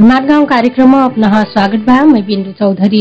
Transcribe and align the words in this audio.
गाउँ 0.00 0.44
कार्यक्रममा 0.46 1.02
अपना 1.04 1.42
स्वागत 1.44 1.80
बा 1.86 1.94
मैं 2.06 2.22
बिन्दु 2.26 2.52
चौधरी। 2.58 3.00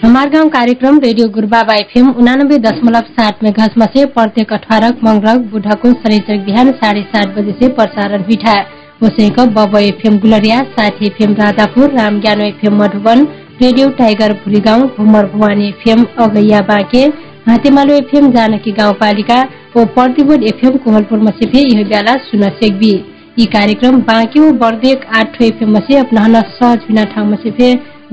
हमार 0.00 0.28
कार्यक्रम 0.48 0.98
रेडियो 1.00 1.28
गुरुबाबा 1.28 1.74
एफएम 1.74 2.10
उनानब्बे 2.12 2.58
दशमलव 2.58 3.06
सात 3.10 3.38
मेघाजमा 3.44 3.86
से 3.94 4.04
प्रत्येक 4.16 4.52
अठारह 4.52 4.90
मंगरक 5.04 5.46
बुढ़को 5.52 5.92
शनिचर 5.92 6.38
बिहान 6.44 6.70
साढे 6.82 7.02
सात 7.14 7.28
बजे 7.36 7.52
से 7.60 7.68
प्रसारण 7.74 8.24
हुइठा 8.24 8.56
वसेक 9.02 9.40
बब 9.54 9.76
एफएम 9.78 10.18
गुलरिया 10.20 10.58
साथी 10.72 11.06
एफएम 11.06 11.32
राधापुर 11.34 11.86
राम 11.92 12.18
ज्ञानो 12.20 12.44
FM 12.44 12.76
Madhuban 12.82 13.26
radio 13.62 13.88
tiger 14.00 14.32
Bhurigaun 14.42 14.86
भुमर 14.98 15.30
Bhuvani 15.34 15.68
FM 15.68 16.04
अगैया 16.24 16.60
Banke 16.68 17.04
Hatemalo 17.48 17.94
FM 17.94 18.30
Janaki 18.32 18.72
गाउँपालिका 18.72 19.40
ओ 19.76 19.84
प्रतिबोध 19.96 20.44
एफएम 20.44 20.76
कोहलपुरमा 20.84 21.30
से 21.40 21.48
यही 21.50 21.84
बेला 21.84 22.14
सुन 22.26 22.42
सेकबी। 22.60 22.92
यी 23.40 23.44
कार्यक्रम 23.46 23.96
बाँकी 24.08 24.40
ओ 24.40 24.50
बर्देक 24.60 25.04
आठ 25.16 25.40
एफएम 25.42 25.78
से 25.80 25.96
अपना 25.98 26.40
सहज 26.40 26.80
बिना 26.88 27.04
ठाउँमा 27.12 27.36
से 27.42 27.50
फे 27.50 27.68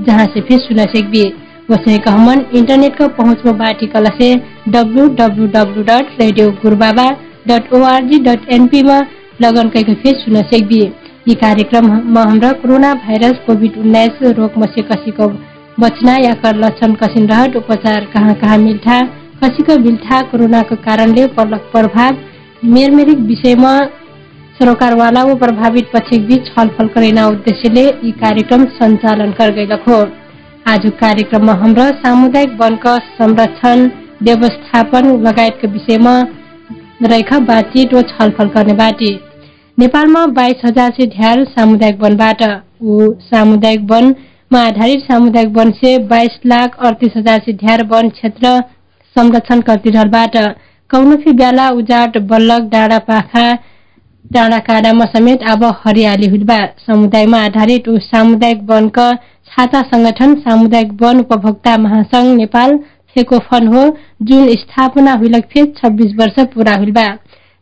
जहाँ 0.06 0.24
से 0.34 0.40
फे 0.40 0.56
सुन 0.58 0.78
सेकबी 0.92 1.24
वसे 1.70 1.96
कहमन 2.06 2.44
इंटरनेट 2.58 2.96
का 2.96 3.06
पहुंच 3.18 3.42
बाटी 3.58 3.86
कला 3.94 4.10
से 4.20 4.28
W 4.76 5.06
W 5.16 5.82
dot 5.82 6.14
radio 6.20 6.50
Gurubaba 6.62 7.08
dot 7.48 7.72
ORG 7.74 8.18
dot 8.28 8.48
NP 8.52 8.82
में 8.82 9.00
लगन 9.42 9.68
कई 9.74 9.94
फेस 9.96 10.24
सुन 10.24 10.40
सकबी 10.44 10.80
ये 11.28 11.34
कार्यक्रम 11.42 11.90
में 12.14 12.52
कोरोना 12.62 12.94
भाइरस 13.04 13.44
कोविड 13.46 13.78
उन्नाइस 13.78 14.22
रोग 14.40 14.58
में 14.58 14.66
से 14.74 14.82
कसी 14.92 15.10
को 15.20 15.28
बचना 15.80 16.16
या 16.24 16.32
कर 16.42 16.56
लक्षण 16.64 16.94
कसिन 17.02 17.28
रहट 17.28 17.56
उपचार 17.56 18.08
कहाँ 18.14 18.34
कहाँ 18.40 18.58
मिल्ठा 18.58 19.00
कसी 19.44 19.62
को 19.62 19.76
बिल्ठा 19.82 20.22
कोरोना 20.30 20.62
के 20.70 20.76
कारणले 20.84 21.26
पर्लक 21.36 21.70
प्रभाव 21.72 22.26
मेरमेरिक 22.74 23.18
विषयमा 23.26 23.78
सरकारवाला 24.60 25.22
व 25.24 25.34
प्रभावित 25.38 25.84
पक्ष 25.92 26.16
बीच 26.28 26.46
छलफल 26.46 26.86
करेना 26.94 27.26
उद्देश्यले 27.26 27.82
यी 27.82 28.10
कार्यक्रम 28.22 28.64
सञ्चालन 28.78 29.32
हो 29.86 29.98
आज 30.72 30.86
कार्यक्रममा 31.00 31.52
हाम्रो 31.60 31.84
सामुदायिक 32.00 32.56
वनका 32.60 32.96
संरक्षण 33.18 33.84
व्यवस्थापन 34.22 35.10
लगायतका 35.26 35.70
विषयमा 35.72 36.16
रहेका 37.04 37.38
बातचित 37.52 37.94
व 37.94 38.02
छलफल 38.10 38.48
गर्ने 38.56 38.74
बाटी। 38.82 39.12
नेपालमा 39.78 40.24
बाइस 40.40 40.64
हजार 40.64 40.90
से 40.98 41.06
ढ्यार 41.14 41.44
सामुदायिक 41.54 42.02
वनबाट 42.02 42.42
ऊ 42.82 43.12
सामुदायिक 43.30 43.86
वनमा 43.92 44.66
आधारित 44.66 45.06
सामुदायिक 45.12 45.56
वन 45.56 45.70
से 45.80 45.96
बाइस 46.10 46.40
लाख 46.46 46.78
अडतिस 46.86 47.16
हजार 47.16 47.40
से 47.46 47.52
ढ्यार 47.64 47.86
वन 47.92 48.08
क्षेत्र 48.18 48.58
संरक्षण 49.16 49.60
कर्तीहरूबाट 49.70 50.36
कौनफी 50.90 51.32
ब्याला 51.38 51.70
उजाट 51.80 52.18
बल्लक 52.28 52.70
डाँडा 52.72 52.98
पाखा 53.08 53.48
डाँडा 54.32 54.56
काँडामा 54.58 55.04
समेत 55.06 55.42
अब 55.50 55.64
हरियाली 55.84 56.26
हुलबा 56.30 56.56
समुदायमा 56.86 57.38
आधारित 57.44 57.84
सामुदायिक 58.04 58.62
वनका 58.70 59.10
छाता 59.50 59.80
संगठन 59.84 60.34
सामुदायिक 60.40 60.90
वन 61.02 61.20
उपभोक्ता 61.20 61.76
महासंघ 61.78 62.26
नेपाल 62.36 62.76
फेकोफन 63.14 63.66
हो। 63.66 63.84
जुन 64.22 64.48
स्थापना 64.54 65.12
हुइलक 65.12 65.46
फेद 65.52 65.72
छब्बीस 65.76 66.12
वर्ष 66.18 66.44
पूरा 66.54 66.74
हुइबा 66.74 67.06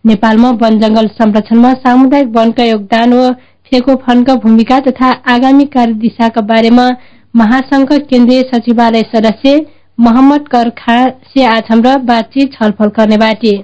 नेपालमा 0.04 0.50
वन 0.62 0.80
जंगल 0.80 1.06
संरक्षणमा 1.20 1.72
सामुदायिक 1.86 2.34
वनका 2.36 2.64
योगदान 2.64 3.14
व 3.14 3.30
फेकोफनका 3.72 4.34
भूमिका 4.42 4.80
तथा 4.80 5.10
आगामी 5.34 5.64
कार्यदिशाका 5.76 6.40
बारेमा 6.50 6.88
महासंघका 7.34 7.98
केन्द्रीय 8.10 8.42
सचिवालय 8.52 9.02
सदस्य 9.14 9.56
मोहम्मद 9.98 10.48
कर 10.48 10.70
खा 10.78 10.98
से 11.30 11.44
आज 11.46 11.62
हाम्रो 11.70 11.96
बातचीत 12.04 12.52
छलफल 12.52 12.90
गर्ने 12.98 13.16
बाटी। 13.16 13.56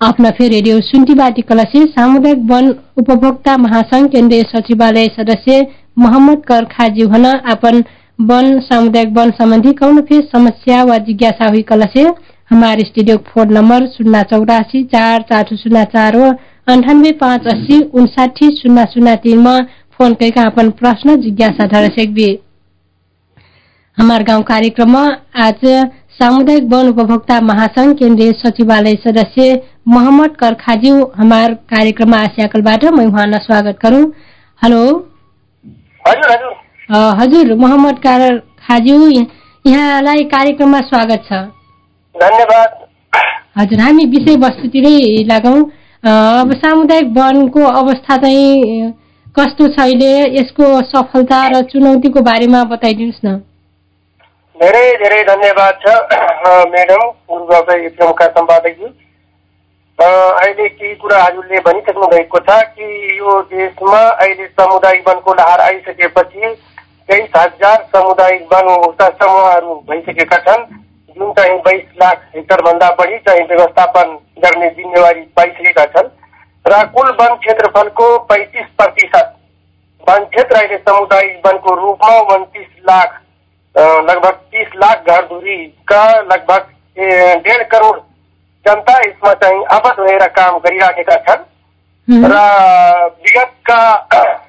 अपना 0.00 0.30
फेर 0.30 0.50
रेडियो 0.50 0.78
सुन्टी 0.82 1.14
बाटी 1.14 1.42
कलसे 1.42 1.84
सामुदायिक 1.88 2.38
वन 2.50 2.68
उपभोक्ता 2.98 3.56
महासंघ 3.56 4.06
केन्द्रीय 4.10 4.42
सचिवालय 4.48 5.06
सदस्य 5.16 5.60
मोहम्मद 5.98 6.42
कर 6.48 6.64
खाजी 6.72 7.02
हुन 7.12 7.24
अपन 7.52 7.82
वन 8.30 8.58
सामुदायिक 8.68 9.12
वन 9.18 9.30
सम्बन्धी 9.38 9.72
कौन 9.80 10.00
फिर 10.08 10.22
समस्या 10.32 10.82
व 10.84 10.98
जिज्ञासा 11.06 11.48
हुई 11.48 11.62
कल 11.70 11.84
से 11.94 12.02
हमारे 12.50 12.82
स्टूडियो 12.86 13.16
फोन 13.28 13.52
नंबर 13.52 13.86
शून्य 13.96 14.22
चौरासी 14.30 14.82
चार 14.94 15.22
चार 15.30 15.56
शून्य 15.56 15.84
चार 15.94 16.16
व 16.16 16.30
अंठानब्बे 16.72 17.10
पाँच 17.20 17.46
अस्सी 17.54 17.82
उनसाठी 17.94 18.54
शून्य 18.56 18.84
शून्य 18.94 19.16
तीनमा 19.24 19.58
फोन 19.98 20.14
करके 20.20 20.40
अपन 20.40 20.70
प्रश्न 20.80 21.20
जिज्ञासा 21.22 21.66
धर 21.72 21.88
हमार 23.98 24.22
गाउँ 24.28 24.42
कार्यक्रममा 24.42 25.02
आज 25.42 25.64
सामुदायिक 26.20 26.64
वन 26.72 26.88
उपभोक्ता 26.88 27.40
महासंघ 27.40 27.92
केन्द्रीय 27.98 28.32
सचिवालय 28.38 28.94
सदस्य 29.04 29.54
मोहम्मद 29.88 30.36
कर 30.40 30.54
खाजी 30.54 30.90
हमार 31.16 31.54
कार्यक्रममा 31.70 32.18
आसियाकलबाट 32.24 32.84
मैं 32.96 33.06
उहाँ 33.06 33.24
स्वागत 33.38 33.78
गरौँ 33.82 34.02
हेलो। 34.62 34.82
हजुर 36.04 36.30
हजुर। 36.32 36.52
हजुर 37.20 37.54
मोहम्मद 37.60 37.98
कार 37.98 38.22
खाज्यू 38.62 39.08
यहाँलाई 39.08 40.24
कार्यक्रममा 40.34 40.80
स्वागत 40.82 41.24
छ। 41.28 41.40
धन्यवाद। 42.14 42.76
हजुर 43.58 43.80
हामी 43.80 44.04
विषयवस्तुतिरै 44.12 45.24
लागौँ 45.28 45.58
अब 46.04 46.52
सामुदायिक 46.56 47.08
वनको 47.18 47.64
अवस्था 47.72 48.16
चाहिँ 48.16 48.92
कस्तो 49.36 49.68
छ 49.68 49.80
अहिले? 49.80 50.12
यसको 50.38 50.70
सफलता 50.92 51.42
र 51.48 51.62
चुनौतीको 51.72 52.20
बारेमा 52.22 52.62
बताइदिनुहोस् 52.72 53.24
न। 53.24 53.36
धेरै 54.56 54.82
धेरै 54.98 55.22
धन्यवाद 55.24 55.78
छ 55.80 55.92
म्याडम 56.72 57.00
पूर्व 57.28 57.72
एफएमका 57.72 58.26
सम्पादकज्यू 58.34 58.88
अहिले 59.98 60.68
केही 60.68 60.94
कुरा 60.96 61.22
हजुरले 61.22 61.62
भनिसक्नु 61.64 62.06
भएको 62.08 62.40
छ 62.40 62.58
कि 62.76 62.90
यो 63.18 63.34
देशमा 63.50 64.02
अहिले 64.18 64.46
सामुदायिक 64.52 65.08
वनको 65.08 65.34
लहर 65.34 65.60
आइसकेपछि 65.60 66.52
तेइस 67.08 67.34
हजार 67.36 67.82
सामुदायिक 67.88 68.46
वन 68.52 68.70
समूहहरू 69.00 69.74
भइसकेका 69.90 70.38
छन् 70.46 70.64
जुन 71.16 71.32
चाहिँ 71.32 71.58
बाइस 71.66 71.98
लाख 72.02 72.22
हेक्टरभन्दा 72.36 72.90
बढी 73.00 73.18
चाहिँ 73.26 73.44
व्यवस्थापन 73.48 74.16
गर्ने 74.38 74.70
जिम्मेवारी 74.78 75.26
पाइसकेका 75.36 75.88
छन् 75.96 76.14
र 76.64 76.84
कुल 76.94 77.10
वन 77.20 77.36
क्षेत्रफलको 77.38 78.06
पैँतिस 78.30 78.72
प्रतिशत 78.78 79.36
वन 80.06 80.24
क्षेत्र 80.30 80.56
अहिले 80.56 80.80
सामुदायिक 80.84 81.46
वनको 81.46 81.74
रूपमा 81.76 82.16
उन्तिस 82.36 82.72
लाख 82.86 83.20
लगभग 83.74 84.34
तिस 84.52 84.74
लाख 84.76 85.06
घर 85.06 85.22
दूरी 85.26 85.56
का 85.88 86.04
लगभग 86.22 86.66
डेढ 87.44 87.62
करोड 87.70 87.98
जनता 88.64 88.98
यसमा 88.98 89.32
चाहिँ 89.34 89.64
आबद्ध 89.72 89.98
भएर 90.00 90.26
काम 90.36 90.58
गरिराखेका 90.58 91.16
छन् 91.26 91.42
र 92.26 92.34
विगतका 93.24 93.80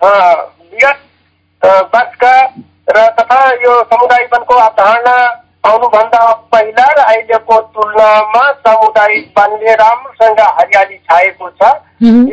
विगत 0.03 0.99
वर्षका 1.95 2.35
र 2.89 3.07
तथा 3.19 3.39
यो 3.63 3.81
समुदाय 3.83 4.25
वनको 4.33 4.55
अवधारणा 4.55 5.15
आउनुभन्दा 5.65 6.31
पहिला 6.53 6.85
र 6.91 7.03
अहिलेको 7.03 7.59
तुलनामा 7.75 8.43
सामुदायिक 8.61 9.31
वनले 9.39 9.73
राम्रोसँग 9.75 10.39
हरियाली 10.59 10.97
छाएको 10.97 11.49
छ। 11.51 11.73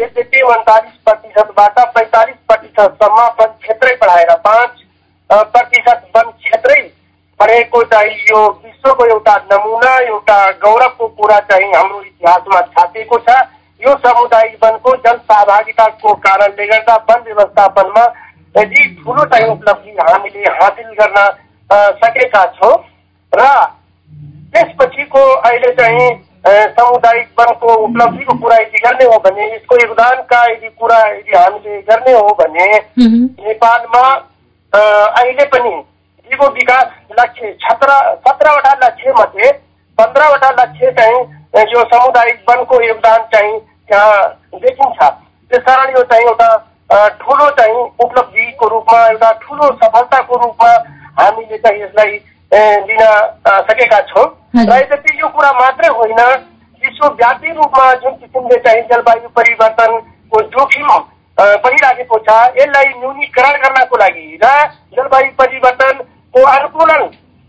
यद्यपि 0.02 0.40
उन्तालिस 0.50 0.96
प्रतिशतबाट 1.04 1.78
पैँतालिस 1.94 2.36
प्रतिशतसम्म 2.48 3.28
वन 3.40 3.54
क्षेत्रै 3.62 3.94
बढाएर 4.02 4.34
पाँच 4.44 4.81
प्रतिशत 5.32 6.02
वन 6.16 6.30
क्षेत्रै 6.32 6.80
बढेको 7.40 7.82
चाहिँ 7.84 8.16
यो 8.30 8.40
विश्वको 8.64 9.04
एउटा 9.06 9.36
नमुना 9.52 9.96
एउटा 9.98 10.38
गौरवको 10.64 11.06
कुरा 11.10 11.38
चाहिँ 11.50 11.72
हाम्रो 11.74 12.00
इतिहासमा 12.02 12.60
छापिएको 12.72 13.18
छ 13.28 13.36
यो 13.82 13.94
सामुदायिक 13.98 14.58
वनको 14.64 14.94
जन 14.96 15.16
सहभागिताको 15.30 16.14
कारणले 16.24 16.66
गर्दा 16.66 16.96
वन 17.08 17.22
व्यवस्थापनमा 17.26 18.04
यदि 18.54 18.84
ठुलो 18.96 19.24
चाहिँ 19.24 19.46
उपलब्धि 19.50 19.96
हामीले 20.00 20.50
हासिल 20.58 20.92
गर्न 21.00 21.24
सकेका 22.02 22.44
छौँ 22.58 22.74
र 23.32 23.48
त्यसपछिको 24.54 25.24
अहिले 25.32 25.72
चाहिँ 25.74 26.10
सामुदायिक 26.46 27.28
वनको 27.40 27.74
उपलब्धिको 27.84 28.34
कुरा 28.38 28.56
यदि 28.56 28.78
गर्ने 28.78 29.04
हो 29.04 29.18
भने 29.24 29.46
यसको 29.54 29.76
योगदानका 29.76 30.44
यदि 30.44 30.68
कुरा 30.78 30.98
यदि 31.08 31.36
हामीले 31.36 31.80
गर्ने 31.82 32.12
हो 32.12 32.36
भने 32.40 32.66
नेपालमा 32.98 34.04
अहिले 34.72 35.44
पनि 35.52 35.70
जीवो 36.28 36.48
विकास 36.50 36.86
लक्ष्य 37.18 37.52
सत्र 37.62 37.96
सत्रवटा 38.26 38.72
लक्ष्य 38.82 39.12
मध्ये 39.18 39.50
पन्ध्रवटा 39.98 40.50
लक्ष्य 40.62 40.90
चाहिँ 40.98 41.64
यो 41.72 41.82
सामुदायिक 41.84 42.38
वनको 42.50 42.80
योगदान 42.82 43.22
चाहिँ 43.32 43.58
त्यहाँ 43.58 44.60
देखिन्छ। 44.62 44.98
त्यसकारण 45.50 45.92
यो 45.96 46.02
चाहिँ 46.12 46.26
एउटा 46.26 47.08
ठुलो 47.20 47.50
चाहिँ 47.58 47.82
उपलब्धिको 48.00 48.68
रूपमा 48.68 49.04
एउटा 49.06 49.30
ठुलो 49.42 49.68
सफलताको 49.82 50.36
रूपमा 50.44 50.70
हामीले 51.20 51.58
चाहिँ 51.58 51.82
यसलाई 51.82 52.18
लिन 52.88 53.02
सकेका 53.68 54.00
छौँ। 54.08 54.26
र 54.56 54.72
यद्यपि 54.72 55.20
यो 55.20 55.28
कुरा 55.28 55.52
मात्रै 55.60 55.88
होइन 55.98 56.20
विश्वव्यापी 56.82 57.52
रूपमा 57.52 57.92
जुन 57.94 58.14
किसिमले 58.14 58.56
चाहिँ 58.64 58.82
जलवायु 58.90 59.28
परिवर्तनको 59.36 60.42
जोखिम 60.56 60.88
बढिराखेको 61.38 62.18
छ 62.28 62.36
यसलाई 62.56 62.88
न्यूनीकरण 63.00 63.58
गर्नको 63.62 63.96
लागि 63.96 64.38
र 64.42 64.52
जलवायु 64.96 65.30
परिवर्तनको 65.38 66.42
अनुकूलन 66.50 67.02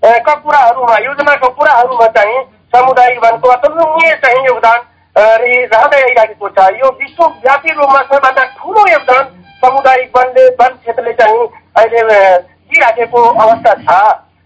का 0.04 0.34
कुराहरूमा 0.36 0.98
योजनाका 1.06 1.48
कुराहरूमा 1.60 2.08
चाहिँ 2.18 2.42
समुदायिक 2.76 3.24
वनको 3.24 3.50
अतुलनीय 3.50 4.16
चाहिँ 4.24 4.46
योगदान 4.46 4.80
रहँदै 5.16 6.02
आइरहेको 6.02 6.50
छ 6.50 6.68
यो 6.80 6.90
विश्वव्यापी 7.00 7.74
रूपमा 7.74 8.02
सबैभन्दा 8.02 8.44
ठुलो 8.58 8.88
योगदान 8.92 9.24
सामुदायिक 9.62 10.18
वनले 10.18 10.48
वन 10.62 10.76
क्षेत्रले 10.78 11.14
चाहिँ 11.20 11.48
अहिले 11.80 12.22
दिइराखेको 12.40 13.22
अवस्था 13.44 13.74
छ। 13.84 14.02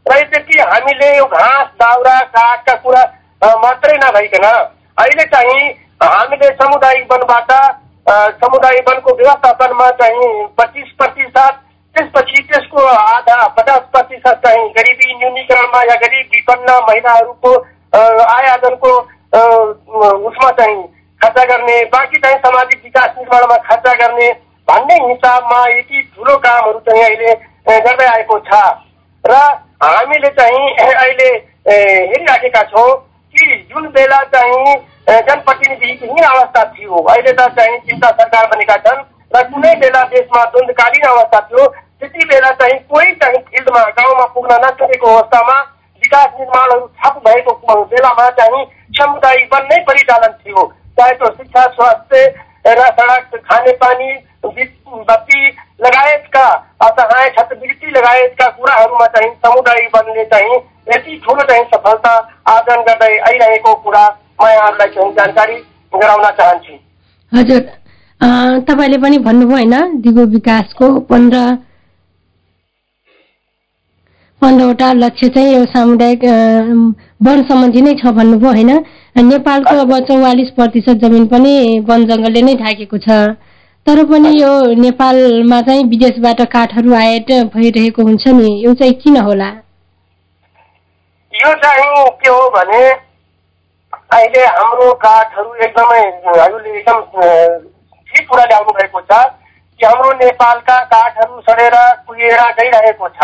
र 0.06 0.18
यसपछि 0.18 0.60
हामीले 0.60 1.16
यो 1.18 1.26
घाँस 1.26 1.68
दाउरा 1.82 2.20
काठका 2.36 2.76
कुरा 2.84 3.04
मात्रै 3.64 3.98
नभइकन 4.04 4.46
अहिले 4.46 5.26
चाहिँ 5.34 5.70
हामीले 6.04 6.50
सामुदायिक 6.62 7.12
वनबाट 7.14 7.52
समुदायिक 8.10 8.90
वनको 8.90 9.14
व्यवस्थापनमा 9.16 9.90
चाहिँ 10.02 10.28
पच्चिस 10.58 10.92
प्रतिशत 10.98 11.64
त्यसपछि 11.96 12.42
त्यसको 12.44 12.86
आधा 12.86 13.48
पचास 13.58 13.82
प्रतिशत 13.92 14.42
चाहिँ 14.46 14.68
गरिबी 14.78 15.14
न्यूनीकरणमा 15.14 15.82
या 15.84 15.96
गरिब 16.04 16.30
विपन्न 16.36 16.80
महिलाहरूको 16.88 17.54
आयोजनको 18.36 18.92
उसमा 20.30 20.52
चाहिँ 20.52 20.82
खर्च 21.22 21.38
गर्ने 21.50 21.84
बाँकी 21.94 22.20
चाहिँ 22.20 22.38
सामाजिक 22.38 22.84
विकास 22.84 23.16
निर्माणमा 23.18 23.58
खर्च 23.70 23.88
गर्ने 24.02 24.32
भन्ने 24.68 24.96
हिसाबमा 25.08 25.62
यति 25.70 26.02
ठुलो 26.16 26.38
कामहरू 26.38 26.80
चाहिँ 26.88 27.04
अहिले 27.04 27.34
गर्दै 27.80 28.06
आएको 28.08 28.40
छ। 28.48 28.62
र 29.24 29.34
हामीले 29.84 30.30
चाहिँ 30.40 30.70
अहिले 30.76 31.30
हेरिराखेका 31.68 32.62
छौँ 32.72 32.92
कि 33.36 33.56
जुन 33.72 33.88
बेला 33.90 34.24
चाहिँ 34.36 34.76
जनप्रतिनिधिहीन 35.08 36.24
अवस्था 36.26 36.64
थियो 36.72 37.02
अहिले 37.02 37.32
त 37.32 37.48
चाहिँ 37.56 37.78
चिन्ता 37.82 38.10
सरकार 38.14 38.48
बनेका 38.48 38.76
छन् 38.86 39.04
र 39.36 39.44
कुनै 39.44 39.76
बेला 39.76 40.04
देशमा 40.06 40.42
अवस्था 40.44 41.40
थियो 41.42 41.68
त्यति 42.00 42.26
बेला 42.26 42.52
चाहिँ 42.54 42.80
कोही 42.90 43.14
चाहिँ 43.16 43.40
फिल्डमा 43.46 43.84
गाउँमा 43.94 44.26
पुग्न 44.34 44.58
नसकेको 44.66 45.14
अवस्थामा 45.16 45.56
विकास 46.04 46.34
निर्माणहरू 46.40 46.86
ठप 46.98 47.22
भएको 47.26 47.84
बेलामा 47.86 48.30
चाहिँ 48.32 48.66
समुदाय 48.92 49.38
बन्नै 49.54 49.80
परिचालन 49.84 50.36
थियो 50.36 50.66
चाहे 51.00 51.14
त्यो 51.14 51.32
शिक्षा, 51.32 51.66
स्वास्थ्य 51.70 52.26
र 52.68 52.92
सडक 52.92 53.36
खानेपानी 53.48 54.14
बत्ती 54.46 55.48
लगायतका 55.82 56.46
असहाय 56.82 57.30
छात्रवृत्ति 57.30 57.92
लगायतका 57.92 58.48
कुराहरूमा 58.50 59.06
चाहिँ 59.08 59.32
समुदाय 59.46 59.90
वनले 59.96 60.24
चाहिँ 60.26 60.56
यति 60.90 61.22
ठुलो 61.26 61.44
चाहिँ 61.44 61.66
सफलता 61.66 62.16
आर्जन 62.48 62.82
गर्दै 62.84 63.18
आइरहेको 63.28 63.76
कुरा 63.76 64.08
म 64.40 64.48
यहाँहरूलाई 64.48 65.14
जानकारी 65.16 65.56
गराउन 65.94 66.26
चाहन्छु। 66.40 66.74
हजुर 67.32 67.62
तपाईँले 68.68 68.98
पनि 68.98 69.18
भन्नुभयो 69.26 69.56
होइन 69.56 70.02
दिगो 70.02 70.24
विकासको 70.34 70.88
पन्ध्र 71.10 71.38
पन्ध्रवटा 74.42 74.92
लक्ष्य 74.94 75.28
चाहिँ 75.36 75.54
यो 75.54 75.64
सामुदायिक 75.66 76.24
वन 77.26 77.42
सम्बन्धी 77.50 77.82
नै 77.82 77.94
छ 77.98 78.14
भन्नुभयो 78.18 78.52
होइन? 78.52 78.72
नेपालको 79.26 79.76
अब 79.82 79.92
चौवालिस 80.08 80.50
प्रतिशत 80.58 81.02
जमिन 81.04 81.26
पनि 81.28 81.54
वन 81.88 82.06
जङ्गलले 82.08 82.42
नै 82.42 82.54
ढाकेको 82.56 82.98
छ। 82.98 83.10
तर 83.88 84.04
पनि 84.06 84.30
यो 84.42 84.52
नेपालमा 84.78 85.62
चाहिँ 85.62 85.84
विदेशबाट 85.90 86.42
काठहरू 86.54 86.94
आयात 86.94 87.32
भइरहेको 87.56 88.04
हुन्छ 88.04 88.28
नि 88.38 88.50
यो 88.64 88.74
चाहिँ 88.74 88.94
किन 89.02 89.18
होला? 89.18 89.50
यो 91.34 91.54
चाहिँ 91.64 92.06
के 92.22 92.30
हो 92.30 92.50
भने 92.52 92.82
अहिले 94.10 94.46
हाम्रो 94.46 94.92
काठहरू 95.04 95.54
एकदमै 95.64 96.04
हजुरले 96.26 96.70
एकदम 96.78 97.00
ठिक 98.10 98.28
कुरा 98.30 98.44
ल्याउनु 98.46 98.72
भएको 98.78 99.02
छ 99.02 99.18
कि 99.80 99.86
हाम्रो 99.86 100.12
नेपालका 100.20 100.78
काठहरू 100.94 101.42
सडेर 101.48 101.76
कुहिएर 102.08 102.42
गइरहेको 102.60 103.08
छ। 103.10 103.20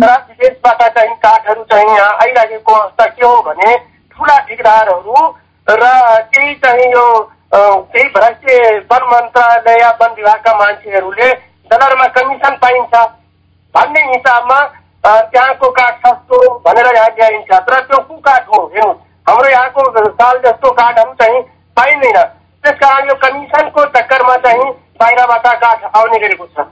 तर 0.00 0.14
विदेशबाट 0.28 0.82
चाहिँ 0.94 1.14
काठहरू 1.26 1.64
चाहिँ 1.72 1.88
यहाँ 1.88 2.16
आइरहेको 2.22 2.72
अवस्था 2.72 3.06
के 3.06 3.26
हो 3.26 3.42
भने 3.42 3.76
ठुला 4.16 4.38
ठिकदारहरू 4.48 5.28
र 5.66 5.92
केही 6.32 6.54
चाहिँ 6.64 6.90
यो 6.92 7.06
केही 7.54 8.08
भ्रष्टे 8.16 8.58
वन 8.90 9.08
मन्त्रालय 9.12 9.80
या 9.80 9.90
वन 10.00 10.14
विभागका 10.16 10.58
मान्छेहरूले 10.58 11.32
डलरमा 11.70 12.06
कमिसन 12.16 12.56
पाइन्छ। 12.62 12.94
भन्ने 13.74 14.02
हिसाबमा 14.08 14.60
त्यहाँको 15.04 15.70
काठ 15.78 16.06
सस्तो 16.06 16.36
भनेर 16.66 16.94
यहाँ 16.94 17.08
ल्याइन्छ। 17.18 17.50
तर 17.52 17.80
त्यो 17.80 17.98
कु 18.08 18.16
काठ 18.26 18.48
हो 18.48 18.66
हेर्नु 18.74 18.92
हाम्रो 19.26 19.50
यहाँको 19.50 19.82
साल 20.08 20.38
जस्तो 20.38 20.70
काठहरू 20.70 21.12
चाहिँ 21.14 21.42
पाइँदैन 21.76 22.18
त्यसकारण 22.64 23.08
यो 23.08 23.14
कमिसनको 23.22 23.84
चक्करमा 23.94 24.36
चाहिँ 24.44 24.70
बाहिरबाट 25.00 25.46
काठ 25.56 25.84
आउने 25.96 26.18
गरेको 26.18 26.46
छ 26.46 26.66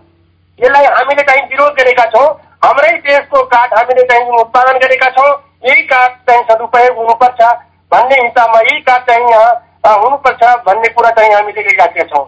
यसलाई 0.58 0.84
हामीले 0.94 1.22
चाहिँ 1.22 1.43
विरोध 1.46 1.72
गरेका 1.72 2.04
छौँ 2.10 2.28
हाम्रै 2.64 2.93
देशको 3.06 3.43
काठ 3.49 3.75
हामीले 3.75 4.02
चाहिँ 4.02 4.38
उत्पादन 4.40 4.78
गरेका 4.78 5.10
छौँ 5.10 5.31
यही 5.66 5.82
काठ 5.87 6.16
चाहिँ 6.28 6.44
सदुपयोग 6.50 6.96
हुनुपर्छ 6.99 7.50
भन्ने 7.93 8.22
हिसाबमा 8.22 8.60
यही 8.60 8.81
काठ 8.81 9.10
चाहिँ 9.10 9.28
यहाँ 9.31 9.99
हुनुपर्छ 9.99 10.54
भन्ने 10.66 10.88
कुरा 10.88 11.10
चाहिँ 11.10 11.34
हामीले 11.34 11.62
गरिराखेका 11.62 12.04
छौँ। 12.06 12.25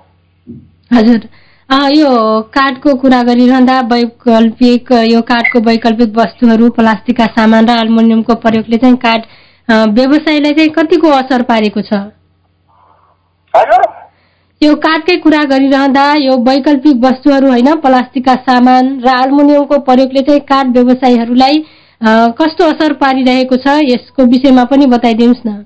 हजुर। 0.90 1.28
यो 1.94 2.10
काठको 2.54 2.94
कुरा 2.94 3.22
गरिरहँदा 3.22 3.80
वैकल्पिक 3.92 4.92
यो 5.04 5.20
काठको 5.28 5.60
वैकल्पिक 5.60 6.16
वस्तुहरू 6.16 6.68
प्लास्टिकका 6.70 7.26
सामान 7.36 7.70
र 7.70 7.78
एल्मुनियमको 7.78 8.34
प्रयोगले 8.42 8.76
चाहिँ 8.76 8.96
काठ 8.96 9.22
व्यवसायलाई 9.68 10.52
चाहिँ 10.52 10.70
कतिको 10.70 11.10
असर 11.12 11.42
पारेको 11.42 11.80
छ? 11.82 12.00
हजुर 13.54 13.82
यो 14.60 14.74
काठकै 14.76 15.16
कुरा 15.18 15.42
गरिरहँदा 15.44 16.04
यो 16.18 16.36
वैकल्पिक 16.44 16.96
वस्तुहरू 17.04 17.48
होइन 17.48 17.74
प्लास्टिकका 17.80 18.34
सामान 18.44 18.86
र 19.00 19.08
एल्मुनियमको 19.16 19.78
प्रयोगले 19.86 20.20
चाहिँ 20.22 20.40
काठ 20.50 20.66
व्यवसायीहरूलाई 20.76 21.64
कस्तो 22.38 22.64
असर 22.66 22.92
पारिरहेको 23.02 23.56
छ 23.56 23.76
यसको 23.84 24.24
विषयमा 24.32 24.64
पनि 24.70 24.86
बताइदिनुहोस् 24.88 25.46
न। 25.46 25.56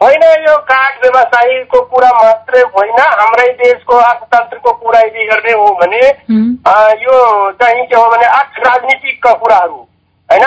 होइन 0.00 0.22
यो 0.44 0.56
काठ 0.68 0.92
व्यवसायीको 1.02 1.80
कुरा 1.92 2.10
मात्रै 2.14 2.62
होइन 2.74 3.00
हाम्रै 3.14 3.48
देशको 3.60 3.96
अर्थतन्त्रको 4.02 4.72
कुरा 4.82 5.00
यदि 5.00 5.26
गर्ने 5.26 5.52
हो 5.52 5.66
भने 5.80 6.02
यो 7.04 7.16
चाहिँ 7.60 7.86
के 7.86 7.96
हो 7.96 8.06
भने 8.10 8.26
अर्थ 8.38 8.60
राजनीतिकका 8.66 9.32
कुराहरू 9.42 9.80
होइन? 10.28 10.46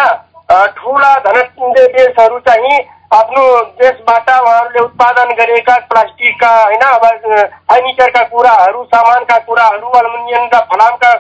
ठुला 0.77 1.13
धनन्जय 1.24 1.88
देशहरू 1.95 2.39
चाहिँ 2.39 2.77
आफ्नो 3.11 3.43
देशबाट 3.79 4.29
उहाँहरूले 4.29 4.79
उत्पादन 4.79 5.29
गरेका 5.35 5.75
प्लास्टिकका 5.89 6.49
होइन 6.63 6.81
अब 6.87 7.05
फर्निचरका 7.71 8.23
कुराहरू 8.31 8.83
सामानका 8.85 9.37
कुराहरू 9.47 9.87
अल्मुनियम 9.99 10.47
र 10.53 10.59
फलामका 10.71 11.11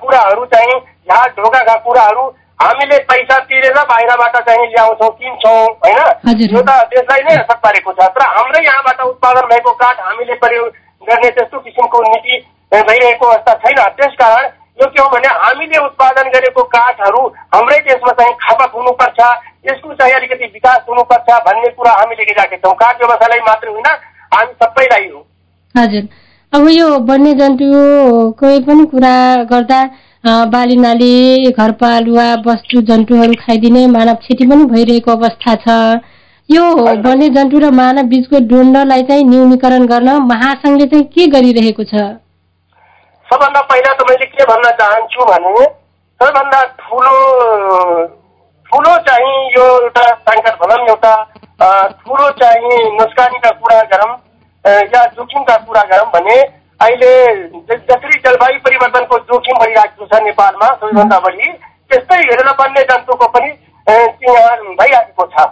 कुराहरू 0.00 0.44
चाहिँ 0.54 0.78
झाड 1.08 1.30
ढोकाका 1.36 1.74
कुराहरू 1.84 2.24
हामीले 2.60 2.98
पैसा 3.10 3.38
तिरेर 3.50 3.78
बाहिरबाट 3.84 4.36
चाहिँ 4.48 4.66
ल्याउँछौँ 4.72 5.10
किन्छौँ 5.12 5.62
होइन? 5.84 6.00
यो 6.50 6.62
त 6.62 6.74
देशलाई 6.90 7.22
नै 7.22 7.36
असर 7.36 7.56
पारेको 7.62 7.92
छ। 7.92 8.08
तर 8.08 8.26
हाम्रै 8.28 8.64
यहाँबाट 8.64 9.00
उत्पादन 9.02 9.46
भएको 9.52 9.72
काठ 9.78 10.00
हामीले 10.00 10.34
प्रयोग 10.42 10.68
गर्ने 11.02 11.30
त्यस्तो 11.30 11.58
किसिमको 11.60 12.02
नीति 12.02 12.38
भइरहेको 12.72 13.26
अवस्था 13.26 13.54
छैन। 13.62 13.80
त्यसकारण 13.98 14.48
यो 14.82 14.86
के 14.90 15.02
हो 15.02 15.08
भने 15.08 15.28
हामीले 15.40 15.78
उत्पादन 15.78 16.28
गरेको 16.34 16.62
काठहरू 16.70 17.20
हाम्रै 17.54 17.78
देशमा 17.88 18.12
चाहिँ 18.20 18.34
खपत 18.42 18.70
हुनुपर्छ 18.76 19.18
यसको 19.66 19.94
चाहिँ 19.94 20.14
अलिकति 20.14 20.46
विकास 20.54 20.80
हुनुपर्छ 20.88 21.28
भन्ने 21.46 21.68
कुरा 21.76 21.92
हामीले 21.98 22.24
गरिरहेका 22.24 22.56
छौँ। 22.64 22.74
काठ 22.76 22.96
व्यवसायलाई 23.00 23.40
मात्र 23.48 23.68
होइन 23.68 23.86
हामी 24.34 24.52
सबैलाई 24.62 25.06
हो। 25.08 25.20
हजुर। 25.74 26.08
अब 26.52 26.66
यो 26.68 26.88
वन्यजन्तुकै 27.08 28.58
पनि 28.66 28.86
कुरा 28.86 29.14
गर्दा 29.52 29.78
बाली 30.50 30.76
नाली 30.76 31.52
घरपालुवा 31.52 32.26
वस्तु 32.46 32.82
जन्तुहरू 32.90 33.34
खाइदिने 33.38 33.86
मानव 33.94 34.18
क्षति 34.24 34.46
पनि 34.46 34.64
भइरहेको 34.74 35.10
अवस्था 35.10 35.54
छ। 35.62 35.78
यो 36.48 36.64
वन्यजन्तु 37.06 37.58
र 37.58 37.70
मानव 37.78 38.10
बीचको 38.10 38.40
द्वन्द्वलाई 38.50 39.02
चाहिँ 39.04 39.24
न्यूनीकरण 39.28 39.86
गर्न 39.86 40.10
महासङ्घले 40.26 40.86
चाहिँ 40.86 41.04
के 41.14 41.26
गरिरहेको 41.36 41.84
छ? 41.84 42.04
सबभन्दा 43.32 43.60
पहिला 43.68 43.92
त 43.94 44.04
मैले 44.08 44.26
के 44.30 44.44
भन्न 44.44 44.70
चाहन्छु 44.78 45.24
भने 45.26 45.52
सबैभन्दा 46.20 46.58
ठुलो 46.80 47.12
ठुलो 48.70 48.92
चाहिँ 49.06 49.32
यो 49.52 49.64
एउटा 49.76 50.04
सङ्कट 50.26 50.58
भनौँ 50.62 50.88
एउटा 50.88 51.12
ठुलो 52.02 52.28
चाहिँ 52.42 52.74
नोस्कानीका 52.98 53.50
कुरा 53.62 53.80
गरौँ 53.94 54.10
या 54.96 55.06
जोखिमका 55.16 55.56
कुरा 55.64 55.86
गरौँ 55.94 56.10
भने 56.12 56.36
अहिले 56.80 57.14
जसरी 57.72 58.20
जलवायु 58.28 58.60
परिवर्तनको 58.68 59.18
जोखिम 59.32 59.58
बढिरहेको 59.64 60.12
छ 60.12 60.22
नेपालमा 60.28 60.72
सबैभन्दा 60.76 61.18
बढी 61.24 61.52
त्यस्तै 61.56 62.22
हेरेर 62.28 62.54
वन्य 62.62 62.86
जन्तुको 62.94 63.32
पनि 63.34 63.50
भइरहेको 63.88 65.30
छ। 65.34 65.50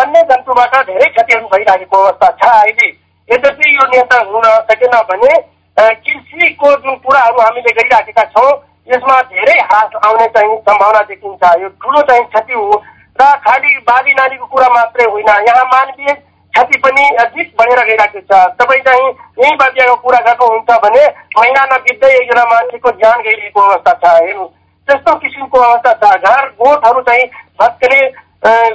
वन्य 0.00 0.26
जन्तुबाट 0.32 0.82
धेरै 0.86 1.14
क्षतिहरू 1.14 1.46
भइरहेको 1.52 2.06
अवस्था 2.06 2.34
छ 2.42 2.56
अहिले। 2.56 2.96
यद्यपि 3.28 3.76
यो 3.76 3.94
नियन्त्रण 3.94 4.34
हुन 4.34 4.52
सकेन 4.70 5.00
भने 5.10 5.38
कृषिको 5.80 6.70
जुन 6.76 6.94
कुराहरू 6.96 7.40
हामीले 7.40 7.72
गरिराखेका 7.72 8.24
छौँ। 8.32 8.50
यसमा 8.88 9.20
धेरै 9.22 9.58
ह्रास 9.60 9.90
आउने 10.04 10.26
चाहिँ 10.34 10.56
सम्भावना 10.60 11.00
देखिन्छ। 11.08 11.42
यो 11.62 11.68
ठुलो 11.80 12.00
चाहिँ 12.02 12.24
क्षति 12.24 12.52
हो 12.52 12.82
र 13.20 13.24
खालि 13.44 13.76
बाली 13.88 14.14
नालीको 14.14 14.46
कुरा 14.46 14.68
मात्रै 14.74 15.04
होइन। 15.04 15.28
यहाँ 15.48 15.64
मानवीय 15.72 16.14
क्षति 16.14 16.78
पनि 16.84 17.04
अधिक 17.20 17.52
बढेर 17.58 17.84
गइरहेको 17.84 18.20
छ। 18.20 18.38
तपाईँ 18.60 18.82
चाहिँ 18.82 19.08
यही 19.40 19.54
बाध्यको 19.56 19.94
कुरा 20.04 20.18
गर्नुहुन्छ 20.20 20.78
भने 20.84 21.04
महिना 21.38 21.64
नबित्दै 21.72 22.10
एकजना 22.14 22.44
मान्छेको 22.52 22.90
ज्यान 22.92 23.20
गइरहेको 23.22 23.60
अवस्था 23.60 23.92
छ। 24.02 24.14
हेर्नु 24.20 24.44
त्यस्तो 24.88 25.14
किसिमको 25.18 25.58
अवस्था 25.58 25.92
छ। 25.92 26.16
घर 26.18 26.48
गोठहरू 26.58 27.00
चाहिँ 27.08 27.24
भत्कने 27.60 28.00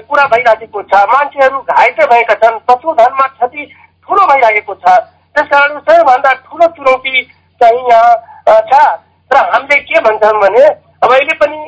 कुरा 0.06 0.26
भइराखेको 0.32 0.82
छ। 0.82 1.04
मान्छेहरू 1.12 1.60
घाइते 1.60 2.06
भएका 2.08 2.36
छन्। 2.42 2.60
पशुधनमा 2.70 3.28
क्षति 3.28 3.66
ठुलो 4.08 4.26
भइरहेको 4.28 4.74
छ। 4.76 4.98
त्यसकारण 5.36 5.80
सबैभन्दा 5.80 6.32
ठुलो 6.46 6.68
चुनौती 6.76 7.22
चाहिँ 7.62 7.82
यहाँ 7.90 8.60
छ 8.72 8.84
र 9.32 9.38
हामीले 9.46 9.80
के 9.84 10.00
भन्छौँ 10.02 10.40
भने 10.42 10.66
अब 10.66 11.12
अहिले 11.12 11.34
पनि 11.42 11.60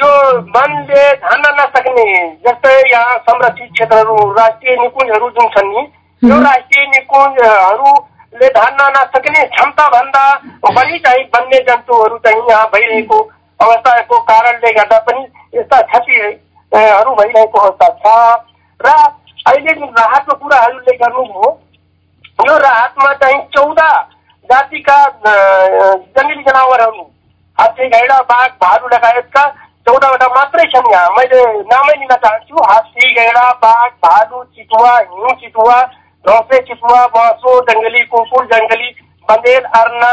यो 0.00 0.08
वनले 0.54 1.02
धान्न 1.22 1.52
नसक्ने 1.60 2.04
जस्तै 2.44 2.74
यहाँ 2.90 3.16
संरक्षित 3.28 3.70
क्षेत्रहरू 3.72 4.16
राष्ट्रिय 4.38 4.76
निकुञ्जहरू 4.82 5.30
जुन 5.30 5.48
छन् 5.54 5.70
नि 5.70 5.82
यो. 6.22 6.40
राष्ट्रिय 6.42 6.86
निकुञ्जहरूले 6.88 8.48
धान्न 8.58 8.88
नसक्ने 8.96 9.44
क्षमता 9.46 9.86
भन्दा 9.88 10.24
बढी 10.70 10.98
चाहिँ 11.06 11.24
वन्य 11.34 11.58
जन्तुहरू 11.68 12.18
चाहिँ 12.26 12.42
यहाँ 12.50 12.66
भइरहेको 12.74 13.20
अवस्थाको 13.60 14.18
कारणले 14.30 14.72
गर्दा 14.72 14.98
पनि 15.08 15.24
यस्ता 15.54 15.80
क्षतिहरू 15.86 17.14
भइरहेको 17.14 17.60
अवस्था 17.60 17.88
छ 18.02 18.06
र 18.80 18.92
अहिले 19.46 19.74
जुन 19.74 19.88
राहतको 19.98 20.34
कुराहरूले 20.42 20.96
गर्नुभयो 20.96 21.50
यो 22.38 22.56
राहतमा 22.58 23.12
चाहिँ 23.20 23.40
चौध 23.54 23.78
जातिका 24.50 24.96
जङ्गली 25.26 26.42
जनावरहरू 26.42 27.02
हात्ती 27.58 27.88
घैडा 27.88 28.18
बाघ 28.30 28.48
भालु 28.62 28.88
लगायतका 28.92 29.44
चौधवटा 29.88 30.26
मात्रै 30.34 30.64
छन् 30.74 30.90
यहाँ। 30.92 31.10
मैले 31.16 31.40
नामै 31.72 31.94
लिन 32.00 32.14
चाहन्छु। 32.14 32.62
हात्ती 32.70 33.12
घैडा 33.14 33.50
बाघ 33.64 33.90
भालु 34.06 34.42
चितुवा 34.54 34.92
हिउँ 34.98 35.34
चितुवा 35.40 35.78
घौसे 36.24 36.60
चितुवा 36.68 37.00
बसो 37.16 37.54
जङ्गली 37.70 38.04
कुकुर 38.12 38.46
जङ्गली 38.52 38.90
बन्देल 39.28 39.64
अर्ना 39.80 40.12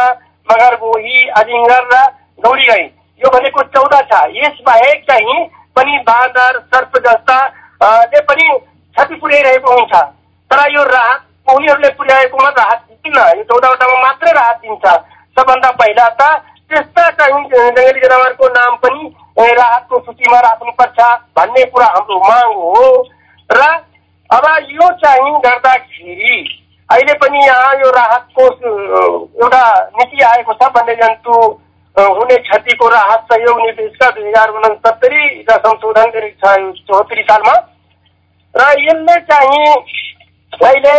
मगर 0.51 0.75
गोही 0.83 1.27
अजिङ्गर 1.41 1.83
र 1.93 2.01
गौरी 2.45 2.65
गाई 2.67 2.83
यो 3.21 3.29
भनेको 3.35 3.63
चौध 3.75 3.93
छ। 4.11 4.23
यस 4.39 4.57
बाहेक 4.65 5.05
चाहिँ 5.11 5.37
पनि 5.75 5.97
बाँदर 6.09 6.59
सर्प 6.73 6.97
जस्ता 7.07 7.37
अ, 7.81 7.87
ले 8.13 8.19
पनि 8.27 8.49
क्षति 8.49 9.15
पुर्याइरहेको 9.21 9.79
हुन्छ। 9.79 9.93
तर 10.51 10.59
यो 10.71 10.83
राहत 10.89 11.21
उनीहरूले 11.47 11.89
पुर्याएकोमा 11.97 12.49
राहत 12.57 12.81
दिन्न 12.89 13.19
यो 13.37 13.43
चौधवटामा 13.49 14.01
मात्रै 14.01 14.31
राहत 14.33 14.57
दिन्छ। 14.61 14.85
सबभन्दा 15.37 15.71
पहिला 15.79 16.07
त 16.19 16.21
त्यस्ता 16.69 17.09
चाहिँ 17.17 17.43
जङ्गली 17.49 17.99
जनावरको 18.01 18.47
नाम 18.53 18.75
पनि 18.83 19.01
राहतको 19.37 19.99
सूचीमा 20.05 20.39
राख्नुपर्छ 20.41 20.99
भन्ने 21.37 21.63
कुरा 21.73 21.87
हाम्रो 21.95 22.17
माग 22.19 22.53
हो। 22.61 22.85
र 23.49 23.61
अब 24.29 24.45
यो 24.71 24.87
चाहिँ 25.03 25.33
गर्दाखेरि 25.41 26.37
अहिले 26.89 27.13
पनि 27.21 27.45
यहाँ 27.45 27.73
यो 27.75 27.89
राहतको 27.91 28.45
एउटा 28.45 29.63
नीति 29.97 30.23
आएको 30.23 30.53
छ 30.53 30.71
वन्यजन्तु 30.77 31.35
हुने 31.95 32.37
क्षतिको 32.47 32.87
राहत 32.89 33.21
सहयोग 33.31 33.59
निर्देशका 33.61 34.09
दुई 34.15 34.27
हजार 34.27 34.49
उनसत्तरीका 34.51 35.55
संशोधन 35.67 36.09
गरेको 36.15 36.47
छ 36.47 36.57
यो 36.59 36.71
चौहत्तरी 36.71 37.23
सालमा। 37.29 37.53
र 38.53 38.71
यसले 38.81 39.15
चाहिँ 39.29 39.75
अहिले 40.63 40.95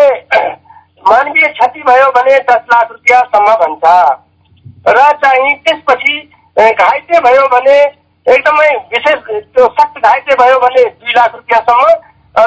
मानवीय 1.03 1.47
क्षति 1.49 1.83
भयो 1.83 2.11
भने 2.13 2.39
दस 2.49 2.63
लाख 2.73 2.91
रुपियाँसम्म 2.93 3.55
भन्छ। 3.61 3.85
र 4.89 5.13
चाहिँ 5.23 5.55
त्यसपछि 5.67 6.17
घाइते 6.57 7.21
भयो 7.21 7.47
भने 7.49 7.77
एकदमै 8.27 8.69
विशेष 8.93 9.19
त्यो 9.29 9.67
सख्त 9.79 9.99
घाइते 10.01 10.35
भयो 10.43 10.59
भने 10.61 10.85
दुई 10.85 11.13
लाख 11.17 11.35
रुपियाँसम्म 11.35 11.85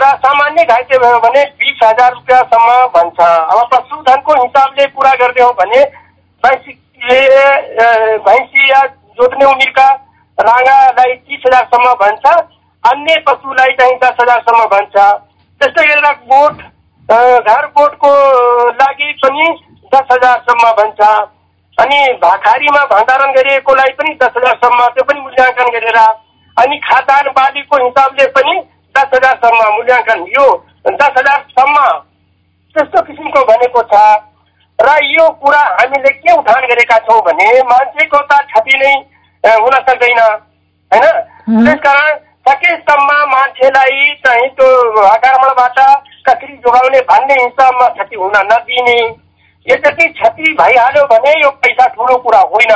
र 0.02 0.12
सामान्य 0.24 0.64
घाइते 0.66 0.98
भयो 1.00 1.20
भने 1.20 1.44
बिस 1.60 1.80
हजार 1.84 2.12
रुपियाँसम्म 2.14 2.76
भन्छ। 2.96 3.20
अब 3.20 3.68
पशुधनको 3.74 4.34
हिसाबले 4.42 4.86
कुरा 4.88 5.14
गर्ने 5.22 5.44
हो 5.44 5.52
भने 5.60 5.84
भैँसीले 6.44 7.20
भैँसी 8.28 8.70
या 8.72 8.82
जोत्ने 9.20 9.46
उमेरका 9.46 9.88
राँगालाई 10.38 11.16
तिस 11.16 11.42
हजारसम्म 11.48 11.94
भन्छ 12.02 12.26
अन्य 12.84 13.16
पशुलाई 13.28 13.74
चाहिँ 13.80 13.98
दस 14.04 14.16
हजारसम्म 14.22 14.66
भन्छ। 14.74 14.96
त्यस्तै 15.62 15.88
गरेर 15.88 16.12
गोठ 16.28 16.62
अ, 17.10 17.18
घर 17.50 17.66
गोठको 17.78 18.10
लागि 18.80 19.12
पनि 19.22 19.46
दस 19.94 20.08
हजारसम्म 20.12 20.72
भन्छ। 20.80 21.02
अनि 21.78 22.00
भाखारीमा 22.22 22.84
भण्डारण 22.92 23.32
गरिएकोलाई 23.34 23.94
पनि 24.00 24.14
दस 24.22 24.34
हजारसम्म 24.38 24.88
त्यो 24.96 25.04
पनि 25.04 25.20
मूल्याङ्कन 25.20 25.72
गरेर 25.76 25.98
अनि 26.58 26.78
खाद्यान्न 26.88 27.32
बालीको 27.40 27.78
हिसाबले 27.86 28.26
पनि 28.38 28.56
दस 28.96 29.10
हजारसम्म 29.16 29.70
मूल्याङ्कन। 29.76 30.22
यो 30.38 30.46
दस 30.88 31.18
हजारसम्म 31.18 31.88
त्यस्तो 32.76 33.02
किसिमको 33.02 33.44
भनेको 33.52 33.82
छ। 33.94 34.04
र 34.80 34.98
यो 35.04 35.30
कुरा 35.42 35.62
हामीले 35.80 36.10
के 36.20 36.34
उठान 36.38 36.68
गरेका 36.68 36.98
छौँ 37.08 37.22
भने 37.26 37.48
मान्छेको 37.72 38.20
त 38.32 38.42
क्षति 38.52 38.78
नै 38.84 38.94
हुन 39.44 39.76
सक्दैन 39.90 40.20
होइन। 40.20 41.10
त्यसकारण 41.66 42.16
सकेसम्म 42.48 43.18
मान्छेलाई 43.32 44.14
चाहिँ 44.26 44.48
त्यो 44.60 44.70
आक्रमणबाट 45.08 45.80
कसरी 46.30 46.56
जोगाउने 46.58 47.00
भन्ने 47.10 47.42
हिसाबमा 47.44 47.88
क्षति 47.90 48.16
हुन 48.16 48.34
नदिने 48.46 48.98
यद्यपि 49.66 50.08
क्षति 50.14 50.54
भइहाल्यो 50.54 51.04
भने 51.06 51.32
यो 51.42 51.50
पैसा 51.64 51.88
ठुलो 51.88 52.18
कुरा 52.18 52.40
होइन। 52.52 52.74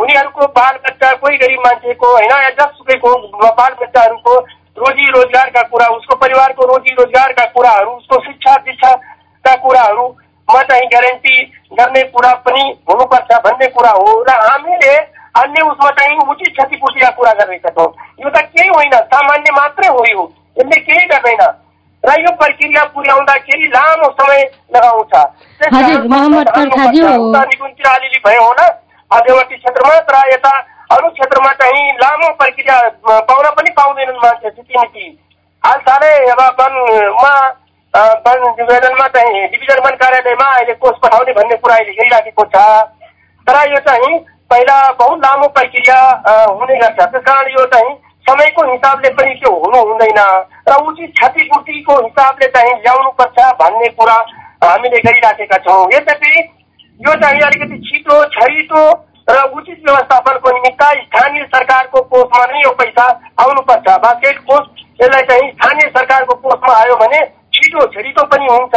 उनीहरूको 0.00 0.46
बाल 0.56 0.74
बच्चा 0.84 1.12
कोही 1.12 1.36
गरिब 1.36 1.60
मान्छेको 1.60 2.12
होइन 2.12 2.30
या 2.32 2.50
जसुकैको 2.58 3.14
बाल 3.52 3.74
बच्चाहरूको 3.80 4.36
रोजी 4.78 5.10
रोजगारका 5.10 5.62
कुरा 5.62 5.86
उसको 5.96 6.16
परिवारको 6.16 6.66
रोजी 6.66 6.94
रोजगारका 6.94 7.44
कुराहरू 7.54 7.90
उसको 7.90 8.20
शिक्षा 8.24 8.56
दीक्षाका 8.66 9.54
कुराहरूमा 9.54 10.62
चाहिँ 10.62 10.88
ग्यारेन्टी 10.88 11.42
गर्ने 11.72 12.02
कुरा 12.14 12.32
पनि 12.46 12.62
हुनुपर्छ 12.90 13.40
भन्ने 13.44 13.66
कुरा 13.68 13.90
हो 13.90 14.20
र 14.28 14.36
हामीले 14.40 14.94
अन्य 15.40 15.62
उसमा 15.62 15.90
चाहिँ 15.90 16.16
उचित 16.18 16.54
क्षतिपूर्तिका 16.56 17.10
कुरा 17.10 17.32
गरिरहेका 17.32 17.70
छौँ 17.70 17.92
यो 18.20 18.30
त 18.30 18.44
केही 18.46 18.68
होइन 18.68 18.96
सामान्य 19.12 19.52
मात्रै 19.52 19.88
हो 19.88 20.04
यो। 20.10 20.22
यसले 20.58 20.80
केही 20.80 21.06
गर्दैन। 21.06 21.42
र 22.04 22.10
यो 22.20 22.30
प्रक्रिया 22.40 22.82
पुर्याउँदाखेरि 22.94 23.66
लामो 23.74 24.08
समय 24.20 24.40
लगाउँछ 24.74 25.12
निकुञ्जतिर 27.50 27.86
अलिअलि 27.86 28.20
भयो 28.26 28.42
होला। 28.42 28.66
मध्यवर्ती 29.10 29.56
क्षेत्रमा 29.56 29.98
तर 30.08 30.16
यता 30.32 30.52
अरू 30.96 31.08
क्षेत्रमा 31.10 31.52
चाहिँ 31.60 31.82
लामो 32.02 32.28
प्रक्रिया 32.40 32.76
पाउन 33.28 33.46
पनि 33.56 33.70
पाउँदैनन् 33.76 34.22
मान्छे 34.24 34.50
छिटिमिटी 34.50 35.06
हालसालै 35.62 36.14
अब 36.32 36.40
वनमा 36.60 37.34
वन 38.26 38.40
डिभिजनमा 38.56 39.06
चाहिँ 39.14 39.46
डिभिजन 39.50 39.78
वन 39.84 39.94
कार्यालयमा 40.02 40.48
अहिले 40.56 40.74
कोष 40.82 40.96
पठाउने 41.02 41.32
भन्ने 41.38 41.56
कुरा 41.62 41.74
अहिले 41.74 41.92
हेरिराखेको 41.92 42.44
छ। 42.54 42.56
तर 43.46 43.56
यो 43.70 43.78
चाहिँ 43.88 44.12
पहिला 44.50 44.76
बहुत 45.00 45.18
लामो 45.24 45.46
प्रक्रिया 45.56 45.98
हुने 46.28 46.74
गर्छ। 46.80 46.98
त्यस 47.00 47.22
कारण 47.26 47.50
यो 47.50 47.64
चाहिँ 47.74 47.92
समयको 48.28 48.62
हिसाबले 48.70 49.10
पनि 49.18 49.32
त्यो 49.40 49.52
हुनु 49.64 49.78
हुँदैन। 49.90 50.20
र 50.70 50.76
उचित 50.88 51.10
क्षतिपूर्तिको 51.18 51.94
हिसाबले 52.02 52.46
चाहिँ 52.56 52.74
ल्याउनुपर्छ 52.80 53.38
भन्ने 53.60 53.88
कुरा 53.98 54.16
हामीले 54.64 54.98
गरिराखेका 55.06 55.58
छौँ। 55.66 55.84
यद्यपि 55.94 56.32
यो 57.00 57.14
चाहिँ 57.20 57.40
अलिकति 57.42 57.78
छिटो 57.86 58.24
छरिटो 58.34 58.82
र 59.28 59.42
उचित 59.58 59.78
व्यवस्थापनको 59.84 60.50
निमित्त 60.50 60.82
स्थानीय 61.00 61.44
सरकारको 61.54 62.00
कोषमा 62.12 62.44
नै 62.52 62.62
यो 62.62 62.70
पैसा 62.80 63.04
आउनुपर्छ। 63.42 63.96
बास्केट 64.04 64.38
कोष 64.50 64.66
यसलाई 65.02 65.22
चाहिँ 65.30 65.50
स्थानीय 65.50 65.88
सरकारको 65.96 66.34
कोषमा 66.44 66.74
आयो 66.80 66.96
भने 66.96 67.20
छिटो 67.54 67.86
छिटो 67.94 68.24
पनि 68.32 68.46
हुन्छ 68.50 68.74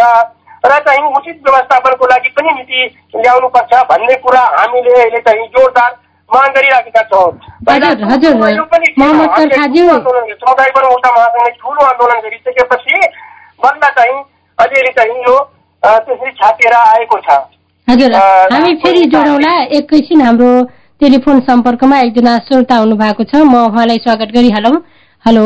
र 0.66 0.80
चाहिँ 0.86 1.12
उचित 1.18 1.42
व्यवस्थापनको 1.46 2.06
लागि 2.08 2.30
पनि 2.38 2.54
नीति 2.58 2.80
ल्याउनुपर्छ 3.16 3.84
भन्ने 3.90 4.16
कुरा 4.24 4.44
हामीले 4.58 4.94
अहिले 5.02 5.20
चाहिँ 5.28 5.48
जोरदार 5.56 5.92
माग 6.30 6.50
गरिराखेका 6.56 7.02
छौँ। 7.10 7.30
हजुर, 7.70 8.04
हजुर, 8.12 8.34
यो 8.50 8.64
पनि 8.72 8.86
के 8.86 8.94
हो? 8.94 9.04
मोहम्मद 9.04 9.30
हामीले 9.30 9.50
तर्खाज्यू। 9.50 9.84
ठुलो 9.84 9.96
आन्दोलन 9.96 10.26
गर्छौँ। 10.28 10.38
चौधाइ 10.44 10.70
वटा 10.76 11.10
महासङ्घले 11.16 11.52
ठुलो 11.62 11.86
आन्दोलन 11.86 12.20
गरिसकेपछि 12.26 12.96
बल्ल 13.64 13.90
चाहिँ 13.98 14.18
अलिअलि 14.58 14.92
चाहिँ 14.98 15.18
यो 15.28 15.36
त्यसरी 15.84 16.32
छापिएर 16.40 16.74
आएको 16.74 17.18
छ। 17.28 17.38
हजुर 17.88 18.16
हामी 18.54 18.76
फेरि 18.84 19.04
जोडौँला। 19.14 19.54
एकैछिन 19.78 20.22
हाम्रो 20.22 20.52
टेलिफोन 21.02 21.40
सम्पर्कमा 21.48 22.00
एकजना 22.00 22.38
श्रोता 22.48 22.76
हुनु 22.78 22.96
भएको 22.96 23.24
छ। 23.24 23.36
म 23.44 23.56
उहाँलाई 23.68 23.98
स्वागत 24.04 24.32
गरिहालौँ। 24.36 24.76
हेलो। 25.26 25.46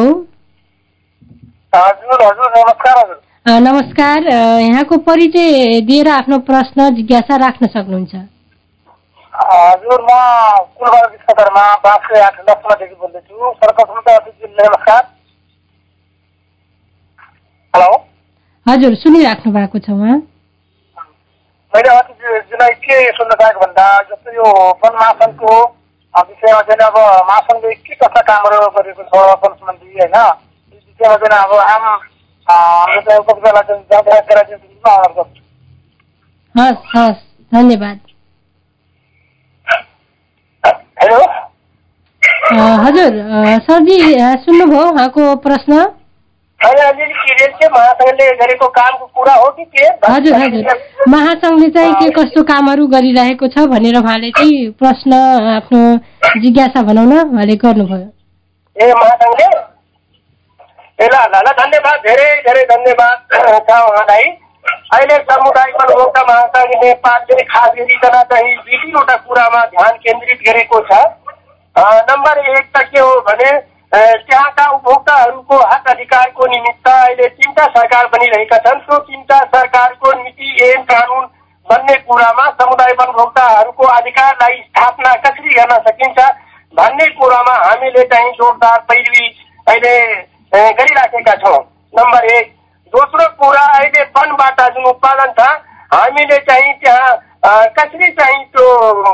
हजुर 1.76 2.24
हजुर 2.24 2.50
नमस्कार 2.58 2.98
हजुर। 2.98 3.60
नमस्कार। 3.68 4.28
यहाँको 4.62 4.98
परिचय 5.04 5.82
दिएर 5.88 6.08
आफ्नो 6.12 6.38
प्रश्न 6.48 6.90
जिज्ञासा 6.96 7.36
राख्न 7.38 7.68
सक्नुहुन्छ। 7.68 8.16
हजुर 9.38 10.02
म 10.02 10.12
कुलबार 10.78 11.06
विश्वकर्मा 11.10 11.64
बाँसले 11.84 12.20
आठ 12.20 12.38
लक्ष्मणदेखि 12.50 12.96
बोल्दैछु। 13.02 13.52
सर्वप्रथम 13.54 14.00
त 14.08 14.10
नमस्कार। 14.60 15.04
हेलो। 17.74 17.92
हजुर 18.66 18.96
सुनिराख्नु 18.96 19.52
भएको 19.54 19.80
छ 19.80 19.90
उहाँ। 19.90 20.18
मैले 21.74 21.90
अतिथिज्यूलाई 21.98 22.74
के 22.82 22.98
सोध्न 23.14 23.36
चाहेको 23.42 23.60
भन्दा 23.60 23.86
जस्तो 24.10 24.34
यो 24.34 24.48
वन 24.82 24.94
महासङ्घको 24.96 25.54
विषयमा 26.18 26.62
चाहिँ 26.68 26.88
अब 26.88 26.98
महासङ्घले 27.30 27.74
के 27.76 27.96
कस्ता 27.96 28.22
कामहरू 28.32 28.70
गरेको 28.74 29.04
छ 29.04 29.14
वन 29.44 29.54
सम्बन्धी 29.54 29.90
होइन? 30.00 30.18
विषयमा 30.74 31.16
चाहिँ 31.22 31.44
अब 31.44 31.54
आम 31.68 31.86
हाम्रो 32.48 33.02
चाहिँ 33.02 33.20
उपभोक्तालाई 33.20 33.64
चाहिँ 33.70 33.84
जानकारी 33.94 34.26
गराइदिनु 34.34 35.24
हस् 36.56 36.86
हस् 36.96 37.26
धन्यवाद। 37.52 38.07
हेलो? 40.98 41.18
हजुर 42.84 43.18
सरजी 43.66 43.98
सुन्नुभयो 44.46 44.86
उहाँको 44.92 45.36
प्रश्न? 45.44 45.74
हजुर 50.06 50.34
हजुर। 50.36 50.64
महासङ्घले 51.10 51.70
चाहिँ 51.70 51.94
के 51.94 52.10
कस्तो 52.18 52.44
कामहरू 52.44 52.88
गरिरहेको 52.88 53.48
छ 53.48 53.66
भनेर 53.74 53.98
उहाँले 54.00 54.32
चाहिँ 54.38 54.72
प्रश्न 54.80 55.14
आफ्नो 55.54 55.82
जिज्ञासा 56.42 56.82
भनौँ 56.90 57.06
न 57.06 57.20
उहाँले 57.30 57.56
गर्नुभयो। 57.66 58.10
ए 58.76 58.94
महासङ्घले? 58.94 59.48
ए 61.00 61.08
ल 61.14 61.16
ल 61.36 61.54
धन्यवाद। 61.62 61.98
धेरै 62.08 62.30
धेरै 62.50 62.64
धन्यवाद 62.74 63.18
छ 63.70 63.80
उहाँलाई। 63.86 64.26
अहिले 64.90 65.16
सामुदायिक 65.20 65.76
उपभोक्ता 65.78 66.22
महासङ्घ 66.24 66.76
नेपालले 66.84 67.44
खास 67.46 67.72
गरिकन 67.78 68.14
चाहिँ 68.30 68.56
दुई 68.58 68.78
तिनवटा 68.78 69.16
कुरामा 69.24 69.64
ध्यान 69.72 69.98
केन्द्रित 70.04 70.40
गरेको 70.46 70.80
छ। 70.90 71.00
नम्बर 72.10 72.40
एक 72.40 72.70
त 72.76 72.84
के 72.92 73.00
हो 73.00 73.20
भने 73.28 73.50
त्यहाँका 73.92 74.70
उपभोक्ताहरूको 74.70 75.58
हक 75.66 75.90
अधिकारको 75.90 76.48
निमित्त 76.48 76.88
अहिले 76.88 77.28
तिनवटा 77.30 77.66
सरकार 77.76 78.08
बनिरहेका 78.16 78.58
छन्। 78.66 78.80
त्यो 78.80 78.98
तिनवटा 79.02 79.40
सरकारको 79.52 80.14
नीति 80.24 80.56
एवं 80.64 80.84
कानुन 80.90 81.26
बन्ने 81.68 81.96
कुरामा 82.08 82.50
समुदाय 82.56 82.92
उपभोक्ताहरूको 82.94 83.94
अधिकारलाई 83.94 84.58
स्थापना 84.60 85.14
कसरी 85.24 85.54
गर्न 85.54 85.78
सकिन्छ 85.88 86.20
भन्ने 86.74 87.06
कुरामा 87.14 87.56
हामीले 87.60 88.04
चाहिँ 88.14 88.32
जोरदार 88.34 88.80
पैरवी 88.90 89.26
अहिले 89.68 89.98
गरिराखेका 90.74 91.36
छौँ। 91.44 91.58
नम्बर 91.94 92.36
एक। 92.36 92.56
दोस्रो 92.96 93.26
कुरा 93.40 93.64
अहिले 93.78 94.04
वनबाट 94.18 94.62
जुन 94.76 94.86
उत्पादन 94.90 95.32
छ 95.40 95.48
हामीले 95.94 96.38
चाहिँ 96.50 96.74
त्यहाँ 96.84 97.16
कसरी 97.78 98.08
चाहिँ 98.18 98.44
त्यो 98.54 98.66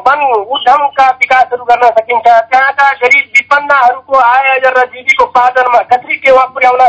वन 0.05 0.21
उद्यमका 0.55 1.07
विकासहरू 1.21 1.63
गर्न 1.65 1.89
सकिन्छ? 1.97 2.27
त्यहाँका 2.27 2.87
गरिब 3.01 3.25
विपन्नहरूको 3.35 4.17
आय 4.19 4.57
र 4.65 4.85
जीविकोपार्जनमा 4.93 5.79
कसरी 5.91 6.15
टेवा 6.23 6.45
पुर्याउन 6.53 6.81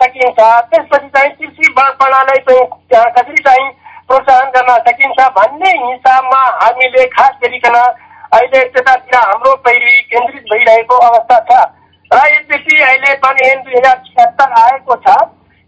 सकिन्छ? 0.00 0.38
त्यसपछि 0.70 1.08
चाहिँ 1.14 1.30
कृषि 1.38 1.72
वन 1.78 1.90
प्रणाली 2.00 2.38
चाहिँ 2.48 2.66
त्यहाँ 2.90 3.10
कसरी 3.18 3.42
चाहिँ 3.42 3.68
प्रोत्साहन 4.08 4.50
गर्न 4.56 4.72
सकिन्छ 4.88 5.28
भन्ने 5.38 5.70
हिसाबमा 5.84 6.42
हामीले 6.64 7.06
खास 7.14 7.38
गरिकन 7.44 7.76
अहिले 7.78 8.64
त्यतातिर 8.74 9.16
हाम्रो 9.20 9.54
पैरवी 9.68 10.00
केन्द्रित 10.10 10.44
भइरहेको 10.52 10.96
अवस्था 11.10 11.38
छ। 11.50 11.62
र 12.10 12.26
यद्यपि 12.32 12.82
अहिले 12.82 13.12
वन 13.24 13.46
ऐन 13.46 13.62
दुई 13.62 13.78
हजार 13.78 14.02
छिहत्तर 14.06 14.52
आएको 14.64 14.96
छ। 15.06 15.16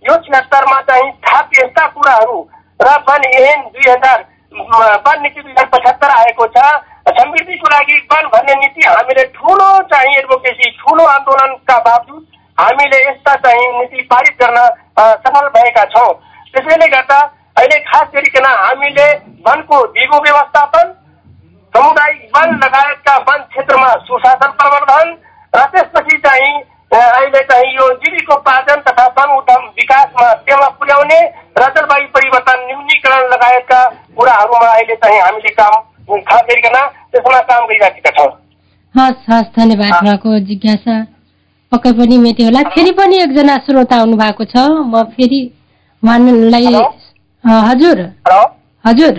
यो 0.08 0.16
छिहत्तरमा 0.26 0.80
चाहिँ 0.90 1.10
थप 1.26 1.50
यस्ता 1.58 1.86
कुराहरू 1.94 2.38
र 2.80 2.96
वन 3.08 3.24
ऐन 3.28 3.62
दुई 3.74 3.90
हजार 3.90 4.24
वन 5.06 5.22
नीति 5.22 5.40
दुई 5.40 5.50
हजार 5.50 5.66
पचहत्तर 5.72 6.10
आएको 6.18 6.46
छ। 6.56 6.66
समृद्धिको 7.16 7.68
लागि 7.70 7.96
वन 8.12 8.26
भन्ने 8.28 8.54
नीति 8.60 8.86
हामीले 8.86 9.24
ठुलो 9.34 9.68
चाहिँ 9.92 10.14
एडभोकेसी 10.18 10.70
ठुलो 10.80 11.04
आन्दोलनका 11.06 11.78
बावजुद 11.86 12.22
हामीले 12.58 12.98
यस्ता 13.08 13.34
चाहिँ 13.46 13.66
नीति 13.78 14.02
पारित 14.12 14.42
गर्न 14.42 14.58
सफल 15.24 15.48
भएका 15.56 15.84
छौँ। 15.94 16.12
त्यसैले 16.54 16.86
गर्दा 16.94 17.18
अहिले 17.56 17.78
खास 17.88 18.08
गरिकन 18.14 18.46
हामीले 18.46 19.08
वनको 19.48 19.82
दिगो 19.96 20.22
व्यवस्थापन 20.24 20.92
सामुदायिक 21.74 22.30
वन 22.36 22.54
लगायतका 22.64 23.16
वन 23.28 23.42
क्षेत्रमा 23.52 23.92
सुशासन 24.08 24.50
प्रवर्धन 24.60 25.16
र 25.52 25.64
त्यसपछि 25.74 26.18
चाहिँ 26.26 26.54
अ, 26.86 26.96
अहिले 26.96 27.40
चाहिँ 27.44 27.70
यो 27.76 27.88
जीविकोपार्जन 28.02 28.80
तथा 28.88 29.06
वन 29.18 29.30
उद्यम 29.36 29.62
विकासमा 29.78 30.32
टेवा 30.46 30.68
पुर्याउने 30.80 31.20
र 31.58 31.68
जलवायु 31.76 32.06
परिवर्तन 32.14 32.64
न्यूनीकरण 32.66 33.26
लगायतका 33.32 33.80
कुराहरूमा 34.56 34.72
अहिले 34.72 34.94
चाहिँ 34.96 35.20
हामीले 35.20 35.50
काम 35.54 35.72
खास 36.22 36.42
गरिकन 36.48 36.76
त्यसमा 37.12 37.40
काम 37.40 37.64
गरिराखेका 37.66 38.10
छौँ। 38.16 38.30
हस् 38.94 39.30
हस् 39.30 39.50
धन्यवाद 39.56 39.92
उहाँको 40.02 40.38
जिज्ञासा। 40.48 40.96
पक्कै 41.72 41.92
पनि 41.92 42.16
मेट्यो 42.18 42.46
होला। 42.46 42.62
फेरि 42.72 42.90
पनि 42.92 43.16
एकजना 43.22 43.56
श्रोता 43.66 43.96
आउनु 43.96 44.16
भएको 44.16 44.44
छ। 44.44 44.56
म 44.86 45.02
फेरि 45.12 45.40
उहाँलाई 46.02 46.66
हजुर। 47.44 47.98
हजुर। 48.84 49.14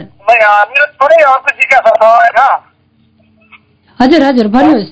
हजुर 3.99 4.23
हजुर 4.23 4.47
भन्नुहोस्। 4.47 4.91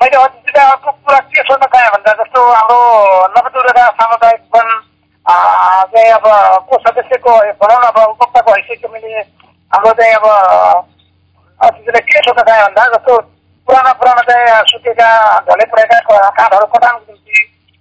मैले 0.00 0.16
अर्को 0.16 0.90
कुरा 0.90 1.18
के 1.18 1.42
सोध्न 1.42 1.66
चाहेँ 1.66 1.90
भन्दा 1.92 2.12
जस्तो 2.22 2.40
हाम्रो 2.48 2.80
नवदुर्गा 3.36 3.86
सामुदायिक 3.98 4.42
वन 4.54 4.68
चाहिँ 5.28 6.10
अब 6.12 6.24
को 6.68 6.78
सदस्यको 6.84 7.32
भनौँ 7.60 7.78
न 7.78 7.86
अब 7.88 7.98
उपभोक्ताको 7.98 8.52
हैसियतको 8.52 8.88
मैले। 8.92 9.20
हाम्रो 9.72 9.92
चाहिँ 9.98 10.14
अब 10.14 10.24
अतिथिलाई 11.60 12.00
के 12.00 12.20
सोध्न 12.24 12.42
चाहेँ 12.48 12.62
भन्दा 12.64 12.84
जस्तो 12.96 13.16
पुराना 13.68 13.92
पुराना 14.00 14.22
चाहिँ 14.28 14.62
सुकेका 14.72 15.08
ढले 15.48 15.64
परेका 15.72 15.98
काठहरू 16.38 16.66
कटानको 16.72 17.12
निम्ति 17.12 17.36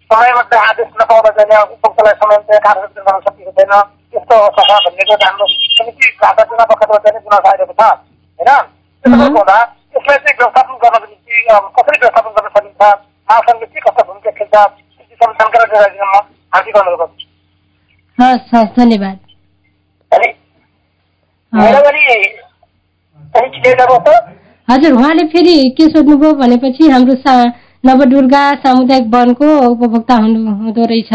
समयमा 0.10 0.42
चाहिँ 0.52 0.68
आदेश 0.70 0.90
नपाउँदा 1.02 1.32
चाहिँ 1.38 1.64
उपभोक्तालाई 1.64 2.16
समय 2.20 2.38
चाहिँ 2.48 2.62
काठहरू 2.68 2.88
गर्न 3.08 3.20
सकिएको 3.28 3.52
छैन। 3.58 3.74
त्यस्तो 4.12 4.36
अवस्था 4.36 4.64
छ 4.68 4.84
भन्ने 4.88 5.04
कुरा 5.08 5.28
हाम्रो 5.28 5.48
समिति 5.78 6.12
घाटा 6.20 6.44
चुनाव 6.50 6.68
पक्षबाट 6.72 7.02
चाहिँ 7.08 7.24
गुनासो 7.24 7.50
आइरहेको 7.52 7.74
छ 7.74 7.84
होइन? 8.40 8.52
त्यसो. 9.04 9.24
हुँदा 9.38 9.58
यसलाई 9.96 10.18
चाहिँ 10.18 10.38
व्यवस्थापन 10.40 10.76
गर्नको 10.84 11.08
निम्ति 11.08 11.36
कसरी 11.78 11.98
व्यवस्थापन 12.04 12.32
गर्न 12.36 12.50
सकिन्छ? 12.58 12.82
महासङ्घले 13.30 13.68
के 13.72 13.80
कस्तो 13.88 14.04
भूमिका 14.08 14.32
खेल्छ? 14.38 14.56
विषयमा 15.08 15.34
जानकारी 15.40 15.98
हार्दिक 16.54 16.78
अनुरोध 16.78 17.00
गर्छु। 17.00 17.27
हस् 18.18 18.56
हस् 18.56 18.76
धन्यवाद 18.78 19.18
हजुर 24.68 24.94
उहाँले 24.94 25.24
फेरि 25.24 25.54
के 25.78 25.88
सोध्नुभयो 25.88 26.32
भनेपछि 26.34 26.90
हाम्रो 26.90 27.16
सा 27.16 27.34
नवदुर्गा 27.86 28.42
सामुदायिक 28.64 29.06
वनको 29.14 29.48
उपभोक्ता 29.68 30.16
हुनु 30.16 30.40
हुँदो 30.54 30.86
रहेछ। 30.86 31.14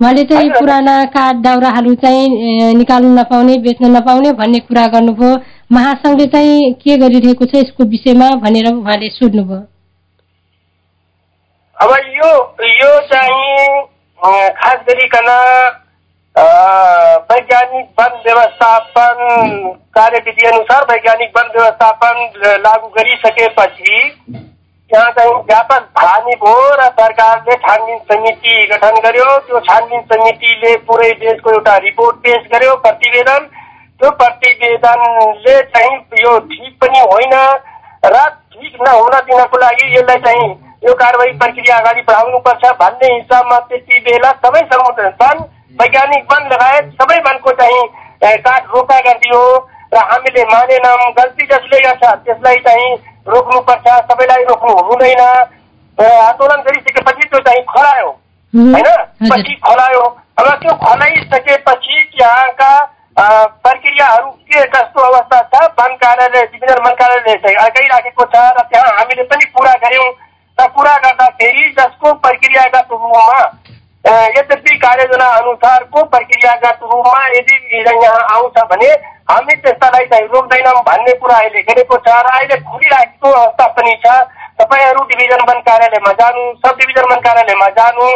उहाँले 0.00 0.22
चाहिँ। 0.24 0.50
पुराना 0.50 0.94
काठ 1.14 1.36
दाउराहरू 1.44 1.94
चाहिँ 1.94 2.74
निकाल्नु 2.74 3.10
नपाउने 3.14 3.56
बेच्न 3.58 3.90
नपाउने 3.96 4.32
भन्ने 4.32 4.58
कुरा 4.60 4.86
गर्नुभयो। 4.86 5.34
महासङ्घले 5.72 6.26
चाहिँ 6.26 6.72
के 6.74 6.96
गरिरहेको 6.96 7.44
छ 7.44 7.54
यसको 7.54 7.84
विषयमा 7.84 8.28
भनेर 8.44 8.72
उहाँले 8.72 9.08
सोध्नुभयो। 9.10 9.60
अब 11.76 11.90
यो 12.14 12.30
यो 12.70 12.90
चाहिँ 13.10 13.82
खास 14.54 14.78
गरिकन 14.88 15.28
वैज्ञानिक 16.38 17.86
वन 18.00 18.12
व्यवस्थापन 18.24 19.16
कार्यविधि 19.94 20.46
अनुसार 20.48 20.84
वैज्ञानिक 20.90 21.30
वन 21.36 21.48
व्यवस्थापन 21.56 22.14
लागू 22.64 22.88
गरिसकेपछि 22.96 23.94
यहाँ 24.90 25.10
चाहिँ 25.10 25.32
व्यापक 25.48 25.88
हानि 25.98 26.34
भयो 26.42 26.74
र 26.74 26.84
सरकारले 27.00 27.54
छानबिन 27.56 27.98
समिति 28.10 28.66
गठन 28.66 29.00
गर्यो। 29.04 29.24
त्यो 29.48 29.60
छानबिन 29.60 30.00
समितिले 30.12 30.76
पुरै 30.86 31.10
देशको 31.24 31.50
एउटा 31.50 31.76
रिपोर्ट 31.86 32.16
पेश 32.18 32.46
गर्यो 32.52 32.76
प्रतिवेदन। 32.86 33.50
त्यो 34.00 34.10
प्रतिवेदनले 34.22 35.60
चाहिँ 35.74 36.22
यो 36.22 36.38
ठिक 36.48 36.72
पनि 36.80 37.00
होइन 37.00 37.34
र 38.06 38.24
ठिक 38.54 38.80
नहुन 38.82 39.18
दिनको 39.28 39.58
लागि 39.58 39.94
यसलाई 39.96 40.18
चाहिँ 40.24 40.48
यो 40.82 40.94
कारवाही 40.94 41.32
प्रक्रिया 41.38 41.76
अगाडि 41.78 42.02
बढाउनुपर्छ 42.08 42.72
भन्ने 42.80 43.08
हिसाबमा 43.14 43.58
त्यति 43.70 44.00
बेला 44.06 44.30
सबै 44.44 44.60
समुदाय 44.72 45.08
वन 45.22 45.38
वैज्ञानिक 45.80 46.32
वन 46.32 46.46
लगायत 46.52 46.92
सबै 47.00 47.18
वनको 47.26 47.52
चाहिँ 47.60 48.36
काठ 48.46 48.66
रोका 48.74 48.98
गरिदियो 49.00 49.42
र 49.94 49.96
हामीले 50.08 50.44
मानेनौँ 50.52 51.10
गल्ती 51.18 51.46
जसले 51.52 51.80
गर्छ 51.80 52.12
त्यसलाई 52.24 52.60
चाहिँ 52.66 52.94
रोक्नुपर्छ 53.28 53.86
सबैलाई 54.10 54.44
रोक्नु 54.44 54.74
हुँदैन। 54.88 55.22
आन्दोलन 55.98 56.60
गरिसकेपछि 56.66 57.28
त्यो 57.28 57.40
चाहिँ 57.46 57.62
खलायो। 57.70 58.10
होइन? 58.54 58.88
पछि 59.30 59.54
खलायो। 59.64 60.04
अब 60.38 60.48
त्यो 60.62 60.74
खलाइसकेपछि 60.84 61.96
त्यहाँका 62.14 62.70
प्रक्रियाहरू 63.66 64.30
के 64.30 64.64
कस्तो 64.74 65.00
अवस्था 65.02 65.40
छ? 65.52 65.64
वन 65.80 65.96
कार्यालय 66.04 66.46
डिभिजन 66.52 66.82
वन 66.86 66.94
कार्यालयले 67.00 67.36
चाहिँ 67.44 67.56
अगाइराखेको 67.66 68.24
छ 68.24 68.46
र 68.58 68.66
त्यहाँ 68.70 68.96
हामीले 68.98 69.22
पनि 69.32 69.44
पुरा 69.56 69.74
गऱ्यौँ। 69.84 70.10
पुरा 70.58 70.96
गर्दाखेरि 70.96 71.68
जसको 71.78 72.12
प्रक्रियागत 72.12 72.88
रूपमा 72.90 73.38
यद्यपि 74.04 74.76
कार्ययोजना 74.78 75.24
अनुसारको 75.24 76.02
प्रक्रियागत 76.02 76.80
रूपमा 76.82 77.26
यदि 77.26 77.56
यहाँ 77.78 78.26
आउँछ 78.34 78.58
भने 78.70 78.90
हामी 79.30 79.54
त्यस्तालाई 79.56 80.04
चाहिँ 80.04 80.26
रोक्दैनौँ 80.26 80.82
भन्ने 80.82 81.12
कुरा 81.12 81.36
अहिले 81.36 81.62
गरेको 81.62 81.96
छ 81.96 82.08
र 82.08 82.30
अहिले 82.30 82.56
खुलिराखेको 82.62 83.32
अवस्था 83.32 83.66
पनि 83.66 83.94
छ 84.06 84.16
तपाईँहरू 84.60 85.04
डिभिजन 85.04 85.44
वन 85.48 85.60
कार्यालयमा 85.60 86.12
जानु 86.12 86.52
सब 86.56 86.76
डिभिजन 86.78 87.12
वन 87.12 87.20
कार्यालयमा 87.20 87.68
जानु 87.68 88.08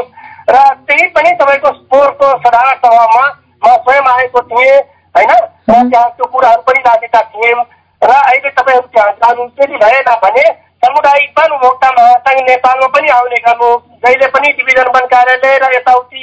र 0.50 0.64
त्यही 0.88 1.07
पनि 1.09 1.31
तपाईँको 1.33 1.72
स्पोरको 1.72 2.31
साधारण 2.38 2.74
सभामा 2.78 3.26
म 3.62 3.76
स्वयं 3.76 4.11
आएको 4.11 4.40
थिएँ 4.40 4.78
होइन 5.14 5.31
र. 5.31 5.38
त्यहाँ 5.68 6.09
त्यो 6.11 6.26
कुराहरू 6.26 6.62
पनि 6.62 6.81
राखेका 6.81 7.20
थियौँ 7.20 7.62
र 8.02 8.11
अहिले 8.11 8.50
तपाईँहरू 8.50 8.87
त्यहाँ 8.88 9.12
जानु 9.12 9.46
त्यति 9.48 9.76
भएन 9.76 10.14
भने 10.24 10.71
सामुदायिक 10.83 11.31
वन 11.38 11.53
उपभोक्ता 11.57 11.88
महासङ्घ 11.97 12.40
नेपालमा 12.51 12.87
पनि 12.95 13.09
आउने 13.16 13.40
गर्नु 13.47 13.71
जहिले 14.05 14.27
पनि 14.37 14.49
डिभिजन 14.61 14.88
वन 14.95 15.05
कार्यालय 15.12 15.59
र 15.64 15.73
यताउति 15.75 16.23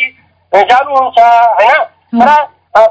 जानुहुन्छ 0.72 1.19
होइन? 1.60 1.84
र 2.22 2.30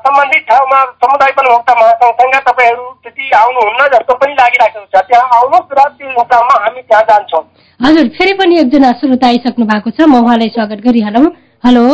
सम्बन्धित 0.05 0.43
ठाउँमा 0.49 0.79
समुदाय 1.03 1.33
प्रवक्ता 1.39 1.75
महासङ्घसँग 1.81 2.37
तपाईँहरू 2.49 2.85
त्यति 3.03 3.31
आउनुहुन्न 3.41 3.89
जस्तो 3.95 4.15
पनि 4.23 4.33
लागिरहेको 4.41 4.85
छ। 4.85 5.03
त्यहाँ 5.09 5.29
आउनुहोस् 5.39 5.75
र 5.79 5.85
त्यो 5.99 6.23
ठाउँमा 6.33 6.55
हामी 6.65 6.83
त्यहाँ 6.83 7.03
जान्छौँ। 7.11 7.43
हजुर 7.81 8.09
फेरि 8.17 8.33
पनि 8.41 8.59
एकजना 8.61 8.93
श्रोता 9.01 9.27
आइसक्नु 9.27 9.67
भएको 9.73 9.91
छ। 9.91 10.09
म 10.09 10.23
उहाँलाई 10.25 10.49
स्वागत 10.57 10.81
गरिहालौँ। 10.87 11.27
हेलो। 11.67 11.85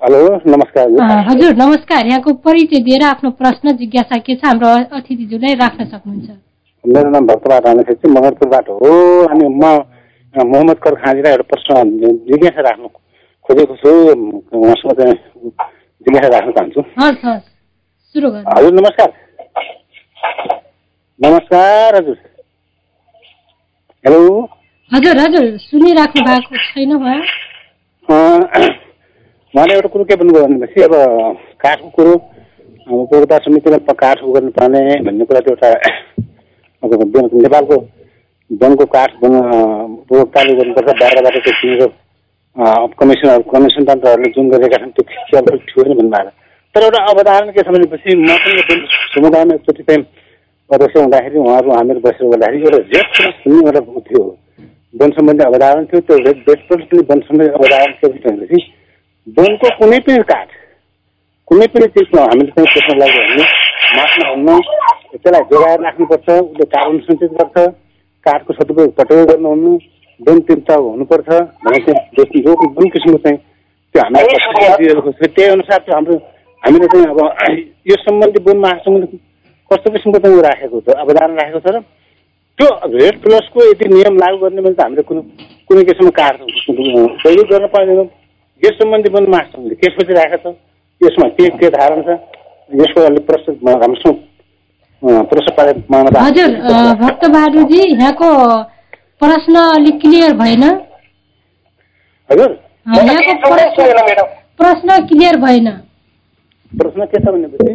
हेलो 0.00 0.22
नमस्कार। 0.46 0.86
हजुर 1.30 1.54
नमस्कार। 1.62 2.06
यहाँको 2.06 2.32
परिचय 2.44 2.82
दिएर 2.82 3.04
आफ्नो 3.08 3.30
प्रश्न 3.40 3.76
जिज्ञासा 3.78 4.18
के 4.18 4.34
छ? 4.34 4.44
हाम्रो 4.44 4.68
अतिथिज्यूलाई 4.98 5.54
राख्न 5.62 5.84
सक्नुहुन्छ। 5.84 6.28
मेरो 6.84 7.10
नाम 7.10 7.26
भक्तबाट 7.26 7.66
राणा 7.66 7.82
छेत्री 7.88 8.10
मगरपुरबाट 8.12 8.68
हो। 8.68 8.90
अनि 9.32 9.48
म 9.48 9.64
मोहम्मद 10.34 10.78
कर 10.84 10.94
खाँजीलाई 11.02 11.32
एउटा 11.32 11.44
प्रश्न 11.50 11.74
जिज्ञासा 12.28 12.60
राख्नु 12.68 12.88
खोजेको 13.46 13.74
छु। 13.82 13.90
उहाँसँग 14.58 14.92
चाहिँ 15.00 15.14
जिज्ञासा 16.06 16.28
राख्न 16.34 16.50
चाहन्छु। 16.56 16.80
हजुर 18.10 18.72
नमस्कार। 18.80 19.12
नमस्कार 21.20 21.96
हजुर। 21.96 22.16
हेलो। 24.04 24.20
हजुर 24.90 25.18
हजुर। 25.18 25.56
सुनिराख्नु 25.58 26.22
भएको 26.28 26.56
छैन 26.68 26.92
अ, 26.94 28.14
उहाँले 29.54 29.74
एउटा 29.74 29.88
कुरो 29.88 30.04
के 30.04 30.16
भन्नुभयो 30.16 30.46
भनेपछि 30.46 30.82
अब 30.82 30.92
काठको 31.62 31.88
कुरो 31.96 32.12
अब 32.14 32.92
उपभोक्ता 32.92 33.38
समितिले 33.44 33.78
प- 33.86 33.96
काठ 34.00 34.18
गर्नुपर्ने 34.34 34.80
भन्ने 35.06 35.24
कुरा 35.24 35.40
चाहिँ 35.40 35.54
एउटा 35.54 36.33
नेपालको 36.84 37.76
वनको 38.50 38.84
काठ 38.94 39.12
वन 39.24 39.34
उपभोक्ताले 39.34 40.54
गर्नुपर्छ 40.54 40.96
बाहिरबाट 41.00 41.36
त्यो 41.44 41.52
किनेको 41.60 41.86
अ, 42.56 42.64
कमिसन 43.00 43.84
तन्त्रहरूले 43.84 44.30
जुन 44.30 44.48
गरेका 44.50 44.76
छन् 44.82 44.90
त्यो 44.98 45.38
अलिक 45.38 45.62
ठिक 45.68 45.88
भन्नुभएको 45.88 46.30
तर 46.74 46.82
एउटा 46.82 47.00
अवधारणा 47.12 47.52
के 47.52 47.62
छ 47.62 47.74
भनेपछि 47.74 48.16
म 48.16 48.36
पनि 48.68 48.86
समुदायमा 49.14 49.54
एकचोटि 49.54 49.82
चाहिँ 49.82 50.04
अध्यक्ष 50.70 50.96
हुँदाखेरि 50.96 51.38
उहाँहरू 51.38 51.70
हामीहरू 51.72 52.00
बसेर 52.00 52.28
गर्दाखेरि 52.30 52.62
एउटा 52.64 53.02
प्लस 53.16 53.34
भन्ने 53.46 53.66
एउटा 53.66 54.00
थियो। 54.10 54.22
वन 54.94 55.10
सम्बन्धी 55.10 55.44
अवधारण 55.44 55.84
थियो 55.84 56.00
त्यो 56.00 56.32
प्लस 56.44 56.60
पनि 56.70 56.98
वन 57.10 57.20
सम्बन्धी 57.28 57.52
अवधारण 57.60 57.92
के 58.00 58.08
भनेपछि 58.08 58.62
वनको 59.38 59.70
कुनै 59.78 59.98
पनि 60.06 60.22
काठ 60.32 60.48
कुनै 61.48 61.66
पनि 61.74 61.86
चिजमा 61.96 62.22
हामीले 62.22 62.50
चाहिँ 62.50 62.72
त्यसमा 62.74 62.98
लाग्यो 63.02 63.22
भने 63.28 63.44
मास्न 63.96 64.28
हुन्न 64.28 64.58
त्यसलाई 65.14 65.48
जोगाएर 65.50 65.80
राख्नुपर्छ 65.80 66.28
उसले 66.40 66.64
कार्बन 66.74 66.98
सञ्चित 67.06 67.32
गर्छ 67.40 67.66
काठको 68.26 68.52
सदुपयोग 68.54 68.94
पटुवा 68.94 69.24
गर्नुहुन्न 69.24 69.76
वन 70.20 70.40
तिर्ता 70.48 70.74
हुनुपर्छ 70.82 71.28
जुन 72.46 72.88
किसिमको 72.90 73.18
चाहिँ 73.18 73.38
त्यो 73.94 74.02
हामीलाई 74.02 75.26
त्यही 75.28 75.48
अनुसार 75.48 75.78
चाहिँ 75.80 75.94
हाम्रो 75.94 76.16
हामीले 76.62 76.86
चाहिँ 76.86 77.06
अब 77.06 77.20
यो 77.86 77.96
सम्बन्धी 78.02 78.42
वन 78.44 78.58
महासम्बन्धी 78.58 79.18
कस्तो 79.70 79.90
किसिमको 79.90 80.18
चाहिँ 80.18 80.42
राखेको 80.42 80.80
छ 80.80 80.96
अवधारण 80.98 81.36
राखेको 81.36 81.60
छ 81.60 81.74
र 81.74 81.80
त्यो 82.58 82.68
रेड 82.90 83.20
प्लसको 83.22 83.64
यदि 83.64 83.88
नियम 83.88 84.16
लागू 84.18 84.36
गर्ने 84.38 84.62
भने 84.62 84.74
त 84.74 84.80
हामीले 84.80 85.02
कुनै 85.02 85.22
कुनै 85.70 85.84
किसिमको 85.84 86.10
काठ 86.18 86.40
प्रयोग 87.22 87.46
गर्न 87.50 87.66
पाउँदैनौँ 87.68 88.06
यस 88.62 88.78
सम्बन्धी 88.78 89.10
वन 89.10 89.26
महासङ्घले 89.30 89.74
के 89.76 89.90
सोचिरहेको 89.90 90.38
छ 90.44 90.54
यसमा 91.00 91.28
के 91.38 91.48
के 91.58 91.70
धारणा 91.70 92.02
छ 92.08 92.18
यसको 92.70 93.00
अलिक 93.02 93.26
प्रस्तुत 93.26 93.64
राम्रोसँग 93.64 94.14
अँ, 94.14 94.18
प्रश्न 94.18 94.22
पारे 94.22 94.22
माग्न 94.22 94.93
हजुर 96.20 96.54
अ, 96.54 96.92
भक्त 97.00 97.24
बहादुरजी 97.32 97.80
यहाँको 97.92 98.28
प्रश्न 99.22 99.54
अलिक 99.74 100.00
क्लियर 100.00 100.32
भएन। 100.36 100.62
प्रश्न 104.60 104.98
क्लियर 105.08 105.36
भएन। 105.44 105.68
प्रश्न 106.72 107.04
के 107.12 107.20
छ 107.24 107.34
भनेपछि 107.34 107.74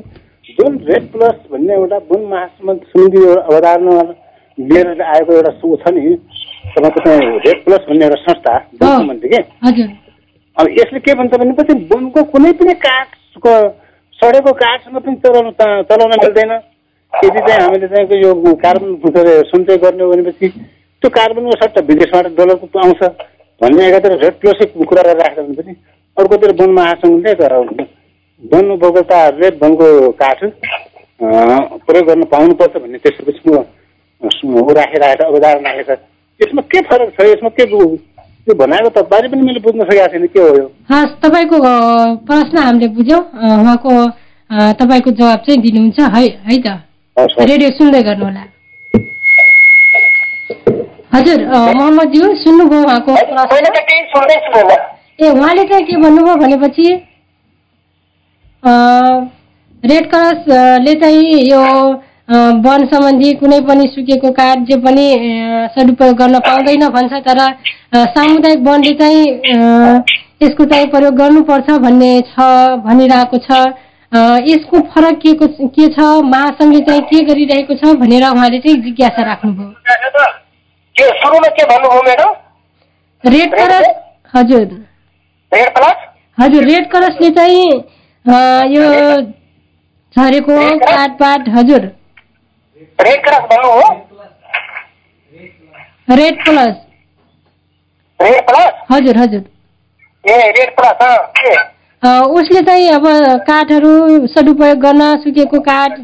जुन 0.60 0.78
रेड 0.90 1.12
प्लस 1.12 1.36
भन्ने 1.52 1.74
एउटा 1.74 1.98
वन 2.12 2.26
महासम्बन्ध 2.32 2.82
समिति 2.94 3.26
अवधारणा 3.32 4.02
लिएर 4.58 5.02
आएको 5.02 5.34
एउटा 5.34 5.52
सु 5.60 5.76
छ 5.84 5.94
नि 5.98 6.16
तपाईँको 6.78 7.04
चाहिँ 7.06 7.38
रेड 7.46 7.64
प्लस 7.66 7.86
भन्ने 7.90 8.06
एउटा 8.06 8.22
संस्था 8.24 8.56
वन। 8.58 8.88
सम्बन्धी 8.98 9.30
के 9.36 9.42
अब 10.58 10.68
यसले 10.80 11.00
के 11.08 11.14
भन्छ 11.22 11.34
भनेपछि 11.44 11.74
वनको 11.94 12.24
कुनै 12.34 12.52
पनि 12.62 12.74
काठको 12.88 13.54
सडेको 14.20 14.52
काठसँग 14.64 14.98
पनि 15.06 15.16
चलाउन 15.26 15.52
चलाउन 15.92 16.12
मिल्दैन। 16.24 16.52
यदि 17.14 17.40
चाहिँ 17.48 17.62
हामीले 17.62 17.88
चाहिँ 17.88 18.22
यो 18.22 18.34
कार्बन 18.64 18.90
सञ्चय 19.52 19.78
गर्ने 19.78 20.04
हो 20.04 20.12
भनेपछि 20.12 20.48
त्यो 20.50 21.10
कार्बनको 21.10 21.56
सट्टा 21.62 21.82
विदेशबाट 21.88 22.26
डलरको 22.38 22.80
आउँछ 22.80 23.04
भन्ने 23.62 23.88
एकातिर 23.88 24.12
रेड 24.24 24.34
प्लसै 24.42 24.66
कुरा 24.84 25.02
राखेर 25.12 25.44
भनेपछि 25.44 25.76
अर्कोतिर 26.18 26.52
वन 26.62 26.70
महासङ्घले 26.80 27.34
त 27.40 27.42
वन 28.44 28.72
उपभोक्ताहरूले 28.72 29.50
वनको 29.62 29.88
काठ 30.22 30.44
प्रयोग 31.88 32.06
गर्न 32.08 32.24
पाउनुपर्छ 32.34 32.76
भन्ने 32.78 32.98
त्यस्तो 33.04 33.32
किसिमको 33.32 33.62
ऊ 34.62 34.74
राखेर 34.74 35.04
आएर 35.04 35.22
अवधारण 35.24 35.66
राखेको 35.66 35.96
छ। 35.96 36.00
यसमा 36.40 36.62
के 36.72 36.82
फरक 36.88 37.10
छ? 37.16 37.26
यसमा 37.28 37.50
के 37.60 37.66
त्यो 37.66 38.54
भनेको 38.56 38.90
तपाईँले 38.96 39.28
पनि 39.30 39.42
मैले 39.42 39.60
बुझ्न 39.60 39.84
सकेको 39.84 40.08
छैन। 40.08 40.28
के 40.28 40.40
हो 40.40 40.56
यो? 40.58 40.66
हस् 40.92 41.20
तपाईँको 41.24 41.58
प्रश्न 42.28 42.58
हामीले 42.58 42.88
बुझ्यौँ। 42.96 43.22
उहाँको 43.60 43.92
तपाईँको 44.80 45.12
जवाब 45.12 45.40
चाहिँ 45.46 45.62
दिनुहुन्छ। 45.62 46.00
है 46.00 46.24
है 46.48 46.58
त। 46.64 46.80
रेडियो 47.20 47.70
सुन्दै 47.78 48.02
गर्नुहोला 48.04 48.44
हजुर 51.14 51.40
अ, 51.44 51.60
मोहम्मदज्यू 51.78 52.34
सुन्नुभयो 52.44 52.82
उहाँको? 52.84 53.14
ए 55.22 55.30
उहाँले 55.30 55.64
चाहिँ 55.64 55.86
के 55.86 55.96
भन्नुभयो 56.04 56.36
भनेपछि 56.36 56.88
रेड 59.84 60.10
क्रसले 60.12 60.94
चाहिँ 61.02 61.42
यो 61.50 61.64
वन 62.66 62.86
सम्बन्धी 62.94 63.34
कुनै 63.42 63.60
पनि 63.68 63.88
सुकेको 63.96 64.32
जे 64.70 64.78
पनि 64.86 65.06
सदुपयोग 65.76 66.16
गर्न 66.18 66.40
पाउँदैन 66.48 66.88
भन्छ 66.96 67.22
तर 67.28 67.40
सामुदायिक 68.16 68.60
वनले 68.68 68.94
चाहिँ 69.02 69.24
यसको 70.44 70.66
चाहिँ 70.66 70.88
प्रयोग 70.88 71.16
गर्नुपर्छ 71.16 71.70
भन्ने 71.86 72.12
छ 72.32 72.50
भनिरहेको 72.88 73.38
छ। 73.38 73.62
यसको 74.14 74.80
फरक 74.92 75.18
के 75.24 75.34
को- 75.34 75.50
छ? 75.96 76.00
महासङ्घले 76.26 76.80
चाहिँ 76.86 77.02
के 77.02 77.22
गरिरहेको 77.26 77.74
छ 77.76 77.94
भनेर 77.96 78.24
उहाँले 78.30 78.60
चाहिँ 78.60 78.82
जिज्ञासा 78.82 79.24
राख्नुभयो। 79.24 79.68
रेड 83.24 83.54
क्रस 83.56 83.88
हजुर। 84.36 84.66
हजुर 86.42 86.64
रेड 86.64 86.90
क्रसले 86.92 87.30
चाहिँ 87.30 87.70
यो 88.76 88.84
झरेको 90.18 90.58
काठपात 90.80 91.50
हजुर। 91.58 91.82
रेड 93.02 93.24
क्रस 93.24 93.40
भन्नु 93.52 93.72
हो? 93.72 93.88
रेड 96.18 96.44
प्लस 96.44 96.76
रेड 98.20 98.42
प्लस 98.48 98.72
हजुर 98.92 99.18
हजुर। 99.18 99.44
ए 100.26 100.52
रेड 100.58 100.76
प्लस 100.76 100.98
उसले 102.04 102.62
चाहिँ 102.62 102.90
अब 102.90 103.06
काठहरू 103.48 104.28
सदुपयोग 104.28 104.78
गर्न 104.80 105.02
सुकेको 105.22 105.60
काठ 105.62 105.98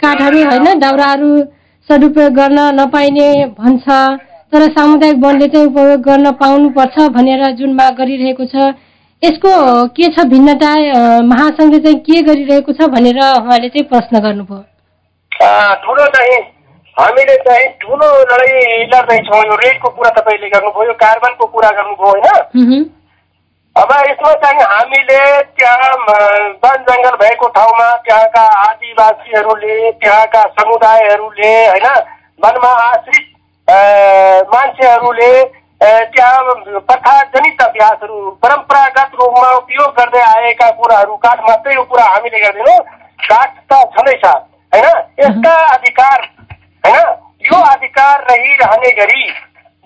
काठहरू 0.00 0.42
होइन 0.44 0.78
दाउराहरू 0.78 1.30
सदुपयोग 1.88 2.32
गर्न 2.34 2.58
नपाइने 2.80 3.28
भन्छ। 3.58 3.88
तर 4.52 4.62
सामुदायिक 4.70 5.16
वनले 5.22 5.46
चाहिँ 5.48 5.66
उपयोग 5.66 6.00
गर्न 6.02 6.30
पाउनुपर्छ 6.40 6.98
भनेर 7.16 7.44
जुन 7.56 7.72
माग 7.74 7.94
गरिरहेको 7.96 8.44
छ। 8.44 8.74
यसको 9.22 9.52
के 9.96 10.08
छ 10.12 10.24
भिन्नता 10.28 10.72
महासङ्घले 11.24 11.78
चाहिँ 11.80 11.98
के 12.00 12.20
गरिरहेको 12.22 12.72
छ 12.72 12.88
भनेर 12.92 13.18
उहाँले 13.18 13.68
चाहिँ 13.68 13.86
प्रश्न 13.88 14.20
गर्नुभयो। 14.20 14.62
ठुलो 15.84 16.06
चाहिँ 16.14 16.38
हामीले 16.96 17.36
चाहिँ 17.48 17.66
ठुलो 17.80 18.12
लडाइँ 18.28 18.86
लड्दैछौँ। 18.92 19.42
यो 19.46 19.56
रेडको 19.64 19.88
कुरा 19.88 20.10
तपाईँले 20.20 20.48
गर्नुभयो 20.50 20.92
कार्बनको 21.00 21.46
कुरा 21.56 21.70
गर्नुभयो 21.80 22.12
होइन। 22.12 22.84
अब 23.78 23.90
यसमा 24.00 24.32
चाहिँ 24.34 24.64
हामीले 24.64 25.18
त्यहाँ 25.54 25.90
वन 26.58 26.78
जङ्गल 26.84 27.16
भएको 27.16 27.48
ठाउँमा 27.48 27.90
त्यहाँका 28.02 28.42
आदिवासीहरूले 28.60 29.76
त्यहाँका 29.94 30.42
समुदायहरूले 30.52 31.52
होइन 31.66 31.86
वनमा 32.40 32.72
आश्रित 32.82 33.26
मान्छेहरूले 34.48 35.30
त्यहाँ 36.10 36.54
प्रथाजनित 36.82 37.62
अभ्यासहरू 37.62 38.30
परम्परागत 38.42 39.14
रूपमा 39.14 39.50
उपयोग 39.56 39.94
गर्दै 39.94 40.22
आएका 40.26 40.70
कुराहरू 40.76 41.16
काठ 41.18 41.40
मात्रै 41.42 41.74
यो 41.74 41.84
कुरा 41.84 42.04
हामीले 42.06 42.38
गर्दैनौँ 42.38 42.78
काठ 43.24 43.54
त 43.70 43.82
छँदैछ 43.94 44.24
होइन? 44.24 44.86
यसका 45.20 45.54
अधिकार 45.68 46.28
होइन? 46.84 46.98
यो 47.44 47.62
अधिकार 47.66 48.26
रहिरहने 48.30 48.90
गरी 48.96 49.30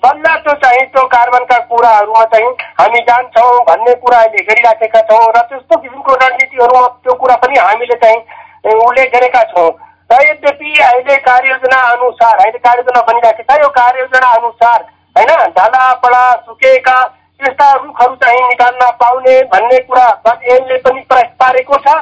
बल्ल 0.03 0.55
चाहिँ 0.55 0.85
त्यो 0.87 1.03
कार्बनका 1.09 1.59
कुराहरूमा 1.71 2.25
चाहिँ 2.33 2.51
हामी 2.81 3.01
जान्छौँ 3.09 3.61
भन्ने 3.67 3.95
कुरा 4.03 4.19
अहिले 4.19 4.43
गरिराखेका 4.45 5.01
छौँ 5.11 5.27
र 5.37 5.41
त्यस्तो 5.51 5.77
किसिमको 5.77 6.15
रणनीतिहरूमा 6.15 6.87
त्यो 7.05 7.15
कुरा 7.23 7.37
पनि 7.43 7.59
हामीले 7.59 7.97
चाहिँ 8.03 8.77
उल्लेख 8.79 9.15
गरेका 9.15 9.43
छौँ। 9.53 9.71
र 10.11 10.19
यद्यपि 10.23 10.71
अहिले 10.83 11.17
कार्ययोजना 11.27 11.79
अनुसार 11.91 12.35
अहिले 12.37 12.59
कार्ययोजना 12.59 13.01
बनिरहेको 13.03 13.43
छ 13.45 13.61
यो 13.63 13.69
कार्ययोजना 13.77 14.29
अनुसार 14.39 14.81
होइन 15.17 15.31
ढालापडा 15.57 16.25
सुकेका 16.47 16.99
यस्ता 17.41 17.73
रुखहरू 17.75 18.15
चाहिँ 18.17 18.43
निकाल्न 18.49 18.91
पाउने 19.01 19.37
भन्ने 19.53 19.79
कुरा 19.87 20.07
एनले 20.55 20.77
पनि 20.79 21.01
प्रयास 21.09 21.31
पारेको 21.41 21.79
छ। 21.79 21.95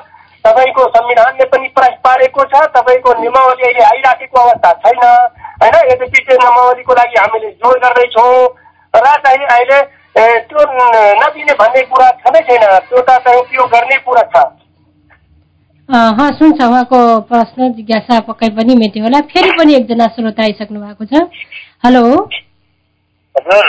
तपाईँको 0.44 0.82
संविधानले 0.96 1.44
पनि 1.52 1.68
प्रयास 1.76 1.96
पारेको 2.04 2.44
छ 2.52 2.64
तपाईँको 2.76 3.10
नियमावली 3.20 3.64
अहिले 3.64 3.82
आइराखेको 3.84 4.38
अवस्था 4.40 4.72
छैन 4.84 5.02
होइन? 5.62 5.74
यद्यपि 5.90 6.24
त्यो 6.26 6.36
नियमावलीको 6.36 6.92
लागि 6.94 7.16
हामीले 7.20 7.50
जोड 7.60 7.76
गर्दैछौँ। 7.84 8.36
र 8.94 9.16
चाहिँ 9.24 9.46
अहिले 9.46 9.80
त्यो 10.46 10.60
नदिने 11.20 11.54
भन्ने 11.60 11.82
कुरा 11.90 12.08
छँदै 12.22 12.40
छैन 12.48 12.64
त्यो 12.88 13.00
त 13.00 13.18
चाहिँ 13.26 13.42
त्यो 13.50 13.66
गर्ने 13.74 13.98
कुरा 14.06 14.22
छ। 14.32 14.48
हस् 15.88 16.40
हुन्छ 16.42 16.60
उहाँको 16.62 16.98
प्रश्न 17.28 17.72
जिज्ञासा 17.74 18.18
पक्कै 18.26 18.48
पनि 18.56 18.74
मेट्यो 18.80 19.02
होला। 19.04 19.20
फेरि 19.30 19.50
पनि 19.58 19.74
एकजना 19.74 20.06
श्रोता 20.16 20.42
आइसक्नु 20.42 20.80
भएको 20.80 21.04
छ। 21.04 21.22
हेलो। 21.84 22.02
हजुर। 23.34 23.66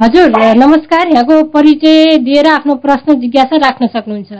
हजुर 0.00 0.28
नमस्कार। 0.56 1.08
यहाँको 1.08 1.42
परिचय 1.50 2.16
दिएर 2.26 2.46
आफ्नो 2.52 2.74
प्रश्न 2.84 3.20
जिज्ञासा 3.20 3.56
राख्न 3.66 3.86
सक्नुहुन्छ। 3.86 4.32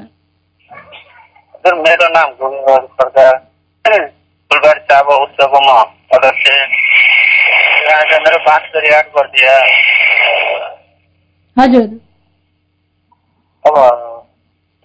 हजुर 1.65 1.75
मेरो 1.79 2.07
नाम 2.09 2.31
गोविन्द 2.41 2.87
सरकार 2.99 3.35
फुलबारी 4.51 4.81
चाबा 4.91 5.17
उत्सवको 5.25 5.59
म 5.65 5.73
अध्यक्ष 6.17 6.45
आज 7.95 8.13
मेरो 8.25 8.39
पाँच 8.47 8.71
गरी 8.75 8.93
आठ 8.99 9.11
गरिदिया 9.17 9.57
हजुर। 11.57 11.85
अब 13.65 13.77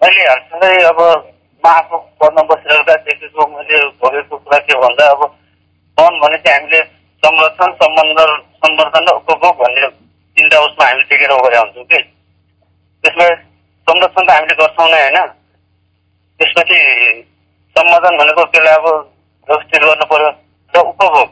मैले 0.00 0.26
हालसालै 0.28 0.82
अब 0.90 1.00
म 1.00 1.70
आफू 1.70 1.96
पढ्न 2.20 2.44
बसिरहेका 2.50 2.96
देखेको 3.08 3.46
मैले 3.54 3.80
भोगेको 4.04 4.36
कुरा 4.36 4.58
के 4.68 4.78
भन्दा 4.82 5.08
अब 5.16 5.24
वन 5.98 6.20
भने 6.20 6.38
चाहिँ 6.44 6.58
हामीले 6.58 6.82
संरक्षण 7.22 7.72
सम्बन्ध 7.80 8.20
संवर्धन 8.60 9.08
र 9.08 9.16
उपभोग 9.22 9.56
भन्ने 9.62 9.88
तिनवटा 9.88 10.60
उसमा 10.68 10.84
हामीले 10.86 11.08
टेकेर 11.10 11.32
गएका 11.32 11.60
हुन्छौँ 11.60 11.84
कि। 11.84 12.02
त्यसमा 13.04 13.34
संरक्षण 13.86 14.26
त 14.26 14.30
हामीले 14.30 14.60
गर्छौँ 14.62 14.88
नै 14.90 15.02
होइन? 15.02 15.18
त्यसपछि 16.40 16.78
सम्बोधन 17.76 18.16
भनेको 18.18 18.44
त्यसलाई 18.52 18.74
अब 18.74 18.86
व्यवस्थित 18.86 19.82
गर्नु 19.82 20.06
पर्यो 20.12 20.30
र 20.74 20.80
उपभोग। 20.92 21.28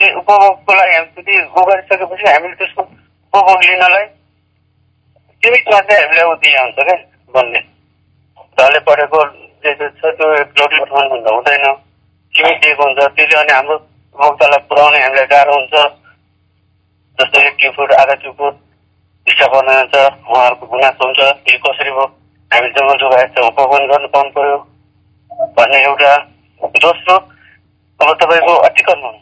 त्यो 0.00 0.18
उपभोगको 0.20 0.74
लागि 0.74 0.94
हामी 0.96 1.38
उ 1.40 1.64
गरिसकेपछि 1.68 2.28
हामीले 2.28 2.54
त्यसको 2.60 2.82
उपभोग 2.82 3.62
लिनलाई 3.68 4.04
त्यही 5.42 5.58
चाहिँ 5.70 6.00
हामीले 6.02 6.22
उ 6.22 6.34
दिए 6.42 6.58
हुन्छ 6.60 6.78
क्या 6.88 6.96
भन्ने। 7.34 7.60
ढले 8.58 8.78
परेको 8.88 9.24
जे 9.64 9.72
जे 9.80 9.88
छ 10.00 10.14
त्यो 10.16 10.66
उठाउनु 10.82 11.08
भन्दा 11.12 11.30
हुँदैन। 11.36 11.64
सिमी 12.34 12.52
दिएको 12.62 12.82
हुन्छ। 12.82 13.00
त्यसले 13.16 13.38
अनि 13.40 13.52
हाम्रो 13.52 13.76
उपभोक्तालाई 13.76 14.60
पुऱ्याउने 14.68 14.98
हामीलाई 15.02 15.26
गाह्रो 15.32 15.54
हुन्छ। 15.56 15.74
जस्तो 17.18 17.40
एक 17.48 17.56
टिफुट 17.60 17.92
आधा 18.00 18.14
टिफुट 18.22 18.54
हिसाब 19.26 19.52
गर्नु 19.54 19.72
हुन्छ 19.78 19.94
उहाँहरूको 19.96 20.66
गुनासो 20.72 21.04
हुन्छ। 21.04 21.20
त्यो 21.44 21.58
कसरी 21.64 21.90
भयो? 21.90 22.06
हामी 22.50 22.68
जङ्गल 22.76 22.96
जोगाएर 23.02 23.40
उपभोग 23.46 23.86
गर्नु 23.92 24.08
पाउनु 24.14 24.30
पर्यो 24.36 24.58
भन्ने 25.56 25.78
एउटा 25.84 26.12
दोस्रो 26.84 27.16
अब 28.00 28.12
तपाईँको 28.20 28.54
अतिक्रमण। 28.68 29.14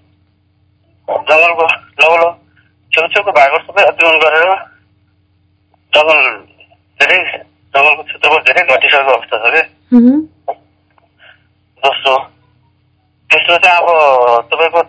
जङ्गलको 1.09 1.67
लौलो 2.03 2.29
छेउछेउको 2.93 3.33
भागहरू 3.39 3.65
सबै 3.67 3.83
अतिक्रमण 3.91 4.19
गरेर 4.25 4.53
जङ्गल 5.93 6.21
धेरै 7.01 7.19
जङ्गलको 7.75 8.03
क्षेत्रफल 8.03 8.41
धेरै 8.49 8.63
घटिसकेको 8.77 9.13
अवस्था 9.17 9.37
छ 9.45 9.65
हुँ। 9.95 10.17
दोस्रो 11.83 12.15
तेस्रो 13.31 13.59
चाहिँ 13.65 13.79
अब 13.79 14.49
तपाईँको 14.53 14.83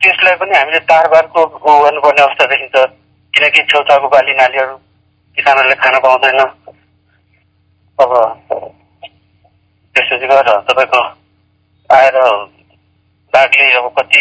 त्यसलाई 0.00 0.36
पनि 0.40 0.56
हामीले 0.56 0.78
तारबारको 0.92 1.46
गर्नुपर्ने 1.56 2.22
अवस्था 2.22 2.46
देखिन्छ। 2.52 2.76
किनकि 3.34 3.62
छेउछाउको 3.70 4.08
बाली 4.08 4.34
नालीहरू 4.34 4.76
किसानहरूले 5.36 5.76
खान 5.82 5.98
पाउँदैन। 6.04 6.40
अब 7.98 8.10
त्यसपछि 9.94 10.26
गएर 10.26 10.48
तपाईँको 10.68 11.00
आएर 11.90 12.16
बाघले 13.32 13.66
अब 13.72 13.86
कति 13.98 14.20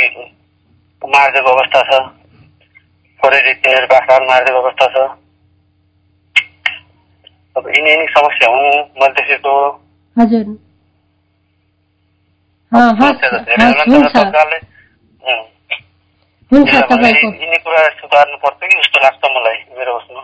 मारिदिएको 1.01 1.49
अवस्था 1.51 1.81
छ? 1.81 1.99
खोरेरी 3.19 3.53
तिनीहरू 3.53 3.87
बाख्राहरू 3.87 4.25
मारिदिएको 4.27 4.61
अवस्था 4.61 4.87
छ। 4.87 4.97
अब 7.57 7.67
यिनी 7.67 7.89
यिनी 7.91 8.05
समस्या 8.13 8.47
हुन् 8.49 8.69
मैले 9.01 9.13
देखेको 9.19 9.53
हजुर 10.17 10.45
सरकारले 14.15 14.57
यिनी 16.51 17.57
कुरा 17.57 17.87
सुधार्नु 17.99 18.37
पर्छ 18.37 18.59
कि 18.63 18.75
जस्तो 18.77 18.97
लाग्छ 19.03 19.23
मलाई 19.37 19.57
मेरो 19.77 19.97
उसमा। 19.97 20.21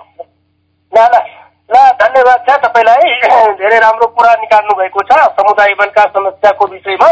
ल 1.71 1.81
धन्यवाद 1.99 2.45
छ 2.47 2.55
तपाईँलाई। 2.63 3.11
धेरै 3.59 3.79
राम्रो 3.79 4.07
कुरा 4.07 4.33
निकाल्नु 4.39 4.73
भएको 4.75 5.03
छ 5.09 5.19
समुदाय 5.35 5.73
वनका 5.79 6.03
समस्याको 6.15 6.65
विषयमा। 6.67 7.09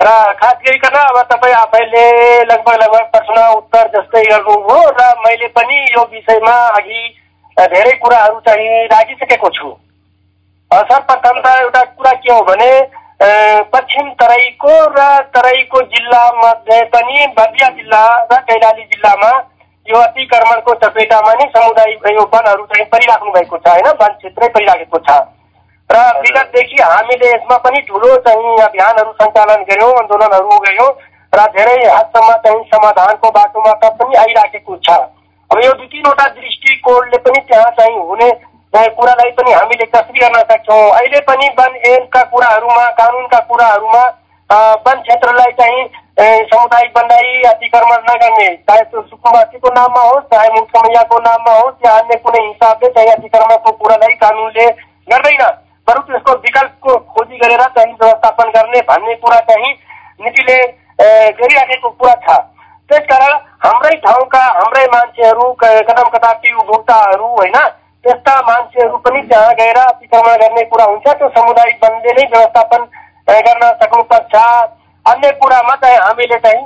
र 0.00 0.08
खास 0.40 0.56
गरिकन 0.66 0.96
अब 0.98 1.18
तपाईँ 1.30 1.54
आफैले 1.54 2.04
लगभग 2.44 2.82
लगभग 2.82 3.04
प्रश्न 3.12 3.46
उत्तर 3.56 3.90
जस्तै 3.94 4.22
गर्नुभयो 4.24 4.78
र 4.98 5.06
मैले 5.24 5.48
पनि 5.54 5.78
यो 5.94 6.02
विषयमा 6.12 6.54
अघि 6.78 7.02
धेरै 7.56 7.92
कुराहरू 8.02 8.40
चाहिँ 8.46 8.86
राखिसकेको 8.86 9.50
छु। 9.50 9.70
सर्वप्रथम 10.70 11.40
त 11.40 11.54
एउटा 11.60 11.82
कुरा 11.82 12.12
के 12.22 12.32
हो 12.32 12.40
भने 12.44 12.70
पश्चिम 13.74 14.10
तराईको 14.20 14.74
र 14.96 15.06
तराईको 15.34 15.82
जिल्लामध्ये 15.94 16.82
पनि 16.94 17.26
बर्दिया 17.38 17.68
जिल्ला 17.76 18.02
र 18.32 18.40
कैलाली 18.50 18.82
जिल्लामा 18.84 19.30
यो 19.88 19.98
अतिक्रमणको 19.98 20.72
चपेटामा 20.80 21.32
नै 21.34 21.44
समुदाय 21.52 21.92
यो 22.14 22.24
वनहरू 22.32 22.64
चाहिँ 22.70 22.86
परिराख्नु 22.92 23.30
भएको 23.32 23.56
छ 23.58 23.68
होइन? 23.68 23.86
वन 24.00 24.12
क्षेत्रै 24.14 24.48
परिराखेको 24.56 24.98
छ। 25.06 25.10
र 25.90 26.00
विगतदेखि 26.20 26.82
हामीले 26.82 27.28
यसमा 27.28 27.56
पनि 27.64 27.80
ठुलो 27.88 28.16
चाहिँ 28.26 28.56
अभियानहरू 28.62 29.12
सञ्चालन 29.20 29.62
गऱ्यौँ 29.70 29.92
आन्दोलनहरू 30.00 30.58
गऱ्यौँ 30.66 30.90
र 31.32 31.46
धेरै 31.54 31.76
हदसम्म 31.86 32.32
चाहिँ 32.44 32.64
समाधानको 32.68 33.30
बाटोमा 33.30 33.72
त 33.74 33.92
पनि 33.96 34.14
आइराखेको 34.24 34.76
छ। 34.84 34.98
अब 35.50 35.58
यो 35.64 35.72
दुई 35.72 35.86
तिनवटा 35.86 36.26
दृष्टिकोणले 36.36 37.18
पनि 37.24 37.40
त्यहाँ 37.48 37.70
चाहिँ 37.78 37.98
हुने 38.08 38.30
कुरालाई 38.72 39.30
पनि 39.32 39.52
हामीले 39.52 39.86
कसरी 39.92 40.20
गर्न 40.20 40.42
सक्छौँ। 40.50 40.82
अहिले 40.92 41.20
पनि 41.28 41.48
वन 41.58 41.76
ऐनका 41.90 42.22
कुराहरूमा 42.32 42.84
कानुनका 43.00 43.38
कुराहरूमा 43.48 44.04
वन 44.84 45.00
क्षेत्रलाई 45.00 45.52
चाहिँ 45.60 45.84
सामुदायिक 46.20 46.98
वनलाई 46.98 47.42
अतिक्रमण 47.42 47.96
नगर्ने 47.96 48.56
चाहे 48.56 48.82
त्यो 48.82 49.02
सुकुम्बासीको 49.02 49.68
नाममा 49.68 50.00
हो, 50.00 50.20
चाहे 50.20 50.48
मुक्तमैयाको 50.48 51.18
नाममा 51.18 51.52
होस् 51.52 51.86
या 51.86 51.92
अन्य 51.98 52.16
कुनै 52.16 52.46
हिसाबले 52.46 52.88
चाहिँ 52.88 53.08
अतिक्रमणको 53.08 53.72
कुरालाई 53.72 54.14
कानुनले 54.14 54.66
गर्दैन 55.10 55.46
बरु 55.88 56.02
त्यसको 56.02 56.32
विकल्पको 56.32 56.96
खोजी 56.96 57.36
गरेर 57.36 57.60
चाहिँ 57.60 57.94
व्यवस्थापन 57.94 58.44
गर्ने 58.44 58.80
भन्ने 58.80 59.14
कुरा 59.14 59.40
चाहिँ 59.40 59.74
नीतिले 60.20 60.66
गरिराखेको 61.30 61.90
कुरा 61.90 62.14
छ। 62.14 62.38
त्यसकारण 62.88 63.38
हाम्रै 63.66 63.96
ठाउँका, 63.96 64.44
हाम्रै 64.44 64.86
मान्छेहरू, 64.86 65.52
क- 65.52 65.84
कदम 65.88 66.02
कदापि 66.02 66.52
उपभोक्ताहरू, 66.52 67.26
होइन, 67.26 67.58
त्यस्ता 68.04 68.40
मान्छेहरू 68.40 68.96
पनि 68.96 69.22
त्यहाँ 69.22 69.86
अतिक्रमण 69.86 70.36
गर्ने 70.36 70.64
कुरा 70.64 70.84
हुन्छ। 70.84 71.08
त्यो 71.08 71.28
सामुदायिक 71.28 71.84
वनले 71.84 72.12
नै 72.12 72.26
व्यवस्थापन 72.30 72.86
सक्नुपर्छ। 73.84 74.34
अन्य 75.08 75.30
कुरामा 75.40 75.74
चाहिँ 75.82 75.98
हामीले 75.98 76.38
चाहिँ 76.38 76.64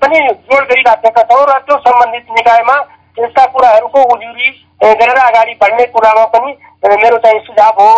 पनि 0.00 0.18
जोड 0.20 0.62
गरिराखेका 0.68 1.22
छौँ 1.24 1.44
र 1.46 1.58
त्यो 1.66 1.76
सम्बन्धित 1.80 2.26
निकायमा 2.32 2.76
यस्ता 3.18 3.44
कुराहरूको 3.52 4.02
उजुरी 4.14 4.48
गरेर 4.80 5.18
अगाडि 5.20 5.54
बढ्ने 5.62 5.84
कुरामा 5.94 6.24
पनि 6.34 6.56
मेरो 6.96 7.18
चाहिँ 7.18 7.40
सुझाव 7.46 7.80
हो। 7.80 7.92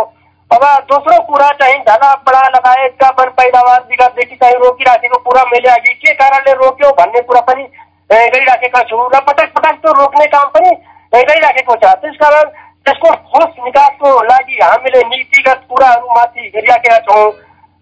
अब 0.50 0.64
दोस्रो 0.88 1.18
कुरा 1.26 1.48
चाहिँ 1.60 1.78
झला 1.80 2.12
बडा 2.26 2.40
लगायतका 2.48 3.08
वन 3.18 3.28
पैदावार 3.36 3.80
विगतदेखि 3.90 4.36
चाहिँ 4.36 4.56
रोकिराखेको 4.64 5.18
कुरा 5.20 5.44
मैले 5.52 5.70
अघि 5.70 5.94
के 5.94 6.12
कारणले 6.14 6.52
रोक्यो 6.54 6.90
भन्ने 6.98 7.20
कुरा 7.28 7.40
पनि 7.48 7.64
गरिराखेका 8.12 8.82
छु 8.90 9.06
र 9.14 9.20
पटक 9.28 9.54
पटक 9.54 9.78
त्यो 9.82 9.92
रोक्ने 10.00 10.26
काम 10.34 10.48
पनि 10.56 10.70
गरिराखेको 11.12 11.76
छ। 11.76 11.94
त्यसकारण 12.02 12.50
त्यसको 12.84 13.14
ठोस 13.30 13.54
निकासको 13.64 14.10
लागि 14.24 14.58
हामीले 14.62 15.02
नीतिगत 15.08 15.64
कुराहरूमाथि 15.70 16.50
गरिराखेका 16.54 16.98
छौँ। 17.08 17.30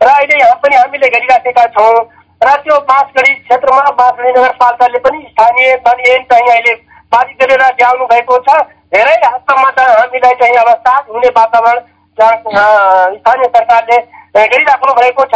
र 0.01 0.09
अहिले 0.09 0.39
यहाँ 0.41 0.57
पनि 0.63 0.77
हामीले 0.77 1.09
गरिराखेका 1.15 1.65
छौँ। 1.77 1.95
र 2.41 2.57
त्यो 2.65 2.77
बाँसगढी 2.91 3.33
क्षेत्रमा 3.35 3.91
बाँसगढी 4.01 4.31
नगरपालिकाले 4.31 4.99
पनि 5.07 5.19
स्थानीय 5.31 5.77
चाहिँ 5.87 6.51
अहिले 6.51 6.75
पारित 7.13 7.37
गरेर 7.43 7.63
ल्याउनु 7.63 8.05
भएको 8.13 8.39
छ। 8.49 8.59
धेरै 8.95 9.15
हदसम्म 9.25 9.71
त 9.71 9.79
हामीलाई 9.91 10.35
चाहिँ 10.41 10.57
अब 10.65 10.71
साथ 10.89 11.03
हुने 11.15 11.29
वातावरण 11.39 11.79
स्थानीय 12.19 13.49
सरकारले 13.57 13.99
गरिराख्नु 14.37 14.93
भएको 15.01 15.25
छ। 15.33 15.35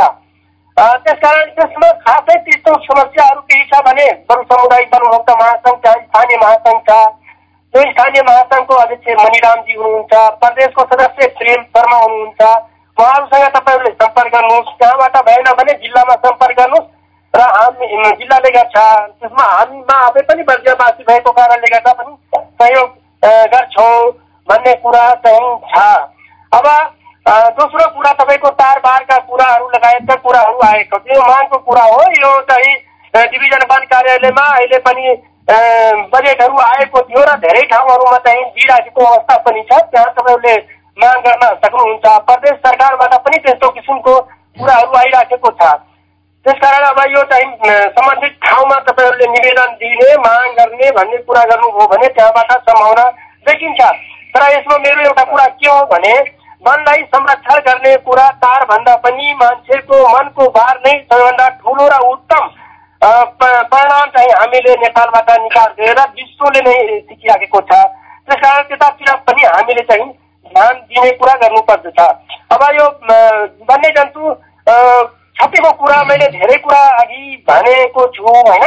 त्यसकारण 0.77 1.51
त्यसमा 1.57 1.89
खासै 2.05 2.37
त्यस्तो 2.47 2.73
समस्याहरू 2.85 3.41
केही 3.51 3.65
छ 3.73 3.81
भने 3.87 4.07
बरु 4.31 4.43
सामुदायिक 4.53 4.95
वन 4.95 5.03
उपभोक्ता 5.09 5.35
महासङ्घ 5.41 5.79
छ 5.85 5.93
स्थानीय 5.99 6.37
महासङ्घ 6.43 6.81
छ 6.89 6.97
त्यो 7.75 7.83
स्थानीय 7.91 8.23
महासङ्घको 8.29 8.75
अध्यक्ष 8.85 9.21
मणिरामजी 9.21 9.75
हुनुहुन्छ 9.83 10.23
प्रदेशको 10.41 10.87
सदस्य 10.93 11.29
प्रेम 11.39 11.63
शर्मा 11.77 11.99
हुनुहुन्छ 12.05 12.43
उहाँहरूसँग 12.97 13.47
तपाईँहरूले 13.51 13.91
सम्पर्क 13.93 14.33
गर्नुहोस् 14.33 14.75
त्यहाँबाट 14.75 15.17
भएन 15.25 15.49
भने 15.55 15.73
जिल्लामा 15.79 16.15
सम्पर्क 16.23 16.59
गर्नुहोस् 16.59 16.93
र 17.35 17.47
हामी 17.51 17.87
जिल्लाले 18.15 18.51
गर्छ 18.51 18.75
त्यसमा 18.75 19.45
हामीमा 19.45 19.97
आफै 20.01 20.23
पनि 20.25 20.43
बर्जियावासी 20.45 21.03
भएको 21.05 21.31
कारणले 21.35 21.71
गर्दा 21.71 21.93
पनि 21.95 22.13
सहयोग 22.55 22.91
गर्छौँ 23.51 23.97
भन्ने 24.49 24.75
कुरा 24.81 25.03
चाहिँ 25.21 25.57
छ 25.67 25.83
अब 26.53 26.67
दोस्रो 27.57 27.89
कुरा 27.91 28.13
तपाईँको 28.15 28.51
तारबारका 28.55 29.19
कुराहरू 29.25 29.69
लगायतका 29.69 30.15
कुराहरू 30.23 30.59
आएको 30.67 31.03
यो 31.09 31.21
मागको 31.23 31.59
कुरा 31.65 31.85
हो 31.87 32.01
यो 32.17 32.31
चाहिँ 32.45 32.75
डिभिजन 33.15 33.67
वन 33.71 33.85
कार्यालयमा 33.89 34.47
अहिले 34.53 34.79
पनि 34.85 35.17
बजेटहरू 36.13 36.63
आएको 36.63 37.01
थियो 37.03 37.25
र 37.25 37.37
धेरै 37.41 37.63
ठाउँहरूमा 37.69 38.19
चाहिँ 38.23 38.45
दिइराखेको 38.53 39.05
अवस्था 39.05 39.37
पनि 39.43 39.63
छ 39.63 39.83
त्यहाँ 39.87 40.13
तपाईँहरूले 40.13 40.57
माग 40.99 41.19
गर्न 41.27 41.45
सक्नुहुन्छ। 41.63 42.05
प्रदेश 42.29 42.55
सरकारबाट 42.65 43.15
पनि 43.25 43.39
त्यस्तो 43.45 43.69
किसिमको 43.71 44.15
कुराहरू 44.57 44.97
आइराखेको 44.99 45.51
छ। 45.51 45.73
त्यसकारण 46.47 46.85
अब 46.87 46.99
यो 47.11 47.23
चाहिँ 47.31 47.51
सम्बन्धित 47.91 48.33
ठाउँमा 48.45 48.79
तपाईँहरूले 48.87 49.27
निवेदन 49.33 49.71
दिने 49.83 50.17
माग 50.25 50.47
गर्ने 50.59 50.91
भन्ने 50.99 51.19
कुरा 51.27 51.45
गर्नुभयो 51.51 51.87
भने 51.93 52.09
त्यहाँबाट 52.09 52.53
सम्भावना 52.69 53.05
देखिन्छ। 53.47 53.81
तर 54.35 54.43
यसमा 54.53 54.77
मेरो 54.79 55.03
एउटा 55.03 55.25
कुरा 55.25 55.47
के 55.59 55.69
हो 55.69 55.85
भने 55.93 56.15
वनलाई 56.65 57.03
संरक्षण 57.15 57.59
गर्ने 57.67 57.97
कुरा 58.05 58.29
तारभन्दा 58.43 58.95
पनि 59.05 59.33
मान्छेको 59.41 59.97
मनको 60.09 60.49
भार 60.53 60.79
नै 60.87 60.93
सबैभन्दा 61.01 61.49
ठुलो 61.61 61.89
र 61.89 61.99
उत्तम 62.07 62.45
परिणाम 63.03 64.07
चाहिँ 64.11 64.33
हामीले 64.33 64.75
नेपालबाट 64.83 65.31
निकालिदिएर 65.41 66.01
विश्वले 66.19 66.61
नै 66.69 66.77
सिकिराखेको 67.01 67.61
छ। 67.61 67.81
त्यस 68.29 68.41
कारण 68.45 68.63
त्यतातिर 68.69 69.15
पनि 69.27 69.45
हामीले 69.47 69.83
चाहिँ 69.91 70.07
ध्यान 70.55 70.75
दिने 70.89 71.11
कुरा 71.21 71.35
गर्नुपर्दछ। 71.43 72.01
अब 72.55 72.63
यो 72.77 72.87
वन्यजन्तु 73.71 74.35
क्षतिको 74.67 75.71
कुरा 75.79 76.03
मैले 76.09 76.27
धेरै 76.33 76.57
कुरा 76.65 76.83
अघि 77.03 77.23
भनेको 77.49 78.07
छु 78.17 78.25
होइन? 78.25 78.65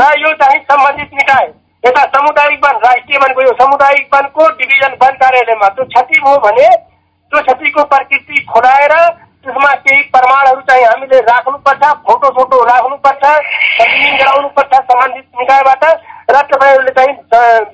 र 0.00 0.12
यो 0.20 0.32
चाहिँ 0.42 0.60
सम्बन्धित 0.62 1.10
निकाय 1.14 1.46
यता 1.84 2.02
सामुदायिक 2.10 2.64
वन 2.64 2.76
राष्ट्रिय 2.84 3.18
वनको 3.18 3.42
यो 3.42 3.52
सामुदायिक 3.60 4.14
वनको 4.14 4.48
डिभिजन 4.58 4.96
वन 5.02 5.14
कार्यालयमा 5.22 5.68
त्यो 5.76 5.84
क्षति 5.86 6.20
भयो 6.20 6.38
भने 6.44 6.68
त्यो 6.68 7.40
क्षतिको 7.42 7.84
प्रकृति 7.92 8.44
खोलाएर 8.50 8.94
त्यसमा 9.42 9.72
केही 9.86 10.02
प्रमाणहरू 10.14 10.60
चाहिँ 10.68 10.84
हामीले 10.84 11.20
राख्नुपर्छ 11.28 11.82
फोटो 12.06 12.28
सोटो 12.36 12.62
राख्नुपर्छ 12.64 13.24
सब्मिट 13.24 14.20
गराउनुपर्छ 14.20 14.74
सम्बन्धित 14.90 15.26
निकायबाट। 15.40 15.84
र 16.30 16.42
तपाईँहरूले 16.50 16.92
चाहिँ 16.98 17.14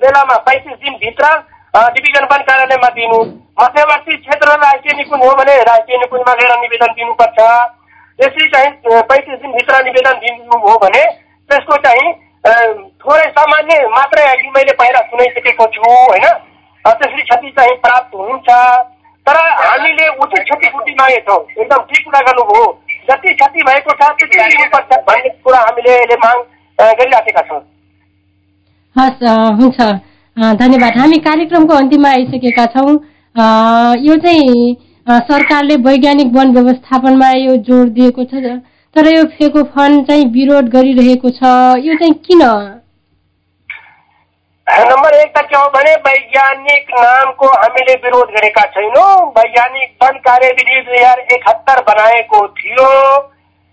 बेलामा 0.01 0.37
पैँतिस 0.47 0.77
दिनभित्र 0.79 1.25
डिभिजन 1.73 2.23
वन 2.31 2.41
कार्यालयमा 2.49 2.89
दिनु। 2.95 3.19
मध्यवर्ती 3.61 4.15
क्षेत्र 4.17 4.55
राष्ट्रिय 4.59 4.97
निकुञ्ज 4.97 5.23
हो 5.23 5.35
भने 5.37 5.55
राष्ट्रिय 5.63 5.97
निकुञ्जमा 5.99 6.33
लिएर 6.39 6.53
निवेदन 6.59 6.91
दिनुपर्छ। 6.93 7.39
यसरी 8.19 8.47
चाहिँ 8.49 9.01
पैँतिस 9.09 9.39
दिनभित्र 9.41 9.83
निवेदन 9.85 10.17
दिनुभयो 10.19 10.77
भने 10.79 11.03
त्यसको 11.49 11.75
चाहिँ 11.85 12.07
थोरै 12.99 13.27
सामान्य 13.37 13.77
मात्रै 13.89 14.23
अघि 14.27 14.49
मैले 14.55 14.73
पहिला 14.79 14.99
सुनाइसकेको 15.07 15.65
छु 15.75 15.81
होइन? 15.83 16.25
त्यसरी 16.85 17.21
क्षति 17.21 17.49
चाहिँ 17.57 17.75
प्राप्त 17.85 18.15
हुन्छ। 18.15 18.49
तर 19.27 19.37
हामीले 19.61 20.07
उचित 20.17 20.43
क्षतिपूर्ति 20.43 20.93
मागेछौँ 20.99 21.39
एकदम 21.59 21.81
ठिक 21.89 22.05
कुरा 22.05 22.19
गर्नुभयो। 22.27 22.65
जति 23.09 23.33
क्षति 23.33 23.63
भएको 23.63 23.93
छ 23.93 24.11
त्यति 24.19 24.37
दिनुपर्छ 24.37 24.99
भन्ने 25.07 25.29
कुरा 25.45 25.59
हामीले 25.59 25.97
अहिले 25.97 26.15
माग 26.23 26.37
गरिराखेका 26.79 27.41
छौँ। 27.49 27.61
हस् 28.95 29.23
हुन्छ। 29.59 29.79
धन्यवाद। 30.37 30.97
हामी 30.97 31.17
कार्यक्रमको 31.19 31.73
अन्तिममा 31.75 32.09
आइसकेका 32.09 32.65
छौँ। 32.73 32.91
यो 34.05 34.15
चाहिँ 34.17 34.75
सरकारले 35.27 35.75
वैज्ञानिक 35.85 36.27
वन 36.33 36.51
व्यवस्थापनमा 36.53 37.29
यो 37.31 37.55
जोड 37.67 37.87
दिएको 37.93 38.23
छ 38.23 38.59
तर 38.95 39.07
यो 39.07 39.23
फेको 39.31 39.63
फन्ड 39.73 40.05
चाहिँ 40.07 40.25
विरोध 40.33 40.69
गरिरहेको 40.75 41.29
छ। 41.29 41.41
यो 41.85 41.95
चाहिँ 41.95 42.13
किन? 42.27 42.41
नम्बर 44.67 45.13
एक 45.15 45.33
त 45.37 45.41
के 45.49 45.57
हो 45.57 45.67
भने 45.75 45.93
वैज्ञानिक 46.05 46.91
नामको 46.93 47.47
हामीले 47.49 47.93
विरोध 48.03 48.29
गरेका 48.31 48.63
छैनौँ। 48.73 49.13
वैज्ञानिक 49.37 49.89
वन 50.03 50.17
कार्यविधि 50.25 50.81
दुई 50.81 50.97
हजार 50.97 51.19
एकहत्तर 51.33 51.81
बनाएको 51.83 52.47
थियो। 52.59 52.89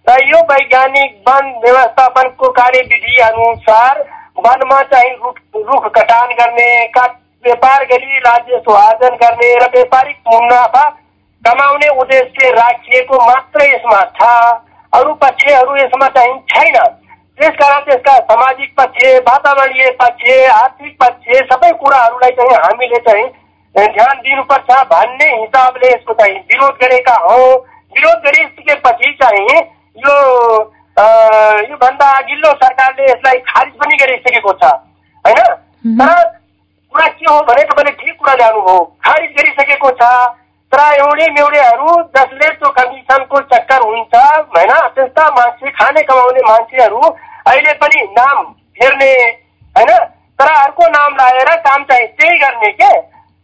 र 0.06 0.18
यो 0.24 0.40
वैज्ञानिक 0.50 1.22
वन 1.28 1.52
व्यवस्थापनको 1.64 2.48
कार्यविधि 2.58 3.16
अनुसार 3.22 4.04
वनमा 4.38 4.82
चाहिँ 4.82 5.10
रुख 5.56 5.86
कटान 5.94 6.28
गर्ने 6.38 6.70
व्यापार 7.44 7.84
गरी 7.84 8.18
राज्य 8.18 8.58
सुहार्जन 8.58 9.16
गर्ने 9.16 9.54
र 9.58 9.68
व्यापारिक 9.74 10.16
मुनाफा 10.28 10.84
कमाउने 11.44 11.88
उद्देश्य 12.00 12.50
राखिएको 12.50 13.18
मात्रै 13.26 13.66
यसमा 13.68 14.00
छ 14.18 14.28
अरू 14.92 15.14
पक्षहरू 15.14 15.76
यसमा 15.76 16.08
चाहिँ 16.08 16.34
छैन। 16.50 16.76
त्यसकारण 17.38 17.80
त्यसका 17.80 18.12
सामाजिक 18.20 18.70
पक्ष, 18.78 19.04
वातावरणीय 19.28 19.90
पक्ष, 20.00 20.28
आर्थिक 20.50 20.96
पक्ष, 21.00 21.26
सबै 21.52 21.70
हामीले 22.54 22.98
चाहिँ 22.98 23.26
ध्यान 23.74 24.18
दिनुपर्छ 24.18 24.70
भन्ने 24.92 25.30
हिसाबले 25.36 25.88
यसको 25.88 26.12
चाहिँ 26.12 26.38
विरोध 26.52 27.08
हौ। 27.22 27.40
विरोध 27.96 28.22
गरिसकेपछि 28.24 29.12
चाहिँ 29.22 29.58
यो 29.96 30.16
योभन्दा 30.96 32.10
अघिल्लो 32.18 32.50
सरकारले 32.54 33.04
यसलाई 33.04 33.38
खारिज 33.48 33.72
पनि 33.80 33.96
गरिसकेको 33.96 34.52
छ। 34.52 34.64
होइन? 35.24 35.40
तर 36.00 36.24
कुरा 36.94 37.06
के 37.08 37.24
हो 37.26 37.40
भने 37.48 37.62
तपाईँले 37.64 37.90
ठिक 38.02 38.16
कुरा 38.18 38.34
ल्याउनुभयो 38.34 38.84
खारिज 39.04 39.30
गरिसकेको 39.36 39.90
छ। 40.00 40.10
तर 40.72 40.80
एउटै 40.94 41.26
मेउडेहरू 41.30 41.88
जसले 42.16 42.48
त्यो 42.50 42.70
कमिसनको 42.78 43.40
चक्कर 43.52 43.82
हुन्छ 43.82 44.14
होइन? 44.14 44.72
त्यस्ता 44.94 45.28
मान्छे 45.36 45.70
खाने 45.70 46.02
कमाउने 46.02 46.40
मान्छेहरू 46.48 47.00
अहिले 47.00 47.72
पनि 47.82 48.00
नाम 48.16 48.44
फेर्ने 48.78 49.12
होइन? 49.76 49.92
तर 50.38 50.48
अर्को 50.52 50.88
नाम 50.88 51.14
लगाएर 51.14 51.50
काम 51.66 51.84
चाहिँ 51.84 52.06
त्यही 52.08 52.38
गर्ने 52.38 52.70
के? 52.80 52.90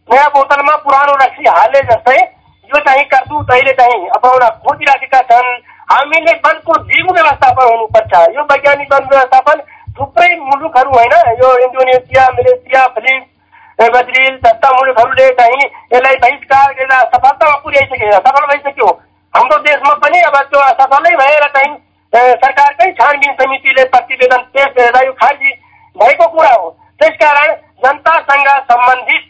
नयाँ 0.07 0.29
बोतलमा 0.29 0.75
पुरानो 0.77 1.13
रक्सी 1.21 1.47
हाल्ने 1.49 1.81
जस्तै 1.91 2.17
यो 2.17 2.79
चाहिँ 2.79 3.05
करतुत 3.13 3.51
अहिले 3.51 3.73
चाहिँ 3.73 4.09
अपनाउन 4.09 4.49
खोजिराखेका 4.65 5.21
छन्। 5.31 5.47
हामीले 5.91 6.33
वनको 6.45 6.73
दिगो 6.83 7.13
व्यवस्थापन 7.13 7.69
हुनुपर्छ। 7.69 8.13
यो 8.35 8.43
वैज्ञानिक 8.51 8.93
वन 8.93 9.07
व्यवस्थापन 9.09 9.61
थुप्रै 9.97 10.35
मुलुकहरू 10.41 10.91
होइन 10.91 11.13
यो 11.39 11.49
इन्डोनेसिया 11.65 12.27
मलेसिया 12.33 12.85
फिलिपिन्स 12.95 13.89
बज्रिल 13.93 14.35
जस्ता 14.37 14.71
मुलुकहरूले 14.71 15.29
चाहिँ 15.39 15.65
यसलाई 15.93 16.15
बहिष्कार 16.23 16.73
गरेर 16.73 16.93
सफलतामा 17.13 17.55
पुर्याइसके 17.63 18.11
सफल 18.11 18.45
भइसक्यो। 18.51 18.87
हाम्रो 19.33 19.57
देशमा 19.67 19.93
पनि 20.01 20.21
अब 20.23 20.37
त्यो 20.49 20.59
असफलै 20.61 21.15
भएर 21.17 21.47
चाहिँ 21.55 21.75
सरकारकै 22.13 22.91
छानबिन 22.93 23.33
समितिले 23.35 23.83
प्रतिवेदन 23.93 24.41
पेश 24.53 24.73
गरेर 24.77 25.05
यो 25.05 25.13
खारिज 25.21 25.53
भएको 25.95 26.27
कुरा 26.27 26.53
हो। 26.53 26.69
त्यसकारण 26.99 27.53
जनतासँग 27.85 28.49
सम्बन्धित 28.67 29.23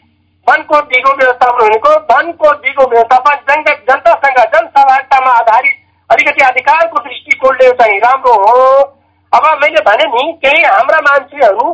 वनको 0.46 0.80
दिगो 0.90 1.12
व्यवस्थापन 1.16 1.56
भनेको 1.60 1.94
वनको 2.10 2.52
दिगो 2.64 2.88
व्यवस्थापन 2.90 3.40
जन 3.48 3.62
जनतासँग 3.88 4.38
जनसहभागितामा 4.54 5.30
आधारित 5.38 5.76
अलिकति 6.10 6.44
अधिकारको 6.44 6.98
दृष्टिकोणले 7.00 7.70
चाहिँ 7.72 7.98
राम्रो 8.00 8.34
हो। 8.42 8.60
अब 9.32 9.46
मैले 9.62 9.80
भने 9.82 10.04
नि 10.08 10.32
केही 10.44 10.62
हाम्रा 10.64 11.00
मान्छेहरू 11.02 11.72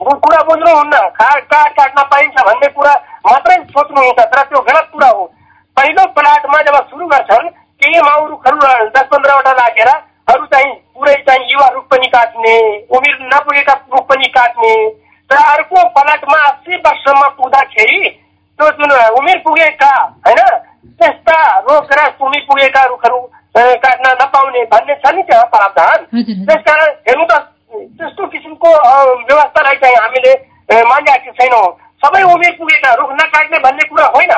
कुरा 0.00 0.42
बुझ्नुहुन्न 0.44 0.98
काठ 1.16 1.42
काठ 1.46 1.72
काट्न 1.76 2.02
पाइन्छ 2.10 2.42
भन्ने 2.42 2.68
कुरा 2.76 2.92
मात्रै 3.26 3.56
सोच्नुहुन्छ 3.72 4.20
तर 4.20 4.42
त्यो 4.42 4.60
गलत 4.62 4.88
कुरा 4.92 5.08
हो। 5.08 5.24
पहिलो 5.76 6.06
प्लाटमा 6.12 6.60
जब 6.62 6.76
सुरु 6.86 7.06
गर्छन् 7.08 7.48
केही 7.82 8.00
माउ 8.00 8.26
रुखहरू 8.28 8.58
दस 8.90 9.06
पन्ध्रवटा 9.10 9.52
राखेर 9.58 9.88
अरू 9.88 10.46
चाहिँ 10.46 10.72
पुरै 10.94 11.14
चाहिँ 11.28 11.46
युवा 11.50 11.68
रुख 11.74 11.84
पनि 11.90 12.06
काट्ने 12.08 12.56
उमेर 12.88 13.18
नपुगेका 13.34 13.72
रुख 13.72 14.08
पनि 14.08 14.26
काट्ने। 14.30 14.72
तर 15.30 15.44
अर्को 15.44 15.84
प्लाटमा 15.90 16.38
अस्सी 16.46 16.76
वर्षमा 16.78 17.28
पुग्दाखेरि 17.36 18.00
त्यो 18.08 18.70
जुन 18.78 18.92
उमेर 19.18 19.38
पुगेका 19.44 19.92
होइन 20.26 20.40
त्यस्ता 21.00 21.38
रोग 21.60 21.92
उमेर 22.20 22.42
पुगेका 22.48 22.84
रुखहरू 22.84 23.18
काट्न 23.56 24.10
नपाउने 24.20 24.62
भन्ने 24.72 24.94
छ 24.94 25.14
नि 25.14 25.22
त्यहाँ 25.22 25.44
प्रावधान। 25.52 26.04
त्यसकारण 26.46 26.88
हेर्नु 27.08 27.24
त 27.24 27.32
त्यस्तो 27.98 28.26
किसिमको 28.26 28.70
व्यवस्थालाई 28.70 29.76
चाहिँ 29.82 29.96
हामीले 29.96 30.32
मानिरहेको 30.84 31.32
छैनौँ। 31.40 31.66
सबै 32.02 32.22
उमेर 32.32 32.52
पुगेका 32.58 32.94
रुख 32.94 33.10
नकाट्ने 33.12 33.58
भन्ने 33.58 33.84
कुरा 33.88 34.06
होइन। 34.14 34.32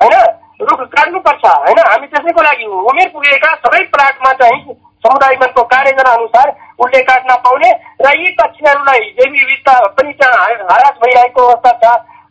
होइन? 0.00 0.16
रुख 0.62 0.80
काट्नुपर्छ 0.94 1.44
होइन? 1.44 1.78
हामी 1.90 2.06
त्यसैको 2.06 2.42
लागि 2.42 2.64
उमेर 2.64 3.08
पुगेका 3.12 3.54
सबै 3.66 3.82
प्लाटमा 3.92 4.32
चाहिँ 4.40 4.74
समुदाय 5.04 5.34
वनको 5.42 5.62
कार्यजना 5.68 6.12
अनुसार 6.12 6.54
उसले 6.80 7.00
काट्न 7.10 7.34
पाउने 7.44 7.70
र 8.02 8.12
यी 8.20 8.30
पक्षीहरूलाई 8.40 9.00
जैविक 9.18 9.40
विविधता 9.40 9.74
पनि 9.98 10.12
त्यहाँ 10.12 10.48
हरास 10.72 10.96
भइरहेको 11.04 11.46
अवस्था 11.46 11.72
छ। 11.82 11.84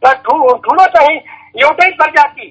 र 0.03 0.13
ठुलो 0.65 0.85
चाहिँ 0.95 1.17
एउटै 1.61 1.89
प्रजाति 1.97 2.47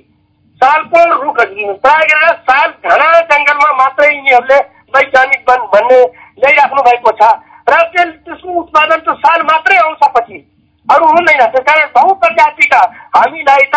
सालको 0.62 1.04
रुख 1.22 1.38
प्राय 1.84 2.10
साल 2.48 2.68
घना 2.90 3.08
जङ्गलमा 3.30 3.70
मात्रै 3.78 4.08
यिनीहरूले 4.14 4.58
वैज्ञानिक 4.96 5.50
वन 5.50 5.64
भन्ने 5.72 6.00
ल्याइराख्नु 6.42 6.82
भएको 6.88 7.12
छ। 7.20 7.30
र 7.70 7.78
त्यसको 7.94 8.48
उत्पादन 8.60 9.00
त 9.06 9.14
साल 9.22 9.42
मात्रै 9.50 9.76
आउँछ 9.84 10.02
पछि। 10.16 10.38
अरू 10.86 11.06
हुँदैन। 11.06 11.40
त्यस 11.50 11.64
कारण 11.66 11.88
बहु 11.94 12.14
प्रजातिका 12.22 12.80
हामीलाई 13.16 13.64
त 13.74 13.76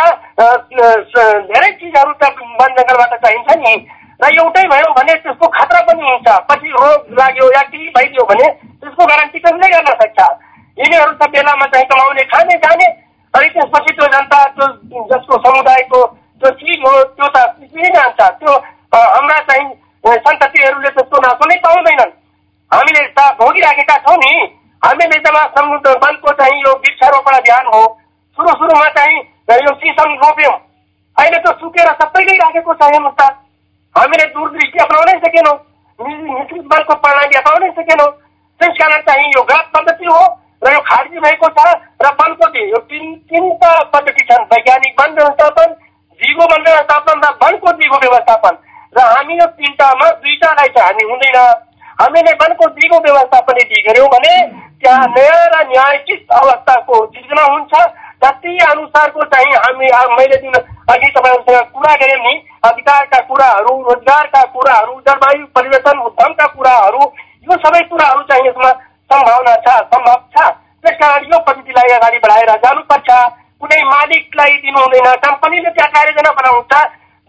धेरै 1.50 1.72
चिजहरू 1.80 2.14
त 2.22 2.30
वन 2.62 2.76
जङ्गलबाट 2.78 3.14
चाहिन्छ 3.26 3.58
नि। 3.62 3.74
र 4.24 4.30
एउटै 4.42 4.64
भयो 4.74 4.92
भने 4.98 5.14
त्यसको 5.24 5.48
खतरा 5.58 5.82
पनि 5.88 6.04
हुन्छ। 6.10 6.28
पछि 6.50 6.70
रोग 6.76 7.18
लाग्यो 7.20 7.48
या 7.56 7.62
केही 7.72 7.90
भइदियो 7.98 8.26
भने 8.30 8.48
त्यसको 8.82 9.06
ग्यारेन्टी 9.06 9.40
कसले 9.48 9.72
गर्न 9.74 9.96
सक्छ। 10.02 10.20
यिनीहरू 10.78 11.12
त 11.22 11.30
बेलामा 11.34 11.66
चाहिँ 11.74 11.88
कमाउने 11.94 12.24
खाने 12.36 12.58
जाने। 12.68 12.88
अनि 13.34 13.50
त्यसपछि 13.56 13.92
त्यो 13.96 14.08
जनता 14.14 14.44
त्यो 14.58 15.04
जसको 15.12 15.42
समुदायको 15.46 16.02
त्यसपछि 16.46 16.78
म 16.80 16.86
त्यो 17.18 17.28
त 17.28 17.38
जान्छ 17.96 18.22
त्यो 18.40 18.54
हाम्रा 18.94 19.38
चाहिँ 19.50 19.66
सन्ततिहरूले 20.26 20.90
त 20.90 21.06
सोना 21.10 21.30
नै 21.42 21.56
पाउँदैनन् 21.66 22.12
हामीले 22.72 23.04
त 23.18 23.20
भोगिराखेका 23.40 23.98
छौँ 24.06 24.18
नि। 24.18 24.34
हामीले 24.82 25.18
जब 25.26 25.38
समुद्र 25.58 25.92
वनको 26.04 26.32
चाहिँ 26.40 26.62
यो 26.62 26.72
वृक्षारोपण 26.76 27.38
अभियान 27.38 27.66
हो 27.74 27.82
सुरु 28.38 28.54
सुरुमा 28.62 28.90
चाहिँ 28.98 29.18
यो 29.66 29.74
सिसन 29.82 30.14
रोप्यौँ। 30.24 30.54
अहिले 31.18 31.40
त 31.40 31.56
सुकेर 31.62 31.90
सबै 32.02 32.24
नै 32.26 32.38
राखेको 32.38 32.74
छ 32.74 32.92
हेर्नुहोस् 32.94 33.18
त। 33.20 33.32
हामीले 33.96 34.26
दूरदृष्टि 34.36 34.80
अपनाउनै 34.86 35.18
सकेनौँ। 35.26 35.58
मिश्रित 36.00 36.66
वनको 36.74 36.94
प्रणाली 37.02 37.38
अपनाउनै 37.42 37.70
सकेनौँ। 37.80 38.10
त्यस 38.62 38.78
कारण 38.82 39.02
चाहिँ 39.10 39.32
यो 39.36 39.42
ग्रास 39.50 39.66
पद्धति 39.76 40.06
हो 40.06 40.22
र 40.66 40.74
यो 40.74 40.80
खारिज 40.90 41.18
भएको 41.26 41.48
छ 41.58 41.66
र 42.06 42.14
वनको 42.22 42.46
यो 42.60 42.80
तिन 42.92 43.14
तिनवटा 43.30 43.72
पद्धति 43.96 44.24
छन्। 44.30 44.46
वैज्ञानिक 44.54 45.02
वन 45.02 45.14
व्यवस्थापन 45.16 45.74
दिगो 46.22 46.46
वन 46.52 46.62
व्यवस्थापन 46.64 47.22
र 47.26 47.32
वनको 47.44 47.72
दिगो 47.82 47.98
व्यवस्थापन। 48.04 48.58
र 48.96 49.06
हामी 49.06 49.40
यो 49.40 49.46
तिनवटामा 49.58 50.10
दुईवटालाई 50.24 50.70
चाहिँ 50.76 50.88
हामी 50.88 51.04
हुँदैन। 51.12 51.38
हामीले 52.02 52.32
वनको 52.42 52.66
दिगो 52.78 53.00
व्यवस्थापन 53.06 53.60
यदि 53.62 53.82
गऱ्यौँ 53.88 54.08
भने 54.14 54.34
त्यहाँ 54.82 55.08
नयाँ 55.18 55.46
र 55.54 55.68
न्यायचित 55.68 56.32
अवस्थाको 56.40 57.06
सृजना 57.06 57.44
हुन्छ। 57.52 57.74
र 58.24 58.32
ती 58.42 58.58
अनुसारको 58.66 59.24
चाहिँ 59.32 59.54
हामी 59.56 59.88
मैले 60.18 60.38
जुन 60.42 60.54
अघि 60.94 61.08
तपाईँहरूसँग 61.16 61.72
कुरा 61.74 61.94
गऱ्यौँ 62.02 62.24
नि 62.24 62.34
अधिकारका 62.64 63.20
कुराहरू 63.30 63.74
रोजगारका 63.88 64.44
कुराहरू 64.54 64.94
जलवायु 65.08 65.46
परिवर्तन 65.56 65.98
उद्यमका 66.08 66.46
कुराहरू 66.56 67.02
यो 67.50 67.58
सबै 67.66 67.82
कुराहरू 67.90 68.22
चाहिँ 68.30 68.48
यसमा 68.48 68.72
सम्भावना 69.12 69.56
छ 69.66 69.76
सम्भव 69.92 70.20
छ। 70.36 70.48
त्यस 70.84 70.96
कारण 71.02 71.24
यो 71.34 71.40
पद्धतिलाई 71.48 71.96
अगाडि 71.98 72.20
बढाएर 72.24 72.52
जानुपर्छ। 72.64 73.10
कुनै 73.62 73.82
मालिकलाई 73.86 74.54
दिनु 74.64 74.80
हुँदैन 74.80 75.08
कम्पनीले 75.26 75.70
त्यहाँ 75.70 75.92
कार्यजना 75.96 76.32
बनाउँछ। 76.40 76.74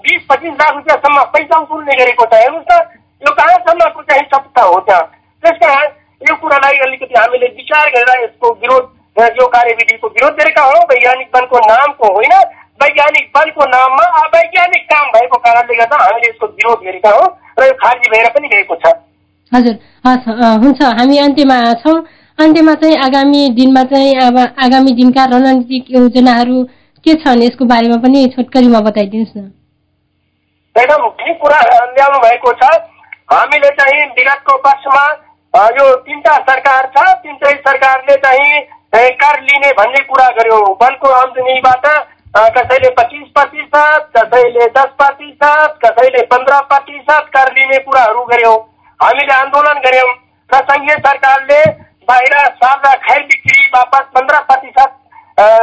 बिस 0.04 0.22
पच्चिस 0.30 0.54
लाख 0.60 0.72
रुपियाँसम्म 0.74 1.22
पैसा 1.34 1.58
उसुल्ने 1.58 1.94
गरेको 2.00 2.24
छ। 2.26 2.42
हेर्नुहोस् 2.42 2.68
त 2.70 2.72
यो 3.22 3.30
कहाँसम्मको 3.38 4.02
चाहिँ 4.08 4.24
सत्ता 4.34 4.62
हो 4.62 4.80
त्यहाँ 4.86 5.04
त्यस 5.42 5.56
कारण 5.62 5.86
यो 6.20 6.34
कुरालाई 6.42 6.78
अलिकति 6.86 7.14
हामीले 7.16 7.46
विचार 7.56 7.88
गरेर 7.94 8.22
यसको 8.24 8.52
विरोध 8.60 8.84
यो 9.38 9.46
कार्यविधिको 9.48 10.08
विरोध 10.08 10.34
गरेका 10.40 10.62
हौ। 10.62 10.80
वैज्ञानिक 10.90 11.28
वनको 11.36 11.58
नामको 11.66 12.12
होइन। 12.14 12.34
वैज्ञानिक 12.82 13.26
वनको 13.36 13.66
नाममा 13.72 14.04
अवैज्ञानिक 14.20 14.82
काम 14.92 15.06
भएको 15.12 15.36
कारणले 15.46 15.74
गर्दा 15.76 15.96
हामीले 16.02 16.28
यसको 16.28 16.46
विरोध 16.48 16.84
गरेका 16.84 17.10
हौ। 17.10 17.24
र 17.58 17.66
यो 17.66 17.72
खारिज 17.82 18.08
भएर 18.12 18.28
पनि 18.36 18.48
गएको 18.48 18.74
छ। 18.76 18.92
हजुर। 19.52 19.74
हुन्छ। 20.62 20.82
हामी 20.98 21.18
अन्त्यमा 21.18 21.58
छौँ। 21.82 21.96
अन्त्यमा 22.38 22.72
चाहिँ 22.80 22.96
आगामी 23.04 23.48
दिनमा 23.56 23.82
चाहिँ 23.90 24.14
अब 24.22 24.38
आगामी 24.64 24.92
दिनका 24.94 25.24
रणनीतिक 25.24 25.84
योजनाहरू 25.90 26.62
के 27.04 27.14
छन् 27.22 27.42
यसको 27.42 27.64
बारेमा 27.64 27.96
पनि 28.02 28.26
छोटकरीमा 28.34 28.80
बताइदिनुहोस् 28.88 29.36
न। 29.36 29.44
एकदम 30.76 31.08
ठिक 31.20 31.38
कुरा 31.42 31.60
ल्याउनु 31.96 32.18
भएको 32.24 32.52
छ? 32.52 32.68
हामीले 33.32 33.70
चाहिँ 33.78 34.04
विगतको 34.18 34.56
वर्षमा 34.66 35.04
यो 35.78 35.86
तिनवटा 36.04 36.34
सरकार 36.50 36.90
छ 36.96 37.06
तिनटै 37.24 37.54
सरकारले 37.68 38.16
चाहिँ 38.26 38.60
कर 39.22 39.40
लिने 39.40 39.72
भन्ने 39.80 40.04
कुरा 40.04 40.28
गर्यो। 40.36 40.60
वनको 40.82 41.08
आमदनीबाट 41.22 41.86
कसैले 42.58 42.90
पच्चिस 43.00 43.26
प्रतिशत 43.32 44.12
कसैले 44.16 44.66
दस 44.76 44.92
प्रतिशत 45.00 45.78
कसैले 45.84 46.22
पन्ध्र 46.28 46.60
प्रतिशत 46.68 47.32
कर 47.36 47.52
लिने 47.56 47.78
कुराहरू 47.88 48.28
गर्यो। 48.30 48.54
हामीले 49.00 49.34
आन्दोलन 49.34 49.82
गर्यौँ। 49.88 50.14
र 50.50 50.64
सङ्घीय 50.68 50.96
सरकारले 51.00 51.60
बाहिर 52.08 52.34
साझा 52.56 52.94
खैर 53.04 53.22
बिक्री 53.26 53.62
बापत 53.68 54.10
पन्ध्र 54.14 54.38
प्रतिशत 54.48 54.92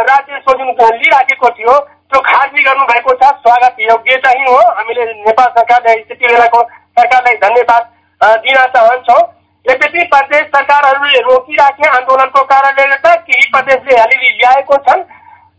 राज्य 0.08 0.40
जुन 0.48 0.72
लिइराखेको 0.94 1.50
थियो। 1.50 1.78
त्यो 2.12 2.20
खारिज 2.22 2.66
गर्नुभएको 2.66 3.14
छ। 3.14 3.30
स्वागत 3.38 3.78
योग्य 3.82 4.18
चाहिँ 4.26 4.46
हो। 4.48 4.58
हामीले 4.78 5.06
नेपाल 5.22 5.48
सरकारले 5.56 5.96
त्यति 6.02 6.28
बेलाको 6.28 6.62
सरकारलाई 7.00 7.36
धन्यवाद 7.46 7.90
दिन 8.44 8.60
चाहन्छौँ। 8.76 9.22
यद्यपि 9.66 10.04
प्रदेश 10.12 10.46
सरकारहरूले 10.52 11.20
रोकिराखे 11.24 11.90
आन्दोलनको 11.90 12.44
कारणले 12.46 12.86
गर्दा 12.86 13.16
केही 13.24 13.50
प्रदेशले 13.52 14.00
अलिअलि 14.04 14.30
ल्याएको 14.38 14.78
छन् 14.86 15.04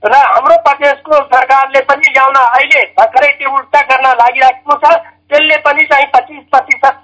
र 0.02 0.14
हाम्रो 0.14 0.56
प्रदेशको 0.64 1.20
सरकारले 1.26 1.80
पनि 1.90 2.12
ल्याउन 2.12 2.36
अहिले 2.38 2.82
भर्खरै 2.98 3.34
त्यो 3.34 3.56
उल्टा 3.56 3.80
गर्न 3.90 4.16
लागिरहेको 4.22 4.74
छ। 4.76 4.96
त्यसले 5.28 5.56
पनि 5.66 5.86
चाहिँ 5.92 6.06
पच्चिस 6.14 6.42
प्रतिशत 6.52 6.96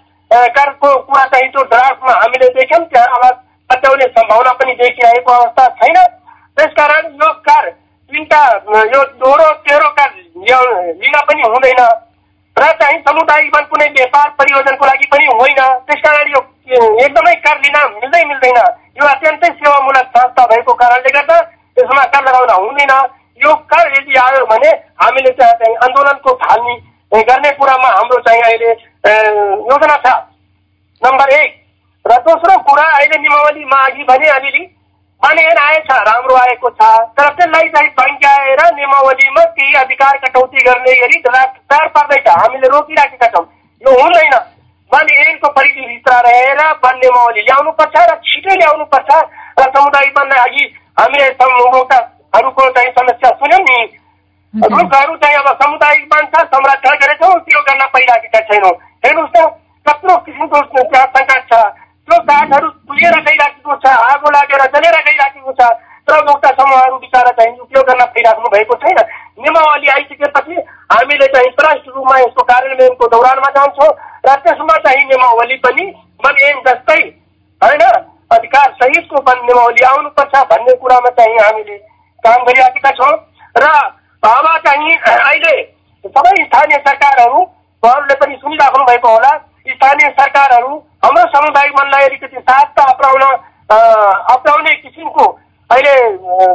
करको 0.56 0.96
कुरा 1.04 1.24
चाहिँ 1.26 1.48
त्यो 1.52 1.62
ड्राफ्टमा 1.70 2.12
हामीले 2.14 2.48
देख्यौँ। 2.58 2.84
त्यहाँ 2.86 3.18
अब 3.18 3.48
पत्याउने 3.70 4.06
सम्भावना 4.16 4.52
पनि 4.60 4.72
देखिरहेको 4.80 5.32
अवस्था 5.32 5.68
छैन। 5.80 5.96
त्यसकारण 6.56 7.06
यो 7.22 7.32
कार 7.48 7.68
तिनवटा 8.10 8.42
यो 8.94 9.02
दोहोरो 9.18 9.48
तेह्रो 9.66 9.88
कार 9.98 10.10
लिन 11.00 11.16
पनि 11.28 11.42
हुँदैन। 11.44 11.82
र 12.56 12.70
चाहिँ 12.80 12.98
समुदायिक 13.00 13.56
कुनै 13.70 13.86
व्यापार 13.96 14.28
परियोजनको 14.38 14.86
लागि 14.86 15.06
पनि 15.12 15.26
होइन। 15.40 15.60
त्यसकारण 15.86 16.30
यो 16.32 16.40
एकदमै 17.04 17.34
कर 17.46 17.56
लिन 17.60 17.76
मिल्दै 17.94 18.24
मिल्दैन। 18.24 18.58
यो 19.00 19.06
अत्यन्तै 19.06 19.48
सेवामूलक 19.52 20.10
संस्था 20.16 20.46
भएको 20.50 20.72
कारणले 20.82 21.10
गर्दा 21.16 21.38
यसमा 21.78 22.04
कर 22.14 22.22
लगाउन 22.28 22.50
हुँदैन। 22.66 22.92
यो 23.40 23.54
कर 23.70 23.86
यदि 23.92 24.16
आयो 24.20 24.44
भने 24.46 24.70
हामीले 25.00 25.30
चाहिँ 25.38 25.74
आन्दोलनको 25.84 26.34
थाल्ने 26.42 27.22
गर्ने 27.28 27.50
कुरामा 27.52 27.88
हाम्रो 27.90 28.18
चाहिँ 28.26 28.42
अहिले 28.42 28.70
योजना 29.70 29.96
छ। 30.04 30.12
नम्बर 31.02 31.32
एक 31.34 31.50
र 32.04 32.16
दोस्रो 32.26 32.56
कुरा 32.80 32.96
अहिले 32.96 33.16
निमावलीमा 33.20 33.78
अघि 33.86 34.04
भने 34.08 34.28
अलिअलि 34.30 34.64
बनेर 35.22 35.58
आएछ 35.60 35.90
राम्रो 36.08 36.36
आएको 36.36 36.68
छ। 36.70 36.86
तर 37.12 37.28
त्यसलाई 37.36 37.68
चाहिँ 37.74 37.88
बङ्क्याएर 37.98 38.60
निमावलीमा 38.74 39.42
केही 39.56 39.74
अधिकार 39.80 40.16
कटौती 40.22 40.64
गर्ने 40.64 40.94
गरी 41.00 41.18
तयार 41.26 41.88
पार्दैछ 41.96 42.28
हामीले 42.28 42.68
रोकिराखेका 42.72 43.26
छौँ। 43.34 43.44
यो 43.82 43.92
हुँदैन। 44.00 44.34
वन 44.92 45.12
ऐनको 45.16 45.48
परिधिभित्र 45.58 46.14
रहेर 46.26 46.62
वन 46.84 46.96
नियमावली 47.02 47.42
ल्याउनुपर्छ 47.48 47.96
र 48.10 48.16
छिटै 48.28 48.56
ल्याउनुपर्छ 48.62 49.10
र 49.60 49.68
समुदाय 49.76 50.08
वनलाई 50.16 50.40
अघि 50.46 50.64
हामीले 51.00 51.28
उपभोक्ताहरूको 51.28 52.70
चाहिँ 52.78 52.92
समस्या 52.96 53.30
सुन्यौँ 53.42 53.60
नि। 53.68 53.78
रुखहरू 54.54 55.16
चाहिँ 55.20 55.36
अब 55.36 55.52
सामुदायिक 55.60 56.08
वन 56.14 56.24
छ 56.32 56.48
संरक्षण 56.56 56.96
गरेछौँ 57.04 57.34
त्यो 57.44 57.60
गर्न 57.68 57.86
पाइराखेका 57.92 58.40
छैनौँ। 58.48 58.74
हेर्नुहोस् 59.04 59.36
त 59.36 59.46
कत्रो 59.86 60.16
किसिमको 60.24 60.64
सङ्कट 60.72 61.52
छ। 61.52 61.62
त्यो 62.10 62.18
काठहरू 62.28 62.68
तुलेर 62.90 63.16
गइराखेको 63.26 63.74
छ 63.82 63.90
आगो 64.10 64.30
लागेर 64.34 64.62
जलेर 64.74 64.96
गइराखेको 65.08 65.52
छ 65.58 65.66
तर 66.08 66.16
उपभोक्ता 66.18 66.50
समूहहरू 66.58 66.96
बिचरा 66.98 67.30
चाहिँ 67.38 67.58
उपयोग 67.60 67.84
गर्न 67.86 68.04
पाइराख्नु 68.14 68.48
भएको 68.54 68.76
छैन। 68.84 68.98
नियमावली 69.40 69.90
आइसकेपछि 69.94 70.56
हामीले 70.92 71.26
चाहिँ 71.34 71.50
प्रष्ट 71.58 71.86
रूपमा 71.88 72.16
यसको 72.18 72.42
कार्यान्वयनको 72.48 73.06
दौरानमा 73.12 73.50
जान्छौँ 73.56 73.90
र 74.26 74.34
त्यसमा 74.46 74.76
चाहिँ 74.86 75.04
नियमावली 75.04 75.56
पनि 75.66 75.84
एम 76.48 76.58
जस्तै 76.66 76.98
होइन? 77.60 77.84
अधिकार 78.30 78.72
सहितको 78.80 79.22
नियमावली 79.28 79.84
आउनुपर्छ 79.86 80.42
भन्ने 80.50 80.74
कुरामा 80.82 81.10
चाहिँ 81.20 81.38
हामीले 81.38 81.76
काम 82.24 82.42
गरिराखेका 82.48 82.90
छौँ। 82.98 83.14
र 83.54 83.70
अब 84.22 84.46
चाहिँ 84.66 84.96
अहिले 84.96 85.54
सबै 86.04 86.34
स्थानीय 86.42 86.78
सरकारहरू 86.80 87.38
उहाँहरूले 87.38 88.14
पनि 88.24 88.34
सुनिराख्नु 88.42 88.84
भएको 88.84 89.08
होला 89.08 89.32
स्थानीय 89.68 90.08
सरकारहरू 90.18 90.76
हाम्रो 91.04 91.22
समुदाय 91.36 91.68
मनलाई 91.76 92.04
अलिकति 92.04 92.36
साहसता 92.40 92.82
अप्नाउन 92.92 93.22
अप्नाउने 94.34 94.74
किसिमको 94.76 95.26
अहिले 95.70 95.94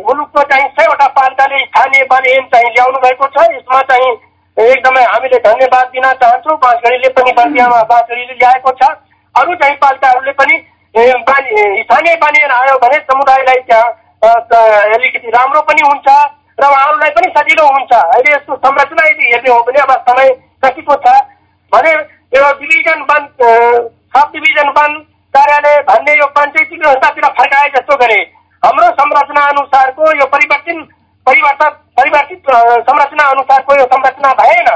मुलुकको 0.05 0.41
चाहिँ 0.51 0.67
सयवटा 0.77 1.07
पालिकाले 1.17 1.59
स्थानीय 1.65 2.03
वन 2.11 2.25
एम 2.29 2.45
चाहिँ 2.53 2.69
ल्याउनु 2.69 2.99
भएको 3.03 3.27
छ। 3.27 3.43
यसमा 3.51 3.81
चाहिँ 3.91 4.09
एकदमै 4.57 5.03
हामीले 5.03 5.37
धन्यवाद 5.45 5.87
दिन 5.93 6.07
चाहन्छौँ। 6.23 6.57
बाँसगढीले 6.63 7.09
पनि 7.15 7.31
बर्दियामा 7.37 7.81
बाँसगढीले 7.91 8.33
ल्याएको 8.33 8.71
छ। 8.81 8.89
अरू 9.35 9.55
चाहिँ 9.61 9.75
पालिकाहरूले 9.83 10.33
पनि 10.39 10.57
स्थानीय 10.95 12.15
बनिएर 12.23 12.51
आयो 12.57 12.77
भने 12.83 12.97
समुदायलाई 13.11 13.61
त्यहाँ 13.69 13.87
अलिकति 14.95 15.29
राम्रो 15.37 15.61
पनि 15.69 15.87
हुन्छ 15.87 16.07
र 16.59 16.65
उहाँहरूलाई 16.65 17.09
पनि 17.15 17.31
सजिलो 17.37 17.65
हुन्छ। 17.67 17.93
अहिले 17.93 18.35
यसको 18.35 18.55
संरचना 18.57 19.07
यदि 19.07 19.31
हेर्ने 19.31 19.51
हो 19.51 19.59
भने 19.63 19.79
अब 19.81 19.91
समय 20.09 20.29
कतिको 20.65 20.95
छ 21.07 21.15
भने 21.71 21.91
यो 22.33 22.51
डिभिजन 22.59 23.01
वन 23.09 23.27
सब 24.15 24.31
डिभिजन 24.33 24.69
वन 24.77 24.93
कार्यालय 25.33 25.79
भन्ने 25.87 26.13
यो 26.13 26.25
पञ्चायती 26.35 26.77
व्यवस्थातिर 26.77 27.25
फर्काए 27.37 27.69
जस्तो 27.75 27.95
गरे। 27.97 28.19
हाम्रो 28.63 28.89
संरचना 28.99 29.41
अनुसारको 29.47 30.11
यो 30.19 30.25
परिवर्तन 30.33 30.81
परिवर्तन 31.27 31.69
परिवर्तित 31.97 32.51
संरचना 32.89 33.27
अनुसारको 33.29 33.75
यो 33.75 33.85
संरचना 33.93 34.31
भएन। 34.41 34.69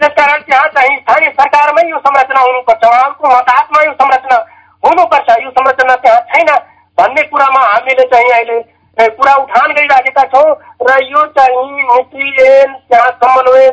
त्यसकारण 0.00 0.42
त्यहाँ 0.42 0.68
चाहिँ 0.74 0.96
स्थानीय 0.98 1.30
सरकारमै 1.30 1.88
यो 1.90 1.98
संरचना 2.06 2.40
हुनुपर्छ 2.40 2.84
उहाँको 2.84 3.34
हताहतमा 3.36 3.82
यो 3.84 3.92
संरचना 4.00 4.36
हुनुपर्छ। 4.82 5.28
यो 5.44 5.50
संरचना 5.50 5.96
त्यहाँ 5.96 6.20
छैन 6.32 6.50
भन्ने 6.98 7.22
कुरामा 7.28 7.60
हामीले 7.66 8.04
चाहिँ 8.14 8.32
अहिले 8.32 9.08
कुरा 9.18 9.34
उठान 9.34 9.72
गरिराखेका 9.72 10.24
छौँ। 10.34 10.50
र 10.88 10.98
यो 11.04 11.26
चाहिँ 11.38 11.64
नीति 11.72 12.32
त्यहाँ 12.38 13.10
समन्वय 13.22 13.70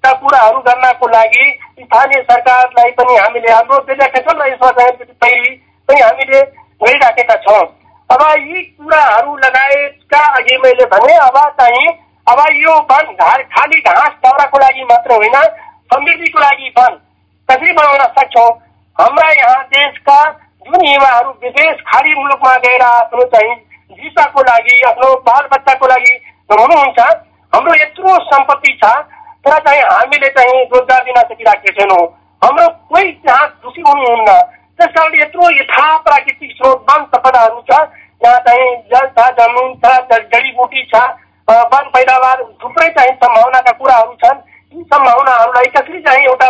सहकार्यका 0.00 0.12
कुराहरू 0.20 0.58
गर्नको 0.60 1.06
लागि 1.08 1.44
स्थानीय 1.80 2.20
सरकारलाई 2.22 2.90
पनि 2.92 3.16
हामीले 3.16 3.52
अनुरोध 3.52 3.84
गरिराखेका 3.86 4.20
छौँ 4.22 4.38
र 4.40 4.46
यसमा 4.48 4.70
चाहिँ 4.70 4.92
पैरवी 5.20 5.50
पनि 5.88 6.00
हामीले 6.00 6.40
गरिराखेका 6.80 7.36
छौँ। 7.44 7.64
अब 8.10 8.22
यी 8.38 8.62
कुराहरू 8.62 9.36
लगायतका 9.36 10.20
अघि 10.38 10.56
मैले 10.56 10.84
भने 10.88 11.16
अब 11.18 11.36
चाहिँ 11.60 11.88
अब 12.26 12.40
यो 12.56 12.74
वन 12.90 13.12
खाली 13.52 13.80
घाँस 13.80 14.14
दाउराको 14.24 14.58
लागि 14.58 14.84
मात्र 14.90 15.12
होइन 15.14 15.36
समृद्धिको 15.92 16.40
लागि 16.40 16.72
वन 16.78 16.96
कसरी 17.48 17.72
बनाउन 17.72 18.04
सक्छौँ। 18.16 18.50
हाम्रा 18.96 19.28
यहाँ 19.30 19.62
देशका 19.68 20.18
जुन 20.64 20.86
युवाहरू 20.86 21.30
विदेश 21.44 21.80
खाडी 21.86 22.14
मुलुकमा 22.14 22.54
गएर 22.64 22.82
आफ्नो 22.82 23.24
चाहिँ 23.36 23.54
भिसाको 24.00 24.42
लागि 24.42 24.80
आफ्नो 24.88 25.14
बाल 25.28 25.48
बच्चाको 25.52 25.86
लागि 25.86 26.14
हुनुहुन्छ 26.50 27.00
हाम्रो 27.52 27.74
यत्रो 27.74 28.18
सम्पत्ति 28.26 28.78
छ। 28.82 28.92
तर 29.44 29.58
चाहिँ 29.60 29.82
हामीले 29.82 30.28
चाहिँ 30.30 30.64
रोजगार 30.66 31.02
दिन 31.04 31.20
सकिराखेका 31.22 31.72
छैनौँ 31.74 32.04
हाम्रो 32.42 32.66
कोही 32.88 33.12
त्यहाँ 33.14 33.48
खुसी 33.62 33.82
हुनुहुन्न 33.82 34.32
त्यस 34.78 34.90
कारण 34.90 35.14
यत्रो 35.16 35.48
यथा 35.52 35.86
प्राकृतिक 36.04 36.50
स्रोत 36.52 36.84
वन 36.90 37.04
सम्पदाहरू 37.06 37.60
छ 37.64 37.78
यहाँ 38.20 38.38
चाहिँ 38.46 38.68
जल 38.90 39.06
छ 39.16 39.26
जमिन 39.38 39.74
छ 39.80 39.92
जडीबुटी 40.12 40.82
छ 40.90 41.02
वन 41.48 41.88
पैदावार 41.94 42.42
थुप्रै 42.62 42.88
चाहिँ 42.96 43.12
सम्भावनाका 43.16 43.72
कुराहरू 43.78 44.14
छन् 44.20 44.42
यी 44.74 44.82
सम्भावनाहरूलाई 44.84 45.70
कसरी 45.76 46.00
चाहिँ 46.02 46.26
एउटा 46.26 46.48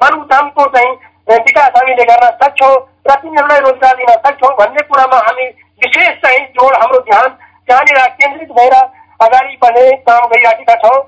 वन 0.00 0.18
उद्यमको 0.18 0.66
चाहिँ 0.74 1.38
विकास 1.40 1.72
हामीले 1.76 2.04
गर्न 2.04 2.30
सक्छौँ 2.38 2.74
र 3.06 3.14
तिनीहरूलाई 3.16 3.60
रोजगार 3.60 3.96
दिन 3.96 4.12
सक्छौँ 4.18 4.52
भन्ने 4.58 4.82
कुरामा 4.86 5.22
हामी 5.22 5.46
विशेष 5.82 6.20
चाहिँ 6.20 6.44
जोड 6.54 6.76
हाम्रो 6.76 7.00
ध्यान 7.06 7.28
त्यहाँनिर 7.28 8.04
केन्द्रित 8.18 8.52
भएर 8.54 8.76
अगाडि 9.20 9.56
बढ्ने 9.62 9.90
काम 10.04 10.28
गरिराखेका 10.28 10.74
छौँ 10.82 10.98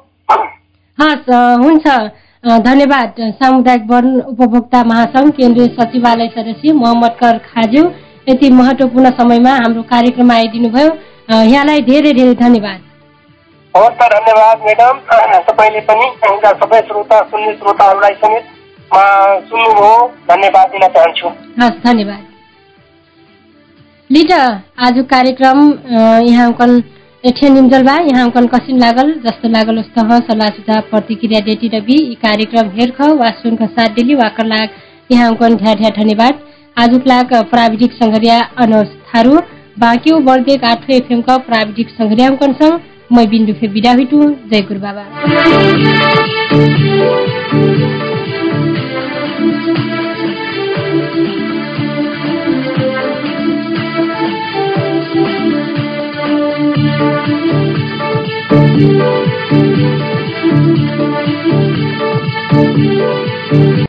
हस् 1.12 1.32
हुन्छ। 1.64 1.86
धन्यवाद 2.44 3.14
सामुदायिक 3.40 3.82
वन 3.90 4.06
उपभोक्ता 4.28 4.82
महासंघ 4.84 5.30
केन्द्रीय 5.32 5.66
सचिवालय 5.78 6.28
सदस्य 6.36 6.72
मोहम्मद 6.72 7.16
कर 7.20 7.38
खाज्यू 7.46 7.82
यति 8.28 8.50
महत्वपूर्ण 8.50 9.10
समयमा 9.18 9.52
हाम्रो 9.56 9.82
कार्यक्रममा 9.92 10.34
आइदिनु 10.34 10.68
भयो। 10.70 10.90
यहाँलाई 11.30 11.80
धेरै 11.90 12.12
धेरै 12.12 12.34
धन्यवाद। 12.34 12.80
हवस् 13.74 13.96
त 14.00 14.08
धन्यवाद 14.14 14.64
म्याडम 14.64 14.98
तपाईँले 15.48 15.80
पनि 15.88 16.06
सबै 16.62 16.80
श्रोता 16.88 17.20
सुन्ने 17.30 17.52
श्रोताहरूलाई 17.52 18.14
समेत 18.24 18.44
सुन्नुभयो। 19.48 19.94
धन्यवाद 20.28 20.66
दिन 20.70 20.88
चाहन्छु। 20.88 21.28
हस् 21.60 21.80
धन्यवाद। 21.86 22.22
लिड 24.10 24.32
आज 24.32 24.98
कार्यक्रम 25.10 25.58
यहाँ 26.28 26.52
एठे 27.24 27.48
निम्जलबा 27.48 27.92
यहाँ 28.02 28.22
अंकन 28.24 28.46
कसिन 28.52 28.78
लागल 28.78 29.12
जस्तो 29.24 29.48
लागल 29.48 29.78
उस्तो 29.78 30.02
सल्लाह 30.20 30.48
सुझाव 30.50 30.80
प्रतिक्रिया 30.90 31.40
डेटी 31.40 31.68
रवि 31.74 31.98
यी 31.98 32.14
कार्यक्रम 32.22 32.70
हेर्ख 32.70 33.00
वा 33.20 33.28
सुनख 33.42 33.62
साथ 33.68 33.94
दिली 33.96 34.14
वा 34.14 34.28
लाग। 34.44 34.68
यहाँ 35.10 35.28
अंकन 35.30 35.56
ढ्या 35.56 35.74
ढ्या 35.74 35.90
धन्यवाद। 35.98 36.40
आजुक 36.76 37.06
लाग 37.06 37.34
प्राविधिक 37.50 37.92
संघरिया 37.92 38.40
अनोज 38.58 38.88
थारू। 39.08 39.38
बाँक्यौ 39.78 40.18
बर्देक 40.26 40.64
आठो 40.64 40.92
एफएमका 40.94 41.36
प्राविधिक 41.48 41.88
संघरिया 41.90 42.28
अंकन 42.28 42.52
संग 42.60 43.16
मै 43.16 43.26
बिन्दु 43.28 43.52
फे 43.60 43.68
बिदा 43.70 43.92
हुइटु। 43.92 44.18
जय 44.50 44.60
गुरु 44.68 44.80
बाबा 44.80 45.02
Thank 57.24 57.52
you. 57.52 57.61